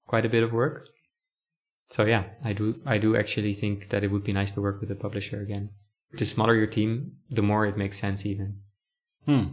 quite 0.07 0.25
a 0.25 0.29
bit 0.29 0.43
of 0.43 0.51
work. 0.51 0.87
So 1.89 2.05
yeah, 2.05 2.25
I 2.43 2.53
do, 2.53 2.81
I 2.85 2.97
do 2.97 3.15
actually 3.15 3.53
think 3.53 3.89
that 3.89 4.03
it 4.03 4.11
would 4.11 4.23
be 4.23 4.33
nice 4.33 4.51
to 4.51 4.61
work 4.61 4.81
with 4.81 4.91
a 4.91 4.95
publisher 4.95 5.41
again. 5.41 5.69
The 6.13 6.25
smaller 6.25 6.55
your 6.55 6.67
team, 6.67 7.13
the 7.29 7.41
more 7.41 7.65
it 7.65 7.77
makes 7.77 7.99
sense 7.99 8.25
even. 8.25 8.59
Hmm. 9.25 9.43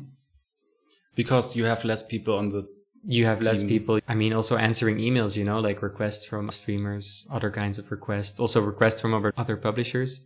Because 1.14 1.54
you 1.54 1.64
have 1.64 1.84
less 1.84 2.02
people 2.02 2.36
on 2.36 2.50
the 2.50 2.66
You 3.04 3.26
have 3.26 3.42
less 3.42 3.62
people. 3.62 4.00
I 4.08 4.14
mean, 4.14 4.32
also 4.32 4.56
answering 4.56 4.98
emails, 4.98 5.36
you 5.36 5.44
know, 5.44 5.60
like 5.60 5.82
requests 5.82 6.24
from 6.24 6.50
streamers, 6.50 7.26
other 7.30 7.50
kinds 7.50 7.78
of 7.78 7.90
requests, 7.90 8.40
also 8.40 8.60
requests 8.62 9.00
from 9.00 9.14
other, 9.14 9.32
other 9.36 9.56
publishers. 9.56 10.20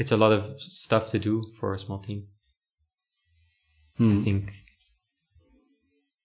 It's 0.00 0.12
a 0.12 0.16
lot 0.16 0.32
of 0.32 0.42
stuff 0.58 1.10
to 1.10 1.18
do 1.18 1.34
for 1.58 1.74
a 1.74 1.78
small 1.78 1.98
team. 1.98 2.20
Hmm. 3.98 4.12
I 4.12 4.16
think. 4.16 4.52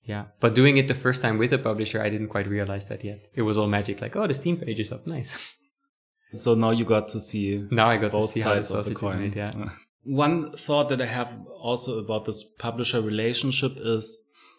Yeah, 0.03 0.25
but 0.39 0.53
doing 0.55 0.77
it 0.77 0.87
the 0.87 0.95
first 0.95 1.21
time 1.21 1.37
with 1.37 1.51
a 1.51 1.57
publisher, 1.57 2.01
I 2.01 2.09
didn't 2.09 2.29
quite 2.29 2.47
realize 2.47 2.85
that 2.85 3.03
yet. 3.03 3.19
It 3.33 3.41
was 3.41 3.57
all 3.57 3.67
magic, 3.67 3.99
like, 3.99 4.15
oh, 4.15 4.27
the 4.27 4.33
Steam 4.33 4.57
page 4.57 4.79
is 4.79 4.91
up, 4.91 5.05
nice. 5.05 5.31
So 6.33 6.53
now 6.53 6.71
you 6.71 6.83
got 6.83 7.07
to 7.09 7.19
see 7.21 7.65
now 7.71 7.87
I 7.87 7.97
got 7.97 8.11
both 8.11 8.33
to 8.33 8.39
see 8.39 8.41
how 8.41 8.55
the 8.55 8.63
sides 8.65 8.71
of 8.71 8.85
the 8.85 8.95
coin. 8.95 9.21
made. 9.21 9.35
Yeah, 9.35 9.53
One 10.03 10.51
thought 10.51 10.89
that 10.89 11.01
I 11.01 11.05
have 11.05 11.31
also 11.69 11.99
about 11.99 12.25
this 12.25 12.43
publisher 12.43 13.01
relationship 13.01 13.71
is 13.77 14.17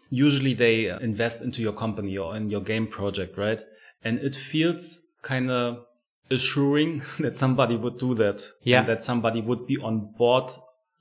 usually 0.08 0.54
they 0.54 0.88
invest 0.88 1.42
into 1.42 1.60
your 1.60 1.74
company 1.74 2.16
or 2.16 2.34
in 2.34 2.48
your 2.48 2.62
game 2.62 2.86
project, 2.86 3.36
right? 3.36 3.60
And 4.02 4.20
it 4.20 4.34
feels 4.34 5.02
kind 5.22 5.50
of 5.50 5.85
assuring 6.30 7.02
that 7.20 7.36
somebody 7.36 7.76
would 7.76 7.98
do 7.98 8.14
that. 8.14 8.46
Yeah. 8.62 8.82
That 8.84 9.02
somebody 9.02 9.40
would 9.40 9.66
be 9.66 9.78
on 9.78 10.12
board 10.16 10.50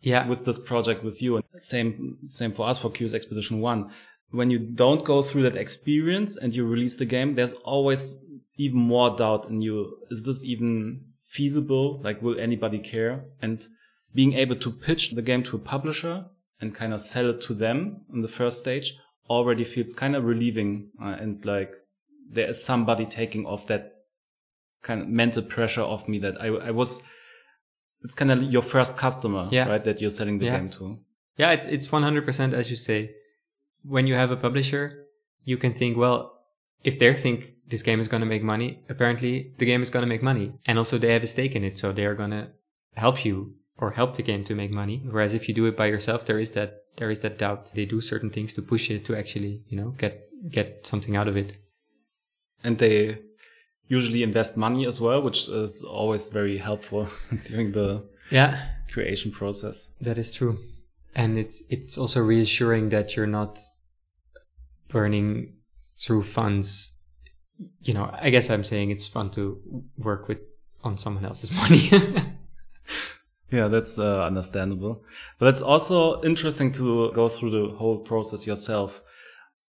yeah, 0.02 0.28
with 0.28 0.46
this 0.46 0.60
project 0.60 1.04
with 1.04 1.22
you. 1.22 1.38
And 1.38 1.46
same, 1.60 2.18
same 2.30 2.54
for 2.54 2.68
us 2.68 2.78
for 2.78 2.92
Curious 2.92 3.14
Expedition 3.14 3.60
1. 3.60 3.92
When 4.30 4.52
you 4.52 4.60
don't 4.60 5.04
go 5.04 5.24
through 5.24 5.44
that 5.44 5.58
experience 5.58 6.36
and 6.38 6.54
you 6.54 6.66
release 6.66 6.96
the 6.96 7.06
game, 7.06 7.36
there's 7.36 7.54
always 7.54 8.18
even 8.58 8.80
more 8.80 9.18
doubt 9.18 9.50
in 9.50 9.62
you. 9.62 9.98
Is 10.12 10.24
this 10.24 10.44
even 10.44 11.06
feasible? 11.28 12.02
Like, 12.04 12.22
will 12.22 12.40
anybody 12.40 12.80
care? 12.80 13.26
And 13.42 13.68
being 14.14 14.34
able 14.34 14.56
to 14.58 14.72
pitch 14.72 15.12
the 15.12 15.22
game 15.24 15.44
to 15.44 15.56
a 15.56 15.60
publisher 15.60 16.26
and 16.62 16.76
kind 16.76 16.94
of 16.94 17.02
sell 17.02 17.32
it 17.32 17.42
to 17.42 17.54
them 17.54 18.02
in 18.14 18.22
the 18.22 18.28
first 18.28 18.60
stage 18.60 18.94
already 19.28 19.64
feels 19.64 19.94
kind 19.94 20.16
of 20.16 20.24
relieving. 20.24 20.90
Uh, 21.02 21.18
and 21.20 21.44
like, 21.44 21.74
there 22.30 22.48
is 22.48 22.64
somebody 22.64 23.06
taking 23.06 23.46
off 23.46 23.66
that 23.68 23.95
kind 24.88 25.00
of 25.02 25.08
mental 25.22 25.44
pressure 25.56 25.82
off 25.94 26.08
me 26.12 26.18
that 26.26 26.36
I, 26.46 26.48
I 26.70 26.72
was, 26.82 26.90
it's 28.06 28.16
kind 28.20 28.32
of 28.32 28.38
your 28.56 28.62
first 28.74 28.92
customer, 29.06 29.44
Yeah. 29.52 29.68
right? 29.72 29.84
That 29.88 29.98
you're 30.02 30.16
selling 30.20 30.38
the 30.40 30.46
Yeah. 30.46 30.58
game 30.58 30.70
to. 30.78 30.84
Yeah, 31.42 31.52
it's 31.56 31.66
it's 31.76 31.88
100% 31.92 32.54
as 32.60 32.66
you 32.72 32.78
say. 32.90 33.00
When 33.96 34.08
you 34.10 34.16
have 34.22 34.32
a 34.32 34.40
publisher, 34.48 34.84
you 35.52 35.58
can 35.64 35.74
think, 35.80 35.98
well, 36.04 36.20
if 36.90 36.96
they 37.00 37.14
think 37.26 37.40
this 37.74 37.84
game 37.88 38.00
is 38.04 38.08
going 38.12 38.24
to 38.26 38.32
make 38.36 38.44
money, 38.54 38.70
apparently 38.94 39.34
the 39.60 39.66
game 39.72 39.82
is 39.86 39.90
going 39.94 40.06
to 40.08 40.12
make 40.16 40.24
money. 40.32 40.48
And 40.68 40.78
also 40.82 40.96
they 40.98 41.12
have 41.14 41.24
a 41.24 41.28
stake 41.36 41.56
in 41.58 41.64
it, 41.70 41.78
so 41.82 41.86
they 41.92 42.06
are 42.10 42.16
going 42.22 42.32
to 42.40 42.44
help 43.06 43.18
you 43.26 43.36
or 43.82 43.92
help 44.00 44.12
the 44.16 44.24
game 44.24 44.44
to 44.46 44.56
make 44.56 44.72
money. 44.72 44.98
Whereas 45.14 45.34
if 45.34 45.44
you 45.48 45.54
do 45.54 45.66
it 45.66 45.76
by 45.82 45.88
yourself, 45.94 46.20
there 46.26 46.40
is 46.46 46.52
that 46.52 46.70
there 47.00 47.12
is 47.16 47.20
that 47.24 47.38
doubt. 47.38 47.62
They 47.78 47.86
do 47.86 48.00
certain 48.02 48.30
things 48.36 48.54
to 48.54 48.62
push 48.62 48.90
it 48.94 49.04
to 49.08 49.12
actually, 49.22 49.54
you 49.72 49.78
know, 49.80 49.90
get 50.04 50.14
get 50.58 50.68
something 50.92 51.16
out 51.20 51.28
of 51.32 51.36
it. 51.44 51.50
And 52.64 52.78
they 52.78 53.20
usually 53.88 54.24
invest 54.24 54.58
money 54.58 54.86
as 54.88 55.00
well, 55.00 55.22
which 55.22 55.48
is 55.48 55.84
always 55.84 56.30
very 56.30 56.58
helpful 56.58 57.08
during 57.46 57.72
the 57.72 58.04
Yeah, 58.32 58.66
creation 58.92 59.32
process. 59.32 59.96
That 60.02 60.18
is 60.18 60.32
true. 60.32 60.58
And 61.16 61.38
it's 61.38 61.64
it's 61.70 61.98
also 61.98 62.22
reassuring 62.22 62.90
that 62.90 63.16
you're 63.16 63.28
not 63.42 63.60
burning 64.90 65.54
through 66.02 66.24
funds. 66.24 66.92
You 67.82 67.94
know, 67.94 68.10
I 68.22 68.30
guess 68.32 68.50
I'm 68.50 68.64
saying 68.64 68.92
it's 68.92 69.08
fun 69.08 69.30
to 69.32 69.58
work 69.98 70.28
with 70.28 70.40
on 70.84 70.98
someone 70.98 71.26
else's 71.26 71.52
money. 71.62 71.90
Yeah, 73.52 73.68
that's 73.70 73.98
uh, 73.98 74.24
understandable. 74.24 75.04
But 75.40 75.50
it's 75.50 75.62
also 75.62 76.22
interesting 76.24 76.72
to 76.74 77.12
go 77.14 77.30
through 77.30 77.52
the 77.52 77.76
whole 77.76 78.00
process 78.00 78.46
yourself. 78.48 79.02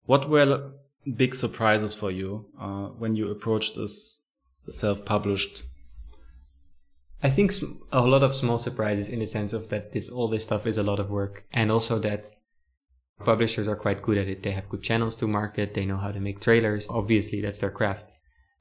What 0.05 0.29
were 0.29 0.71
big 1.15 1.35
surprises 1.35 1.93
for 1.93 2.11
you 2.11 2.45
uh, 2.59 2.87
when 2.87 3.15
you 3.15 3.29
approach 3.29 3.75
this 3.75 4.21
self-published? 4.69 5.63
I 7.21 7.29
think 7.29 7.53
a 7.91 8.01
lot 8.01 8.23
of 8.23 8.35
small 8.35 8.57
surprises 8.57 9.07
in 9.07 9.19
the 9.19 9.25
sense 9.25 9.53
of 9.53 9.69
that 9.69 9.93
this 9.93 10.09
all 10.09 10.27
this 10.27 10.43
stuff 10.43 10.67
is 10.67 10.77
a 10.77 10.83
lot 10.83 10.99
of 10.99 11.09
work, 11.09 11.45
and 11.53 11.71
also 11.71 11.97
that 11.99 12.31
publishers 13.23 13.67
are 13.67 13.77
quite 13.77 14.01
good 14.01 14.17
at 14.17 14.27
it. 14.27 14.43
They 14.43 14.51
have 14.51 14.67
good 14.67 14.83
channels 14.83 15.15
to 15.17 15.27
market. 15.27 15.73
They 15.73 15.85
know 15.85 15.97
how 15.97 16.11
to 16.11 16.19
make 16.19 16.41
trailers. 16.41 16.89
Obviously, 16.89 17.41
that's 17.41 17.59
their 17.59 17.71
craft. 17.71 18.05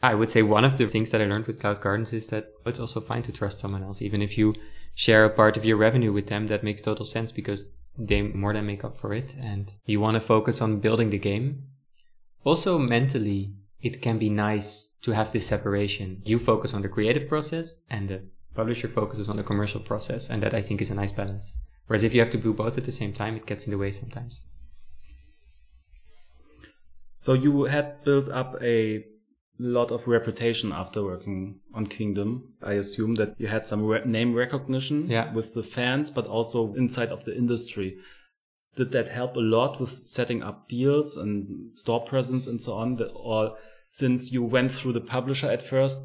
I 0.01 0.15
would 0.15 0.31
say 0.31 0.43
one 0.43 0.65
of 0.65 0.77
the 0.77 0.89
things 0.89 1.11
that 1.11 1.21
I 1.21 1.27
learned 1.27 1.47
with 1.47 1.61
Cloud 1.61 1.81
Gardens 1.81 2.13
is 2.13 2.29
that 2.29 2.49
it's 2.67 2.81
also 2.81 3.01
fine 3.01 3.23
to 3.23 3.33
trust 3.33 3.61
someone 3.61 3.83
else, 3.83 4.03
even 4.03 4.23
if 4.23 4.37
you 4.37 4.55
share 4.95 5.25
a 5.25 5.31
part 5.31 5.57
of 5.57 5.65
your 5.65 5.77
revenue 5.77 6.13
with 6.13 6.27
them. 6.27 6.49
That 6.49 6.65
makes 6.65 6.83
total 6.83 7.05
sense 7.05 7.33
because 7.33 7.73
they 7.99 8.23
more 8.23 8.53
than 8.53 8.67
make 8.67 8.85
up 8.85 8.97
for 8.97 9.13
it, 9.13 9.35
and 9.41 9.73
you 9.87 10.01
want 10.01 10.15
to 10.15 10.21
focus 10.21 10.61
on 10.61 10.81
building 10.81 11.11
the 11.11 11.19
game. 11.19 11.65
Also, 12.45 12.79
mentally, 12.79 13.55
it 13.81 14.03
can 14.03 14.19
be 14.19 14.29
nice 14.29 14.89
to 15.03 15.13
have 15.13 15.33
this 15.33 15.47
separation. 15.47 16.23
You 16.25 16.39
focus 16.39 16.75
on 16.75 16.83
the 16.83 16.89
creative 16.89 17.29
process, 17.29 17.75
and 17.91 18.09
the 18.09 18.23
publisher 18.55 18.89
focuses 18.89 19.29
on 19.29 19.37
the 19.37 19.43
commercial 19.43 19.81
process, 19.81 20.29
and 20.31 20.43
that 20.43 20.55
I 20.55 20.63
think 20.63 20.81
is 20.81 20.91
a 20.91 20.95
nice 20.95 21.13
balance. 21.13 21.55
Whereas 21.87 22.05
if 22.05 22.15
you 22.15 22.21
have 22.21 22.31
to 22.31 22.39
do 22.39 22.53
both 22.53 22.79
at 22.79 22.85
the 22.85 22.93
same 22.93 23.13
time, 23.13 23.37
it 23.37 23.47
gets 23.47 23.67
in 23.67 23.71
the 23.71 23.79
way 23.79 23.91
sometimes. 23.91 24.41
So 27.17 27.35
you 27.35 27.65
had 27.65 28.03
built 28.05 28.29
up 28.29 28.57
a 28.63 29.05
lot 29.59 29.93
of 29.93 30.09
reputation 30.09 30.73
after 30.73 31.05
working 31.05 31.61
on 31.75 31.87
Kingdom. 31.87 32.55
I 32.63 32.73
assume 32.73 33.15
that 33.17 33.35
you 33.39 33.47
had 33.47 33.67
some 33.67 33.85
re- 33.85 34.05
name 34.05 34.35
recognition 34.35 35.09
Yeah. 35.09 35.33
with 35.33 35.55
the 35.55 35.63
fans, 35.63 36.11
but 36.11 36.27
also 36.27 36.75
inside 36.75 37.11
of 37.11 37.25
the 37.25 37.37
industry. 37.37 37.99
Did 38.77 38.93
that 38.93 39.09
help 39.09 39.37
a 39.37 39.41
lot 39.41 39.81
with 39.81 40.07
setting 40.09 40.43
up 40.43 40.69
deals 40.69 41.17
and 41.17 41.77
store 41.79 42.01
presence 42.01 42.47
and 42.47 42.61
so 42.61 42.75
on? 42.75 42.99
Or 43.15 43.57
since 43.87 44.33
you 44.33 44.43
went 44.43 44.73
through 44.73 44.95
the 44.95 45.01
publisher 45.01 45.51
at 45.51 45.63
first, 45.63 46.01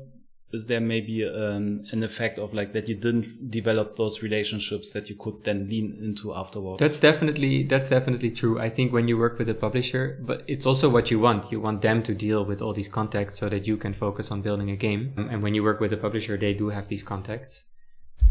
is 0.52 0.68
there 0.68 0.80
maybe 0.80 1.24
an, 1.24 1.88
an 1.92 2.04
effect 2.04 2.40
of 2.40 2.54
like 2.54 2.72
that 2.74 2.88
you 2.88 2.96
didn't 2.96 3.52
develop 3.52 3.98
those 3.98 4.24
relationships 4.24 4.90
that 4.92 5.10
you 5.10 5.16
could 5.16 5.44
then 5.44 5.68
lean 5.70 5.98
into 6.02 6.34
afterwards? 6.34 6.80
That's 6.80 7.00
definitely 7.00 7.64
that's 7.64 7.90
definitely 7.90 8.32
true. 8.32 8.60
I 8.60 8.70
think 8.70 8.94
when 8.94 9.08
you 9.08 9.18
work 9.18 9.38
with 9.40 9.50
a 9.50 9.54
publisher, 9.54 10.20
but 10.22 10.44
it's 10.48 10.66
also 10.66 10.90
what 10.90 11.12
you 11.12 11.20
want. 11.20 11.52
You 11.52 11.60
want 11.60 11.82
them 11.82 12.02
to 12.04 12.14
deal 12.14 12.46
with 12.46 12.62
all 12.62 12.74
these 12.74 12.88
contacts 12.88 13.40
so 13.40 13.50
that 13.50 13.68
you 13.68 13.76
can 13.76 13.94
focus 13.94 14.32
on 14.32 14.42
building 14.42 14.72
a 14.72 14.78
game. 14.78 15.14
And 15.18 15.44
when 15.44 15.54
you 15.54 15.64
work 15.64 15.82
with 15.82 15.92
a 15.92 15.98
publisher, 15.98 16.38
they 16.38 16.54
do 16.54 16.70
have 16.70 16.88
these 16.88 17.04
contacts. 17.04 17.64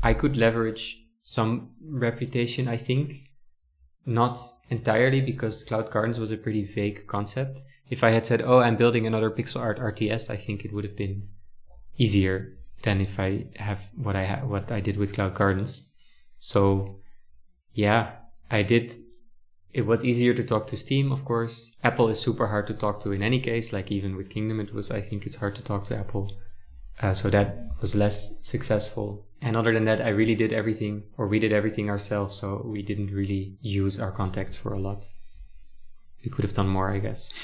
I 0.02 0.14
could 0.14 0.36
leverage 0.36 0.98
some 1.22 1.70
reputation, 1.82 2.66
I 2.66 2.78
think. 2.78 3.25
Not 4.06 4.38
entirely 4.70 5.20
because 5.20 5.64
Cloud 5.64 5.90
Gardens 5.90 6.20
was 6.20 6.30
a 6.30 6.36
pretty 6.36 6.64
vague 6.64 7.08
concept. 7.08 7.60
If 7.90 8.04
I 8.04 8.10
had 8.10 8.24
said, 8.24 8.40
"Oh, 8.40 8.60
I'm 8.60 8.76
building 8.76 9.06
another 9.06 9.30
pixel 9.30 9.60
art 9.60 9.78
RTS," 9.80 10.30
I 10.30 10.36
think 10.36 10.64
it 10.64 10.72
would 10.72 10.84
have 10.84 10.96
been 10.96 11.28
easier 11.98 12.56
than 12.82 13.00
if 13.00 13.18
I 13.18 13.46
have 13.56 13.88
what 13.96 14.14
I 14.14 14.24
ha- 14.26 14.46
what 14.46 14.70
I 14.70 14.80
did 14.80 14.96
with 14.96 15.12
Cloud 15.12 15.34
Gardens. 15.34 15.82
So, 16.38 17.00
yeah, 17.74 18.12
I 18.50 18.62
did. 18.62 18.94
It 19.72 19.86
was 19.86 20.04
easier 20.04 20.34
to 20.34 20.44
talk 20.44 20.66
to 20.68 20.76
Steam, 20.76 21.12
of 21.12 21.24
course. 21.24 21.72
Apple 21.82 22.08
is 22.08 22.20
super 22.20 22.46
hard 22.46 22.66
to 22.68 22.74
talk 22.74 23.00
to 23.02 23.12
in 23.12 23.22
any 23.22 23.40
case. 23.40 23.72
Like 23.72 23.90
even 23.90 24.16
with 24.16 24.30
Kingdom, 24.30 24.60
it 24.60 24.72
was. 24.72 24.90
I 24.90 25.00
think 25.00 25.26
it's 25.26 25.36
hard 25.36 25.56
to 25.56 25.62
talk 25.62 25.84
to 25.86 25.96
Apple. 25.96 26.32
Uh, 27.00 27.12
so 27.12 27.30
that 27.30 27.68
was 27.80 27.94
less 27.94 28.38
successful. 28.42 29.26
And 29.42 29.56
other 29.56 29.72
than 29.72 29.84
that, 29.84 30.00
I 30.00 30.08
really 30.08 30.34
did 30.34 30.52
everything, 30.52 31.04
or 31.18 31.26
we 31.26 31.38
did 31.38 31.52
everything 31.52 31.90
ourselves. 31.90 32.38
So 32.38 32.62
we 32.64 32.82
didn't 32.82 33.12
really 33.12 33.56
use 33.60 34.00
our 34.00 34.10
contacts 34.10 34.56
for 34.56 34.72
a 34.72 34.78
lot. 34.78 35.04
We 36.24 36.30
could 36.30 36.44
have 36.44 36.54
done 36.54 36.68
more, 36.68 36.90
I 36.90 36.98
guess. 36.98 37.28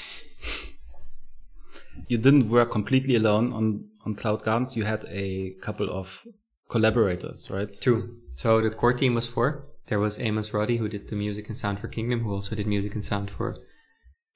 you 2.07 2.17
didn't 2.17 2.49
work 2.49 2.71
completely 2.71 3.15
alone 3.15 3.53
on 3.53 3.85
on 4.05 4.15
Cloud 4.15 4.43
Gardens. 4.43 4.75
You 4.75 4.83
had 4.83 5.05
a 5.09 5.53
couple 5.61 5.89
of 5.89 6.25
collaborators, 6.69 7.49
right? 7.49 7.69
True. 7.81 8.17
So 8.35 8.61
the 8.61 8.69
core 8.69 8.93
team 8.93 9.15
was 9.15 9.27
four. 9.27 9.65
There 9.87 9.99
was 9.99 10.19
Amos 10.19 10.53
Roddy, 10.53 10.77
who 10.77 10.89
did 10.89 11.07
the 11.07 11.15
music 11.15 11.47
and 11.47 11.57
sound 11.57 11.79
for 11.79 11.87
Kingdom, 11.87 12.21
who 12.21 12.31
also 12.31 12.55
did 12.55 12.67
music 12.67 12.93
and 12.93 13.03
sound 13.03 13.29
for 13.29 13.55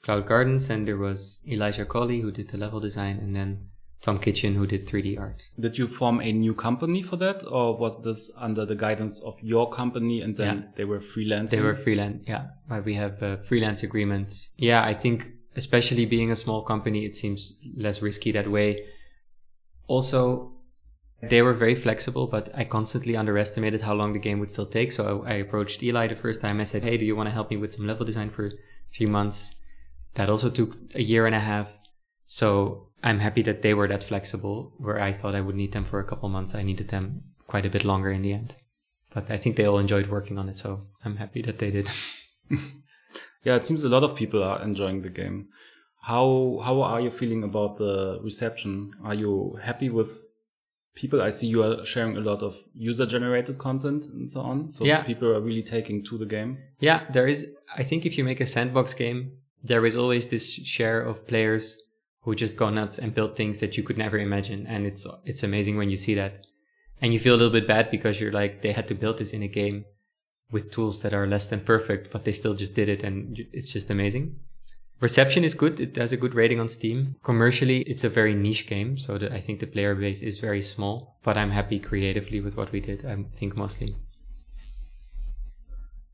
Cloud 0.03 0.28
Gardens. 0.28 0.70
And 0.70 0.88
there 0.88 0.97
was 0.97 1.39
Elijah 1.47 1.86
Colley, 1.86 2.22
who 2.22 2.32
did 2.32 2.49
the 2.49 2.57
level 2.57 2.80
design, 2.80 3.18
and 3.18 3.36
then 3.36 3.70
Tom 4.02 4.20
Kitchen, 4.20 4.54
who 4.56 4.68
did 4.68 4.88
3D 4.88 5.20
art. 5.20 5.43
Did 5.60 5.78
you 5.78 5.88
form 5.88 6.22
a 6.22 6.32
new 6.32 6.54
company 6.54 7.02
for 7.02 7.18
that, 7.18 7.43
or 7.48 7.76
was 7.78 8.04
this 8.04 8.32
under 8.38 8.66
the 8.66 8.76
guidance 8.76 9.20
of 9.22 9.36
your 9.41 9.70
company 9.72 10.22
and 10.22 10.38
then 10.38 10.58
Yeah. 10.58 10.64
they 10.76 10.86
were 10.86 11.00
freelancing? 11.00 11.50
They 11.50 11.62
were 11.62 11.76
freelance, 11.76 12.24
yeah. 12.28 12.48
We 12.86 12.93
have 12.93 13.22
uh, 13.24 13.38
freelance 13.38 13.82
agreements. 13.84 14.50
Yeah, 14.58 14.84
I 14.84 14.93
think 14.93 15.32
especially 15.56 16.06
being 16.06 16.32
a 16.32 16.36
small 16.36 16.62
company, 16.62 17.06
it 17.06 17.16
seems 17.16 17.54
less 17.76 18.02
risky 18.02 18.32
that 18.34 18.50
way. 18.50 18.86
Also, 19.88 20.54
they 21.22 21.41
were 21.41 21.54
very 21.54 21.74
flexible, 21.76 22.28
but 22.28 22.50
I 22.54 22.64
constantly 22.66 23.16
underestimated 23.18 23.82
how 23.82 23.93
long 23.95 24.14
the 24.14 24.20
game 24.20 24.39
would 24.39 24.52
still 24.52 24.68
take. 24.68 24.91
So 24.91 25.24
I, 25.26 25.32
I 25.32 25.36
approached 25.38 25.82
Eli 25.82 26.08
the 26.08 26.16
first 26.16 26.41
time. 26.41 26.60
I 26.60 26.66
said, 26.66 26.84
"Hey, 26.84 26.98
do 26.98 27.06
you 27.06 27.16
want 27.16 27.28
to 27.28 27.34
help 27.34 27.50
me 27.50 27.58
with 27.58 27.74
some 27.74 27.88
level 27.88 28.06
design 28.06 28.30
for 28.30 28.52
three 28.93 29.08
months?" 29.08 29.56
That 30.14 30.30
also 30.30 30.50
took 30.52 30.78
a 30.93 31.02
year 31.02 31.26
and 31.26 31.34
a 31.36 31.39
half. 31.39 31.80
So 32.28 32.87
I'm 33.08 33.20
happy 33.20 33.41
that 33.43 33.62
they 33.62 33.74
were 33.74 33.88
that 33.88 34.03
flexible. 34.03 34.74
Where 34.78 34.99
I 34.99 35.12
thought 35.14 35.36
I 35.36 35.41
would 35.45 35.55
need 35.55 35.72
them 35.72 35.86
for 35.86 35.99
a 35.99 36.03
couple 36.03 36.30
months, 36.30 36.53
I 36.55 36.64
needed 36.64 36.89
them 36.89 37.24
quite 37.47 37.66
a 37.66 37.70
bit 37.70 37.86
longer 37.86 38.12
in 38.12 38.22
the 38.22 38.34
end. 38.34 38.55
But 39.14 39.32
I 39.32 39.38
think 39.38 39.55
they 39.55 39.66
all 39.66 39.80
enjoyed 39.80 40.08
working 40.08 40.38
on 40.38 40.49
it, 40.49 40.58
so 40.60 40.70
I'm 41.05 41.18
happy 41.18 41.41
that 41.43 41.60
they 41.60 41.72
did. 41.72 41.89
Yeah, 43.43 43.55
it 43.55 43.66
seems 43.66 43.84
a 43.84 43.89
lot 43.89 44.03
of 44.03 44.16
people 44.16 44.43
are 44.43 44.62
enjoying 44.62 45.03
the 45.03 45.10
game. 45.10 45.47
How 46.01 46.60
how 46.66 46.82
are 46.82 46.99
you 46.99 47.12
feeling 47.12 47.43
about 47.43 47.78
the 47.78 48.20
reception? 48.22 48.91
Are 49.05 49.14
you 49.14 49.58
happy 49.62 49.89
with 49.89 50.12
people? 50.95 51.22
I 51.22 51.30
see 51.30 51.47
you 51.47 51.64
are 51.64 51.86
sharing 51.86 52.18
a 52.18 52.20
lot 52.20 52.43
of 52.43 52.55
user 52.74 53.05
generated 53.05 53.58
content 53.58 54.03
and 54.05 54.30
so 54.30 54.41
on. 54.41 54.72
So 54.72 54.84
Yeah. 54.84 55.03
people 55.03 55.30
are 55.30 55.39
really 55.39 55.64
taking 55.64 56.03
to 56.05 56.18
the 56.18 56.26
game. 56.26 56.58
Yeah, 56.80 56.99
there 57.12 57.28
is. 57.28 57.47
I 57.82 57.84
think 57.84 58.05
if 58.05 58.18
you 58.18 58.24
make 58.26 58.41
a 58.41 58.45
sandbox 58.45 58.93
game, 58.93 59.20
there 59.64 59.86
is 59.86 59.95
always 59.95 60.28
this 60.28 60.45
share 60.76 60.99
of 61.01 61.26
players 61.28 61.82
who 62.28 62.36
just 62.36 62.57
go 62.57 62.69
nuts 62.69 62.99
and 62.99 63.15
build 63.15 63.38
things 63.38 63.59
that 63.59 63.78
you 63.78 63.84
could 63.84 63.97
never 63.97 64.17
imagine, 64.17 64.67
and 64.67 64.86
it's 64.86 65.07
it's 65.23 65.43
amazing 65.43 65.78
when 65.78 65.89
you 65.89 65.95
see 65.95 66.13
that, 66.13 66.45
and 67.01 67.13
you 67.13 67.19
feel 67.19 67.34
a 67.34 67.39
little 67.39 67.57
bit 67.59 67.65
bad 67.65 67.89
because 67.89 68.19
you're 68.19 68.34
like 68.34 68.61
they 68.61 68.73
had 68.73 68.86
to 68.86 68.93
build 68.93 69.17
this 69.17 69.32
in 69.32 69.41
a 69.43 69.47
game 69.47 69.86
with 70.51 70.69
tools 70.69 71.01
that 71.03 71.13
are 71.13 71.25
less 71.25 71.45
than 71.45 71.61
perfect, 71.61 72.11
but 72.11 72.25
they 72.25 72.34
still 72.34 72.53
just 72.53 72.75
did 72.75 72.89
it, 72.89 73.01
and 73.01 73.39
it's 73.53 73.71
just 73.71 73.89
amazing. 73.89 74.36
Reception 74.99 75.45
is 75.45 75.53
good. 75.53 75.80
It 75.80 75.95
has 75.95 76.11
a 76.11 76.17
good 76.17 76.36
rating 76.36 76.59
on 76.59 76.67
Steam. 76.67 77.15
Commercially, 77.23 77.84
it's 77.84 78.03
a 78.03 78.09
very 78.09 78.36
niche 78.36 78.67
game, 78.67 78.97
so 78.97 79.17
the, 79.17 79.34
I 79.34 79.39
think 79.39 79.61
the 79.61 79.67
player 79.67 79.95
base 79.95 80.21
is 80.21 80.39
very 80.39 80.61
small. 80.61 81.19
But 81.23 81.38
I'm 81.38 81.51
happy 81.51 81.80
creatively 81.80 82.41
with 82.41 82.57
what 82.57 82.73
we 82.73 82.82
did. 82.82 83.05
I 83.05 83.15
think 83.39 83.55
mostly. 83.55 83.95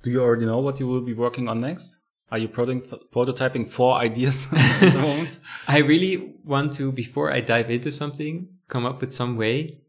Do 0.03 0.11
you 0.11 0.21
already 0.21 0.45
know 0.45 0.59
what 0.59 0.79
you 0.79 0.85
will 0.85 1.01
be 1.01 1.15
working 1.15 1.47
on 1.47 1.59
next? 1.61 2.02
Are 2.31 2.37
you 2.37 2.47
prototyping 2.47 3.69
four 3.69 3.95
ideas 4.07 4.47
at 4.55 4.93
the 4.93 4.99
moment? 4.99 5.39
I 5.67 5.79
really 5.79 6.33
want 6.43 6.73
to, 6.73 6.91
before 6.91 7.31
I 7.31 7.41
dive 7.41 7.69
into 7.69 7.91
something, 7.91 8.47
come 8.67 8.85
up 8.85 9.01
with 9.01 9.13
some 9.13 9.37
way 9.37 9.81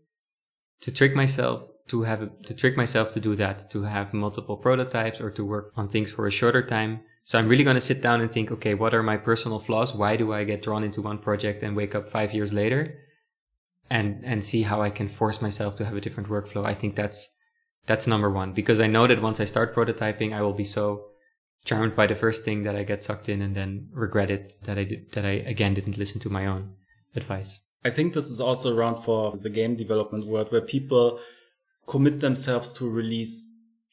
to 0.80 0.92
trick 0.92 1.14
myself 1.14 1.62
to 1.88 2.02
have 2.02 2.22
a, 2.22 2.30
to 2.44 2.54
trick 2.54 2.76
myself 2.76 3.12
to 3.12 3.20
do 3.20 3.34
that, 3.34 3.70
to 3.70 3.82
have 3.82 4.14
multiple 4.14 4.56
prototypes 4.56 5.20
or 5.20 5.30
to 5.30 5.44
work 5.44 5.72
on 5.76 5.88
things 5.88 6.10
for 6.10 6.26
a 6.26 6.30
shorter 6.30 6.64
time. 6.64 7.00
So 7.24 7.38
I'm 7.38 7.48
really 7.48 7.64
going 7.64 7.76
to 7.76 7.80
sit 7.80 8.02
down 8.02 8.20
and 8.20 8.30
think, 8.30 8.50
okay, 8.52 8.74
what 8.74 8.94
are 8.94 9.02
my 9.02 9.16
personal 9.16 9.58
flaws? 9.58 9.94
Why 9.94 10.16
do 10.16 10.32
I 10.32 10.44
get 10.44 10.62
drawn 10.62 10.84
into 10.84 11.02
one 11.02 11.18
project 11.18 11.62
and 11.62 11.76
wake 11.76 11.94
up 11.94 12.08
five 12.08 12.32
years 12.32 12.52
later? 12.52 12.98
And, 13.90 14.24
and 14.24 14.42
see 14.42 14.62
how 14.62 14.80
I 14.80 14.90
can 14.90 15.08
force 15.08 15.42
myself 15.42 15.76
to 15.76 15.84
have 15.84 15.94
a 15.94 16.00
different 16.00 16.30
workflow. 16.30 16.64
I 16.64 16.74
think 16.74 16.96
that's, 16.96 17.30
that's 17.86 18.06
number 18.06 18.30
one 18.30 18.52
because 18.52 18.80
I 18.80 18.86
know 18.86 19.06
that 19.06 19.20
once 19.20 19.40
I 19.40 19.44
start 19.44 19.74
prototyping, 19.74 20.32
I 20.32 20.40
will 20.40 20.54
be 20.54 20.64
so 20.64 21.08
charmed 21.64 21.96
by 21.96 22.06
the 22.06 22.14
first 22.14 22.44
thing 22.44 22.62
that 22.64 22.76
I 22.76 22.84
get 22.84 23.02
sucked 23.02 23.28
in 23.28 23.40
and 23.42 23.54
then 23.54 23.88
regret 23.92 24.30
it 24.30 24.52
that 24.64 24.78
I 24.78 24.84
did, 24.84 25.12
that 25.12 25.24
I 25.24 25.30
again 25.54 25.74
didn't 25.74 25.98
listen 25.98 26.20
to 26.20 26.30
my 26.30 26.46
own 26.46 26.74
advice. 27.16 27.60
I 27.84 27.90
think 27.90 28.14
this 28.14 28.30
is 28.30 28.40
also 28.40 28.74
around 28.76 29.02
for 29.04 29.36
the 29.36 29.50
game 29.50 29.74
development 29.76 30.26
world 30.26 30.50
where 30.52 30.60
people 30.62 31.20
commit 31.86 32.20
themselves 32.20 32.70
to 32.70 32.88
release 32.88 33.50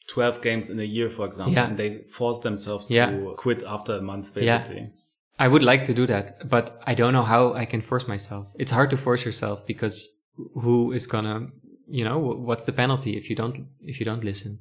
12 0.08 0.42
games 0.42 0.70
in 0.70 0.80
a 0.80 0.84
year, 0.84 1.10
for 1.10 1.26
example, 1.26 1.54
Yeah. 1.54 1.68
and 1.68 1.76
they 1.78 1.98
force 2.10 2.38
themselves 2.40 2.90
Yeah. 2.90 3.10
to 3.10 3.34
quit 3.36 3.62
after 3.62 3.92
a 3.96 4.02
month, 4.02 4.32
Yeah. 4.34 4.58
basically. 4.58 4.92
I 5.38 5.48
would 5.48 5.62
like 5.62 5.84
to 5.84 5.94
do 5.94 6.06
that, 6.06 6.48
but 6.48 6.80
I 6.86 6.94
don't 6.94 7.12
know 7.12 7.22
how 7.22 7.52
I 7.54 7.64
can 7.64 7.80
force 7.82 8.06
myself. 8.08 8.48
It's 8.58 8.70
hard 8.72 8.90
to 8.90 8.96
force 8.96 9.24
yourself 9.24 9.66
because 9.66 10.08
who 10.54 10.92
is 10.92 11.06
gonna, 11.06 11.48
you 11.88 12.04
know, 12.04 12.18
what's 12.18 12.64
the 12.64 12.72
penalty 12.72 13.16
if 13.16 13.28
you 13.30 13.36
don't, 13.36 13.66
if 13.82 13.98
you 14.00 14.06
don't 14.06 14.24
listen? 14.24 14.60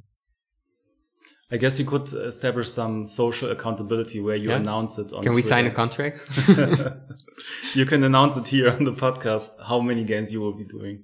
I 1.54 1.58
guess 1.58 1.78
you 1.80 1.86
could 1.86 2.08
establish 2.14 2.70
some 2.70 3.06
social 3.06 3.52
accountability 3.52 4.20
where 4.22 4.38
you 4.38 4.50
Yeah. 4.50 4.58
announce 4.58 4.98
it 4.98 5.12
on 5.14 5.22
Can 5.24 5.34
we 5.34 5.42
sign 5.42 5.66
a 5.66 5.72
contract? 5.72 6.18
you 7.76 7.86
can 7.86 8.04
announce 8.04 8.38
it 8.38 8.48
here 8.48 8.70
on 8.72 8.84
the 8.86 8.94
podcast 8.94 9.50
how 9.70 9.80
many 9.82 10.04
games 10.04 10.32
you 10.34 10.40
will 10.42 10.54
be 10.54 10.64
doing. 10.66 11.04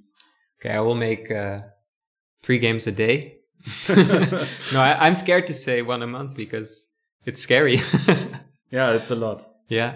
okay, 0.60 0.74
I 0.76 0.80
will 0.80 0.96
make 0.96 1.30
uh, 1.32 1.60
three 2.44 2.60
games 2.60 2.88
a 2.88 2.92
day. 2.92 3.38
no, 4.74 4.80
I, 4.82 4.96
I'm 5.06 5.16
scared 5.16 5.48
to 5.48 5.54
say 5.54 5.82
one 5.82 6.02
a 6.02 6.08
month 6.08 6.36
because 6.36 6.86
it's 7.26 7.42
scary. 7.42 7.80
Yeah, 8.72 8.94
it's 8.94 9.12
a 9.12 9.16
lot. 9.16 9.40
Yeah. 9.70 9.96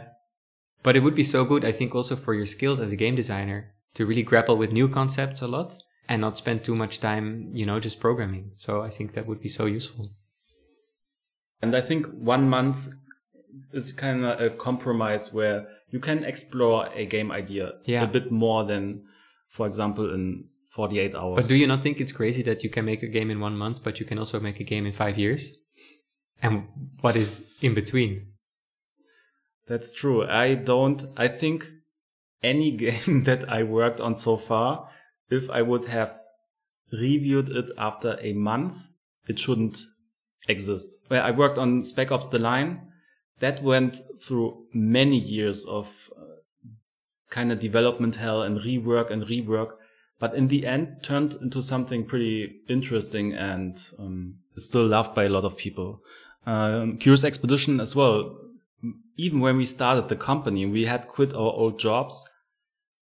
But 0.84 0.96
it 0.96 1.02
would 1.04 1.16
be 1.16 1.24
so 1.24 1.46
good, 1.46 1.64
I 1.66 1.72
think, 1.72 1.94
also 1.96 2.16
for 2.16 2.34
your 2.34 2.46
skills 2.46 2.80
as 2.80 2.92
a 2.92 2.96
game 2.96 3.16
designer 3.16 3.74
to 3.96 4.06
really 4.06 4.24
grapple 4.24 4.58
with 4.58 4.72
new 4.72 4.88
concepts 4.90 5.42
a 5.42 5.48
lot 5.48 5.78
and 6.10 6.22
not 6.22 6.38
spend 6.38 6.64
too 6.64 6.76
much 6.76 7.00
time, 7.00 7.52
you 7.54 7.66
know, 7.66 7.80
just 7.80 8.00
programming. 8.00 8.52
So 8.56 8.82
I 8.82 8.90
think 8.90 9.14
that 9.14 9.28
would 9.28 9.42
be 9.42 9.50
so 9.50 9.66
useful. 9.66 10.10
And 11.62 11.76
I 11.76 11.82
think 11.82 12.08
one 12.08 12.50
month 12.50 12.78
is 13.74 13.94
kind 13.94 14.26
of 14.26 14.40
a 14.42 14.50
compromise 14.50 15.34
where 15.34 15.68
you 15.90 16.00
can 16.00 16.24
explore 16.24 16.90
a 16.94 17.06
game 17.06 17.32
idea 17.32 17.74
Yeah. 17.86 18.04
a 18.04 18.08
bit 18.08 18.32
more 18.32 18.64
than, 18.64 19.04
for 19.50 19.68
example, 19.68 20.14
in 20.14 20.46
48 20.76 21.16
hours. 21.16 21.36
But 21.36 21.48
do 21.48 21.58
you 21.58 21.68
not 21.68 21.84
think 21.84 22.00
it's 22.00 22.14
crazy 22.14 22.44
that 22.44 22.64
you 22.64 22.70
can 22.70 22.86
make 22.86 23.04
a 23.04 23.08
game 23.08 23.30
in 23.30 23.40
one 23.40 23.58
month, 23.58 23.84
but 23.84 24.00
you 24.00 24.06
can 24.06 24.18
also 24.18 24.40
make 24.40 24.60
a 24.60 24.64
game 24.64 24.86
in 24.86 24.94
five 24.94 25.18
years? 25.18 25.58
And 26.42 26.64
what 27.02 27.16
is 27.16 27.58
in 27.62 27.74
between? 27.74 28.28
That's 29.68 29.92
true. 29.92 30.26
I 30.26 30.56
don't, 30.56 31.04
I 31.18 31.28
think 31.28 31.66
any 32.42 32.72
game 32.86 33.24
that 33.26 33.48
I 33.50 33.64
worked 33.64 34.00
on 34.00 34.16
so 34.16 34.38
far, 34.38 34.90
if 35.30 35.50
I 35.50 35.62
would 35.62 35.86
have 35.86 36.14
reviewed 36.92 37.50
it 37.50 37.66
after 37.78 38.18
a 38.22 38.34
month, 38.34 38.76
it 39.28 39.40
shouldn't 39.40 39.78
exist. 40.48 41.00
Well, 41.10 41.24
I 41.24 41.32
worked 41.32 41.58
on 41.58 41.84
Spec 41.84 42.12
Ops 42.12 42.28
The 42.28 42.40
Line. 42.40 42.82
That 43.40 43.64
went 43.64 44.02
through 44.22 44.66
many 44.74 45.18
years 45.18 45.66
of 45.66 45.88
uh, 46.16 46.42
kind 47.30 47.52
of 47.52 47.60
development 47.60 48.18
hell 48.18 48.44
and 48.44 48.60
rework 48.60 49.10
and 49.10 49.24
rework, 49.24 49.72
but 50.20 50.36
in 50.36 50.48
the 50.48 50.68
end 50.68 50.98
turned 51.02 51.34
into 51.42 51.62
something 51.62 52.06
pretty 52.06 52.62
interesting 52.70 53.34
and 53.34 53.82
um, 53.98 54.36
still 54.56 54.86
loved 54.86 55.16
by 55.16 55.24
a 55.24 55.30
lot 55.30 55.44
of 55.44 55.58
people. 55.58 56.02
Um, 56.46 56.98
Curious 56.98 57.24
Expedition 57.24 57.80
as 57.80 57.96
well. 57.96 58.38
Even 59.18 59.40
when 59.40 59.58
we 59.58 59.66
started 59.66 60.08
the 60.08 60.16
company, 60.16 60.66
we 60.66 60.86
had 60.86 61.08
quit 61.08 61.34
our 61.34 61.54
old 61.54 61.80
jobs 61.80 62.28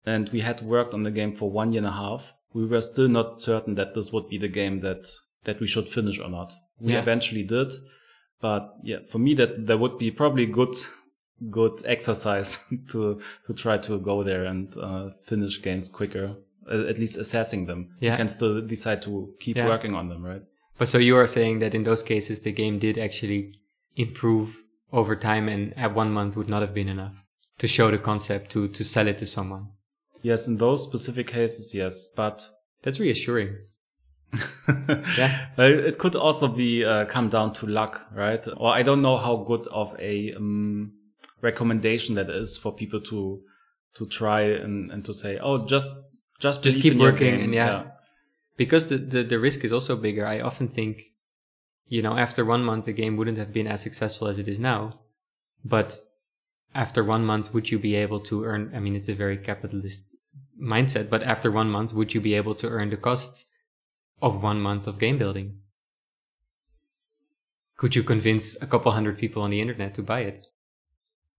and 0.05 0.29
we 0.29 0.41
had 0.41 0.61
worked 0.61 0.93
on 0.93 1.03
the 1.03 1.11
game 1.11 1.35
for 1.35 1.49
one 1.49 1.71
year 1.71 1.79
and 1.79 1.87
a 1.87 1.91
half. 1.91 2.33
We 2.53 2.65
were 2.65 2.81
still 2.81 3.07
not 3.07 3.39
certain 3.39 3.75
that 3.75 3.95
this 3.95 4.11
would 4.11 4.29
be 4.29 4.37
the 4.37 4.47
game 4.47 4.81
that, 4.81 5.07
that 5.45 5.59
we 5.59 5.67
should 5.67 5.87
finish 5.87 6.19
or 6.19 6.29
not. 6.29 6.53
We 6.79 6.93
Yeah. 6.93 7.01
eventually 7.01 7.43
did. 7.43 7.71
But 8.41 8.75
yeah, 8.83 8.99
for 9.09 9.17
me, 9.19 9.33
that, 9.35 9.65
that 9.67 9.79
would 9.79 9.97
be 9.97 10.11
probably 10.11 10.45
good, 10.45 10.75
good 11.49 11.81
exercise 11.85 12.59
to, 12.91 13.21
to 13.45 13.53
try 13.53 13.77
to 13.79 13.99
go 13.99 14.23
there 14.23 14.45
and, 14.45 14.75
uh, 14.77 15.09
finish 15.25 15.61
games 15.61 15.87
quicker, 15.89 16.35
at 16.69 16.97
least 16.97 17.17
assessing 17.17 17.65
them. 17.65 17.95
Yeah. 17.99 18.11
You 18.11 18.17
can 18.17 18.29
still 18.29 18.61
decide 18.61 19.01
to 19.03 19.33
keep 19.39 19.55
Yeah. 19.57 19.67
working 19.67 19.93
on 19.95 20.09
them, 20.09 20.23
right? 20.23 20.41
But 20.77 20.89
so 20.89 20.97
you 20.97 21.15
are 21.15 21.27
saying 21.27 21.59
that 21.59 21.73
in 21.73 21.83
those 21.83 22.03
cases, 22.03 22.41
the 22.41 22.51
game 22.51 22.79
did 22.79 22.97
actually 22.97 23.53
improve 23.95 24.57
over 24.91 25.15
time 25.15 25.47
and 25.49 25.73
at 25.77 25.95
one 25.95 26.11
month 26.11 26.35
would 26.37 26.49
not 26.49 26.61
have 26.61 26.73
been 26.73 26.89
enough 26.89 27.15
to 27.59 27.67
show 27.67 27.89
the 27.89 27.97
concept, 27.97 28.51
to, 28.51 28.67
to 28.67 28.83
sell 28.83 29.07
it 29.07 29.17
to 29.19 29.25
someone. 29.25 29.69
Yes, 30.21 30.47
in 30.47 30.57
those 30.57 30.83
specific 30.83 31.27
cases, 31.27 31.73
yes, 31.73 32.07
but 32.15 32.49
That's 32.83 32.99
reassuring. 32.99 33.55
Yeah, 35.17 35.47
But 35.55 35.71
it 35.71 35.97
could 35.97 36.15
also 36.15 36.47
be 36.47 36.83
uh, 36.83 37.05
come 37.05 37.29
down 37.29 37.53
to 37.53 37.67
luck, 37.67 38.07
right? 38.13 38.45
Or 38.57 38.73
I 38.73 38.83
don't 38.83 39.01
know 39.01 39.17
how 39.17 39.37
good 39.37 39.67
of 39.67 39.95
a 39.99 40.33
um, 40.33 40.93
recommendation 41.41 42.15
that 42.15 42.29
is 42.29 42.57
for 42.57 42.73
people 42.73 43.01
to 43.01 43.41
to 43.95 44.05
try 44.07 44.41
and, 44.41 44.91
and 44.91 45.05
to 45.05 45.13
say, 45.13 45.37
oh, 45.37 45.65
just 45.65 45.93
just 46.39 46.63
Just 46.63 46.81
keep 46.81 46.97
working 46.97 47.41
and 47.41 47.53
yeah. 47.53 47.91
Because 48.57 48.89
the, 48.89 48.97
the, 48.97 49.23
the 49.23 49.39
risk 49.39 49.63
is 49.63 49.73
also 49.73 49.95
bigger. 49.95 50.25
I 50.25 50.39
often 50.39 50.67
think, 50.67 51.01
you 51.87 52.01
know, 52.01 52.17
after 52.17 52.45
one 52.45 52.63
month, 52.63 52.85
the 52.85 52.93
game 52.93 53.17
wouldn't 53.17 53.37
have 53.37 53.51
been 53.53 53.67
as 53.67 53.81
successful 53.81 54.27
as 54.27 54.39
it 54.39 54.47
is 54.47 54.59
now. 54.59 54.99
But 55.63 55.99
after 56.73 57.03
one 57.03 57.25
month, 57.25 57.53
would 57.53 57.71
you 57.71 57.79
be 57.79 57.95
able 57.95 58.19
to 58.21 58.43
earn? 58.45 58.71
I 58.75 58.79
mean, 58.79 58.95
it's 58.95 59.09
a 59.09 59.13
very 59.13 59.37
capitalist 59.37 60.15
mindset. 60.61 61.09
But 61.09 61.23
after 61.23 61.51
one 61.51 61.69
month, 61.69 61.93
would 61.93 62.13
you 62.13 62.21
be 62.21 62.33
able 62.33 62.55
to 62.55 62.67
earn 62.67 62.89
the 62.89 62.97
costs 62.97 63.45
of 64.21 64.41
one 64.41 64.59
month 64.61 64.87
of 64.87 64.99
game 64.99 65.17
building? 65.17 65.59
Could 67.77 67.95
you 67.95 68.03
convince 68.03 68.59
a 68.61 68.67
couple 68.67 68.91
hundred 68.91 69.17
people 69.17 69.41
on 69.43 69.49
the 69.51 69.59
internet 69.61 69.93
to 69.95 70.01
buy 70.01 70.21
it? 70.21 70.47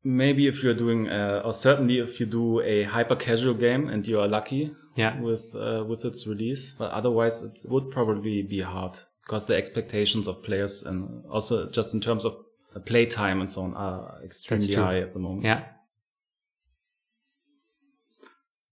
Maybe 0.05 0.47
if 0.47 0.63
you're 0.63 0.75
doing, 0.75 1.09
uh, 1.09 1.43
or 1.45 1.53
certainly 1.53 1.99
if 1.99 2.21
you 2.21 2.27
do 2.27 2.61
a 2.61 2.85
hyper 2.85 3.17
casual 3.17 3.55
game 3.55 3.89
and 3.89 4.07
you 4.07 4.21
are 4.21 4.29
lucky 4.29 4.75
Yeah. 4.95 5.19
with 5.21 5.55
uh, 5.55 5.85
with 5.89 6.05
its 6.05 6.27
release, 6.27 6.75
but 6.79 6.91
otherwise 6.93 7.43
it 7.43 7.59
would 7.69 7.91
probably 7.91 8.43
be 8.43 8.61
hard 8.61 8.99
because 9.23 9.47
the 9.47 9.57
expectations 9.57 10.29
of 10.29 10.43
players 10.43 10.83
and 10.85 11.25
also 11.29 11.69
just 11.71 11.93
in 11.95 12.01
terms 12.01 12.25
of 12.25 12.37
play 12.85 13.07
time 13.07 13.41
and 13.41 13.51
so 13.51 13.63
on 13.63 13.75
are 13.75 14.21
extremely 14.23 14.75
high 14.75 14.99
at 15.01 15.13
the 15.15 15.19
moment. 15.19 15.45
Yeah. 15.45 15.65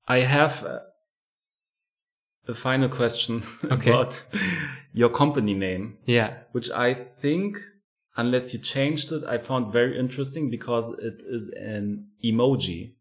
I 0.06 0.18
have 0.20 0.62
uh, 0.64 0.80
a 2.48 2.54
final 2.54 2.88
question 2.88 3.42
Okay. 3.70 3.90
about 3.90 4.22
your 4.92 5.08
company 5.10 5.54
name, 5.54 5.98
Yeah. 6.06 6.34
which 6.52 6.70
I 6.70 6.94
think, 7.22 7.58
unless 8.16 8.52
you 8.52 8.58
changed 8.60 9.12
it, 9.12 9.24
I 9.24 9.38
found 9.38 9.72
very 9.72 9.98
interesting 9.98 10.50
because 10.50 10.90
it 10.98 11.22
is 11.26 11.48
an 11.56 12.08
emoji, 12.24 12.92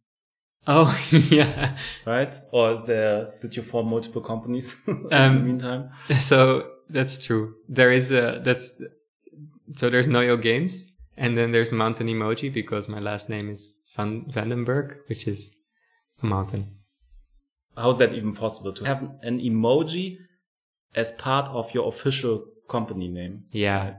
Oh, 0.65 0.89
yeah. 1.29 1.75
right? 2.05 2.33
Or 2.51 2.71
is 2.71 2.83
there, 2.85 3.33
did 3.41 3.55
you 3.57 3.63
form 3.63 3.89
multiple 3.89 4.21
companies 4.21 4.75
in 4.87 5.03
the 5.03 5.15
Um, 5.23 5.45
meantime? 5.45 5.89
So 6.19 6.67
that's 6.89 7.23
true. 7.25 7.55
There 7.67 7.91
is 7.91 8.11
a, 8.11 8.39
that's, 8.43 8.81
so 9.75 9.89
there's 9.89 10.07
Noio 10.07 10.41
Games 10.41 10.85
and 11.17 11.37
then 11.37 11.51
there's 11.51 11.71
Mountain 11.73 12.07
Emoji 12.07 12.51
because 12.53 12.87
my 12.87 12.99
last 12.99 13.29
name 13.29 13.49
is 13.49 13.77
Van 13.95 14.23
Vandenberg, 14.31 14.97
which 15.09 15.27
is 15.27 15.51
a 16.21 16.25
mountain. 16.25 16.63
How's 17.76 17.97
that 17.97 18.13
even 18.13 18.34
possible 18.34 18.74
to 18.74 18.84
have 18.86 19.01
an 19.21 19.39
emoji 19.39 20.17
as 20.95 21.11
part 21.13 21.49
of 21.49 21.74
your 21.74 21.88
official 21.88 22.45
company 22.69 23.07
name? 23.07 23.45
Yeah. 23.51 23.95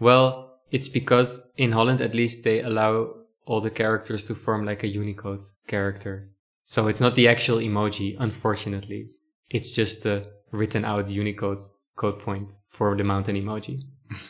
Well, 0.00 0.58
it's 0.70 0.88
because 0.88 1.42
in 1.56 1.72
Holland, 1.72 2.00
at 2.00 2.14
least, 2.14 2.44
they 2.44 2.60
allow 2.60 3.14
all 3.44 3.60
the 3.60 3.70
characters 3.70 4.24
to 4.24 4.34
form 4.34 4.64
like 4.64 4.82
a 4.82 4.88
Unicode 4.88 5.44
character. 5.66 6.30
So 6.64 6.88
it's 6.88 7.00
not 7.00 7.14
the 7.14 7.28
actual 7.28 7.58
emoji, 7.58 8.16
unfortunately. 8.18 9.10
It's 9.50 9.70
just 9.70 10.04
the 10.04 10.24
written 10.50 10.84
out 10.84 11.08
Unicode 11.08 11.62
code 11.96 12.20
point 12.20 12.48
for 12.70 12.96
the 12.96 13.04
mountain 13.04 13.36
emoji. 13.36 13.82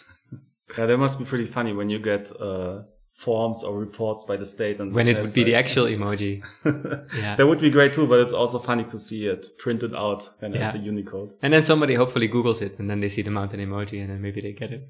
Yeah, 0.79 0.87
that 0.87 0.97
must 0.97 1.19
be 1.19 1.27
pretty 1.27 1.45
funny 1.45 1.75
when 1.75 1.91
you 1.91 1.99
get 1.99 2.33
uh, 2.41 2.85
forms 3.15 3.63
or 3.63 3.79
reports 3.79 4.25
by 4.25 4.37
the 4.37 4.47
state 4.47 4.81
and 4.81 4.93
When 4.93 5.07
it 5.07 5.21
would 5.21 5.33
be 5.35 5.45
the 5.45 5.55
actual 5.55 5.85
emoji. 5.97 6.43
Yeah. 7.17 7.37
that 7.37 7.47
would 7.47 7.61
be 7.61 7.71
great 7.71 7.93
too, 7.93 8.07
but 8.07 8.19
it's 8.21 8.33
also 8.33 8.59
funny 8.59 8.85
to 8.85 8.99
see 8.99 9.27
it 9.27 9.47
printed 9.59 9.95
out 9.95 10.29
and 10.41 10.55
Yeah. 10.55 10.69
as 10.69 10.73
the 10.75 10.81
Unicode. 10.81 11.35
And 11.43 11.53
then 11.53 11.63
somebody 11.63 11.95
hopefully 11.95 12.29
Googles 12.29 12.63
it 12.63 12.79
and 12.79 12.89
then 12.91 13.01
they 13.01 13.09
see 13.09 13.23
the 13.23 13.31
mountain 13.31 13.61
emoji 13.61 14.01
and 14.01 14.11
then 14.11 14.21
maybe 14.23 14.41
they 14.41 14.53
get 14.53 14.73
it. 14.73 14.89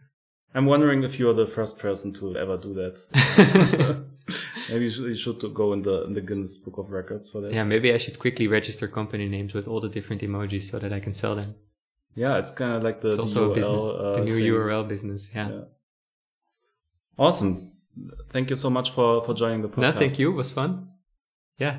I'm 0.55 0.67
wondering 0.67 1.03
if 1.03 1.19
you're 1.19 1.35
the 1.35 1.47
first 1.47 1.79
person 1.79 2.13
to 2.15 2.37
ever 2.37 2.57
do 2.59 2.75
that. 2.75 2.97
Maybe 4.71 4.85
you 4.85 4.91
should, 4.91 5.05
you 5.09 5.15
should 5.15 5.55
go 5.55 5.73
in 5.73 5.83
the 5.83 6.05
in 6.05 6.13
the 6.15 6.21
Guinness 6.21 6.57
Book 6.59 6.79
of 6.79 6.91
Records 6.91 7.31
for 7.33 7.41
that. 7.41 7.53
yeah, 7.53 7.65
maybe 7.65 7.93
I 7.93 7.97
should 7.97 8.19
quickly 8.19 8.47
register 8.47 8.87
company 8.87 9.29
names 9.29 9.53
with 9.55 9.67
all 9.67 9.81
the 9.81 9.89
different 9.89 10.23
emojis 10.23 10.63
so 10.71 10.79
that 10.79 10.93
I 10.93 11.01
can 11.01 11.13
sell 11.13 11.35
them. 11.35 11.57
Yeah, 12.15 12.39
it's 12.39 12.51
kind 12.53 12.73
of 12.73 12.83
like 12.85 13.01
the, 13.01 13.09
It's 13.09 13.19
also 13.19 13.49
URL, 13.49 13.51
a 13.51 13.55
business, 13.55 13.85
uh, 13.85 14.13
a 14.21 14.25
new 14.25 14.37
thing. 14.37 14.53
URL 14.53 14.89
business. 14.89 15.31
Yeah. 15.35 15.49
Yeah. 15.51 15.61
Awesome. 17.19 17.72
Thank 18.31 18.51
you 18.51 18.57
so 18.57 18.71
much 18.71 18.91
for 18.91 19.23
for 19.25 19.35
joining 19.35 19.63
the 19.63 19.69
podcast. 19.69 19.81
No, 19.81 19.93
thank 19.93 20.19
you. 20.19 20.31
It 20.31 20.35
was 20.35 20.51
fun. 20.51 20.89
Yeah. 21.59 21.79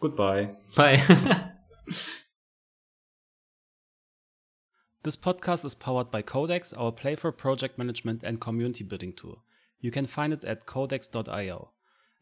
Goodbye. 0.00 0.50
Bye. 0.76 1.02
This 5.04 5.16
podcast 5.16 5.66
is 5.66 5.74
powered 5.74 6.10
by 6.10 6.22
Codecks, 6.22 6.72
our 6.78 6.90
playful 6.90 7.30
project 7.30 7.76
management 7.76 8.22
and 8.22 8.40
community 8.40 8.84
building 8.84 9.12
tool. 9.12 9.44
You 9.78 9.90
can 9.90 10.06
find 10.06 10.32
it 10.32 10.44
at 10.44 10.64
codecks.io. 10.64 11.72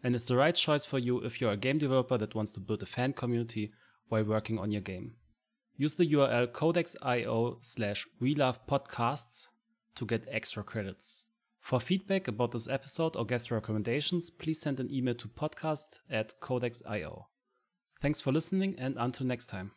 And 0.02 0.16
it's 0.16 0.26
the 0.26 0.34
right 0.34 0.54
choice 0.54 0.84
for 0.84 0.98
you 0.98 1.20
if 1.20 1.40
you're 1.40 1.52
a 1.52 1.56
game 1.56 1.78
developer 1.78 2.18
that 2.18 2.34
wants 2.34 2.50
to 2.54 2.60
build 2.60 2.82
a 2.82 2.86
fan 2.86 3.12
community 3.12 3.72
while 4.08 4.24
working 4.24 4.58
on 4.58 4.72
your 4.72 4.80
game. 4.80 5.14
Use 5.76 5.94
the 5.94 6.12
URL 6.12 6.48
codecks.io 6.48 7.58
slash 7.60 8.04
we 8.18 8.34
love 8.34 8.66
podcasts 8.66 9.46
to 9.94 10.04
get 10.04 10.26
extra 10.28 10.64
credits. 10.64 11.26
For 11.62 11.78
feedback 11.80 12.26
about 12.26 12.50
this 12.50 12.66
episode 12.66 13.14
or 13.16 13.24
guest 13.24 13.52
recommendations, 13.52 14.30
please 14.30 14.60
send 14.60 14.80
an 14.80 14.92
email 14.92 15.14
to 15.14 15.28
podcast 15.28 16.00
at 16.10 16.38
codecks.io. 16.40 17.28
Thanks 18.00 18.20
for 18.20 18.32
listening 18.32 18.74
and 18.78 18.96
until 18.98 19.26
next 19.26 19.46
time. 19.46 19.70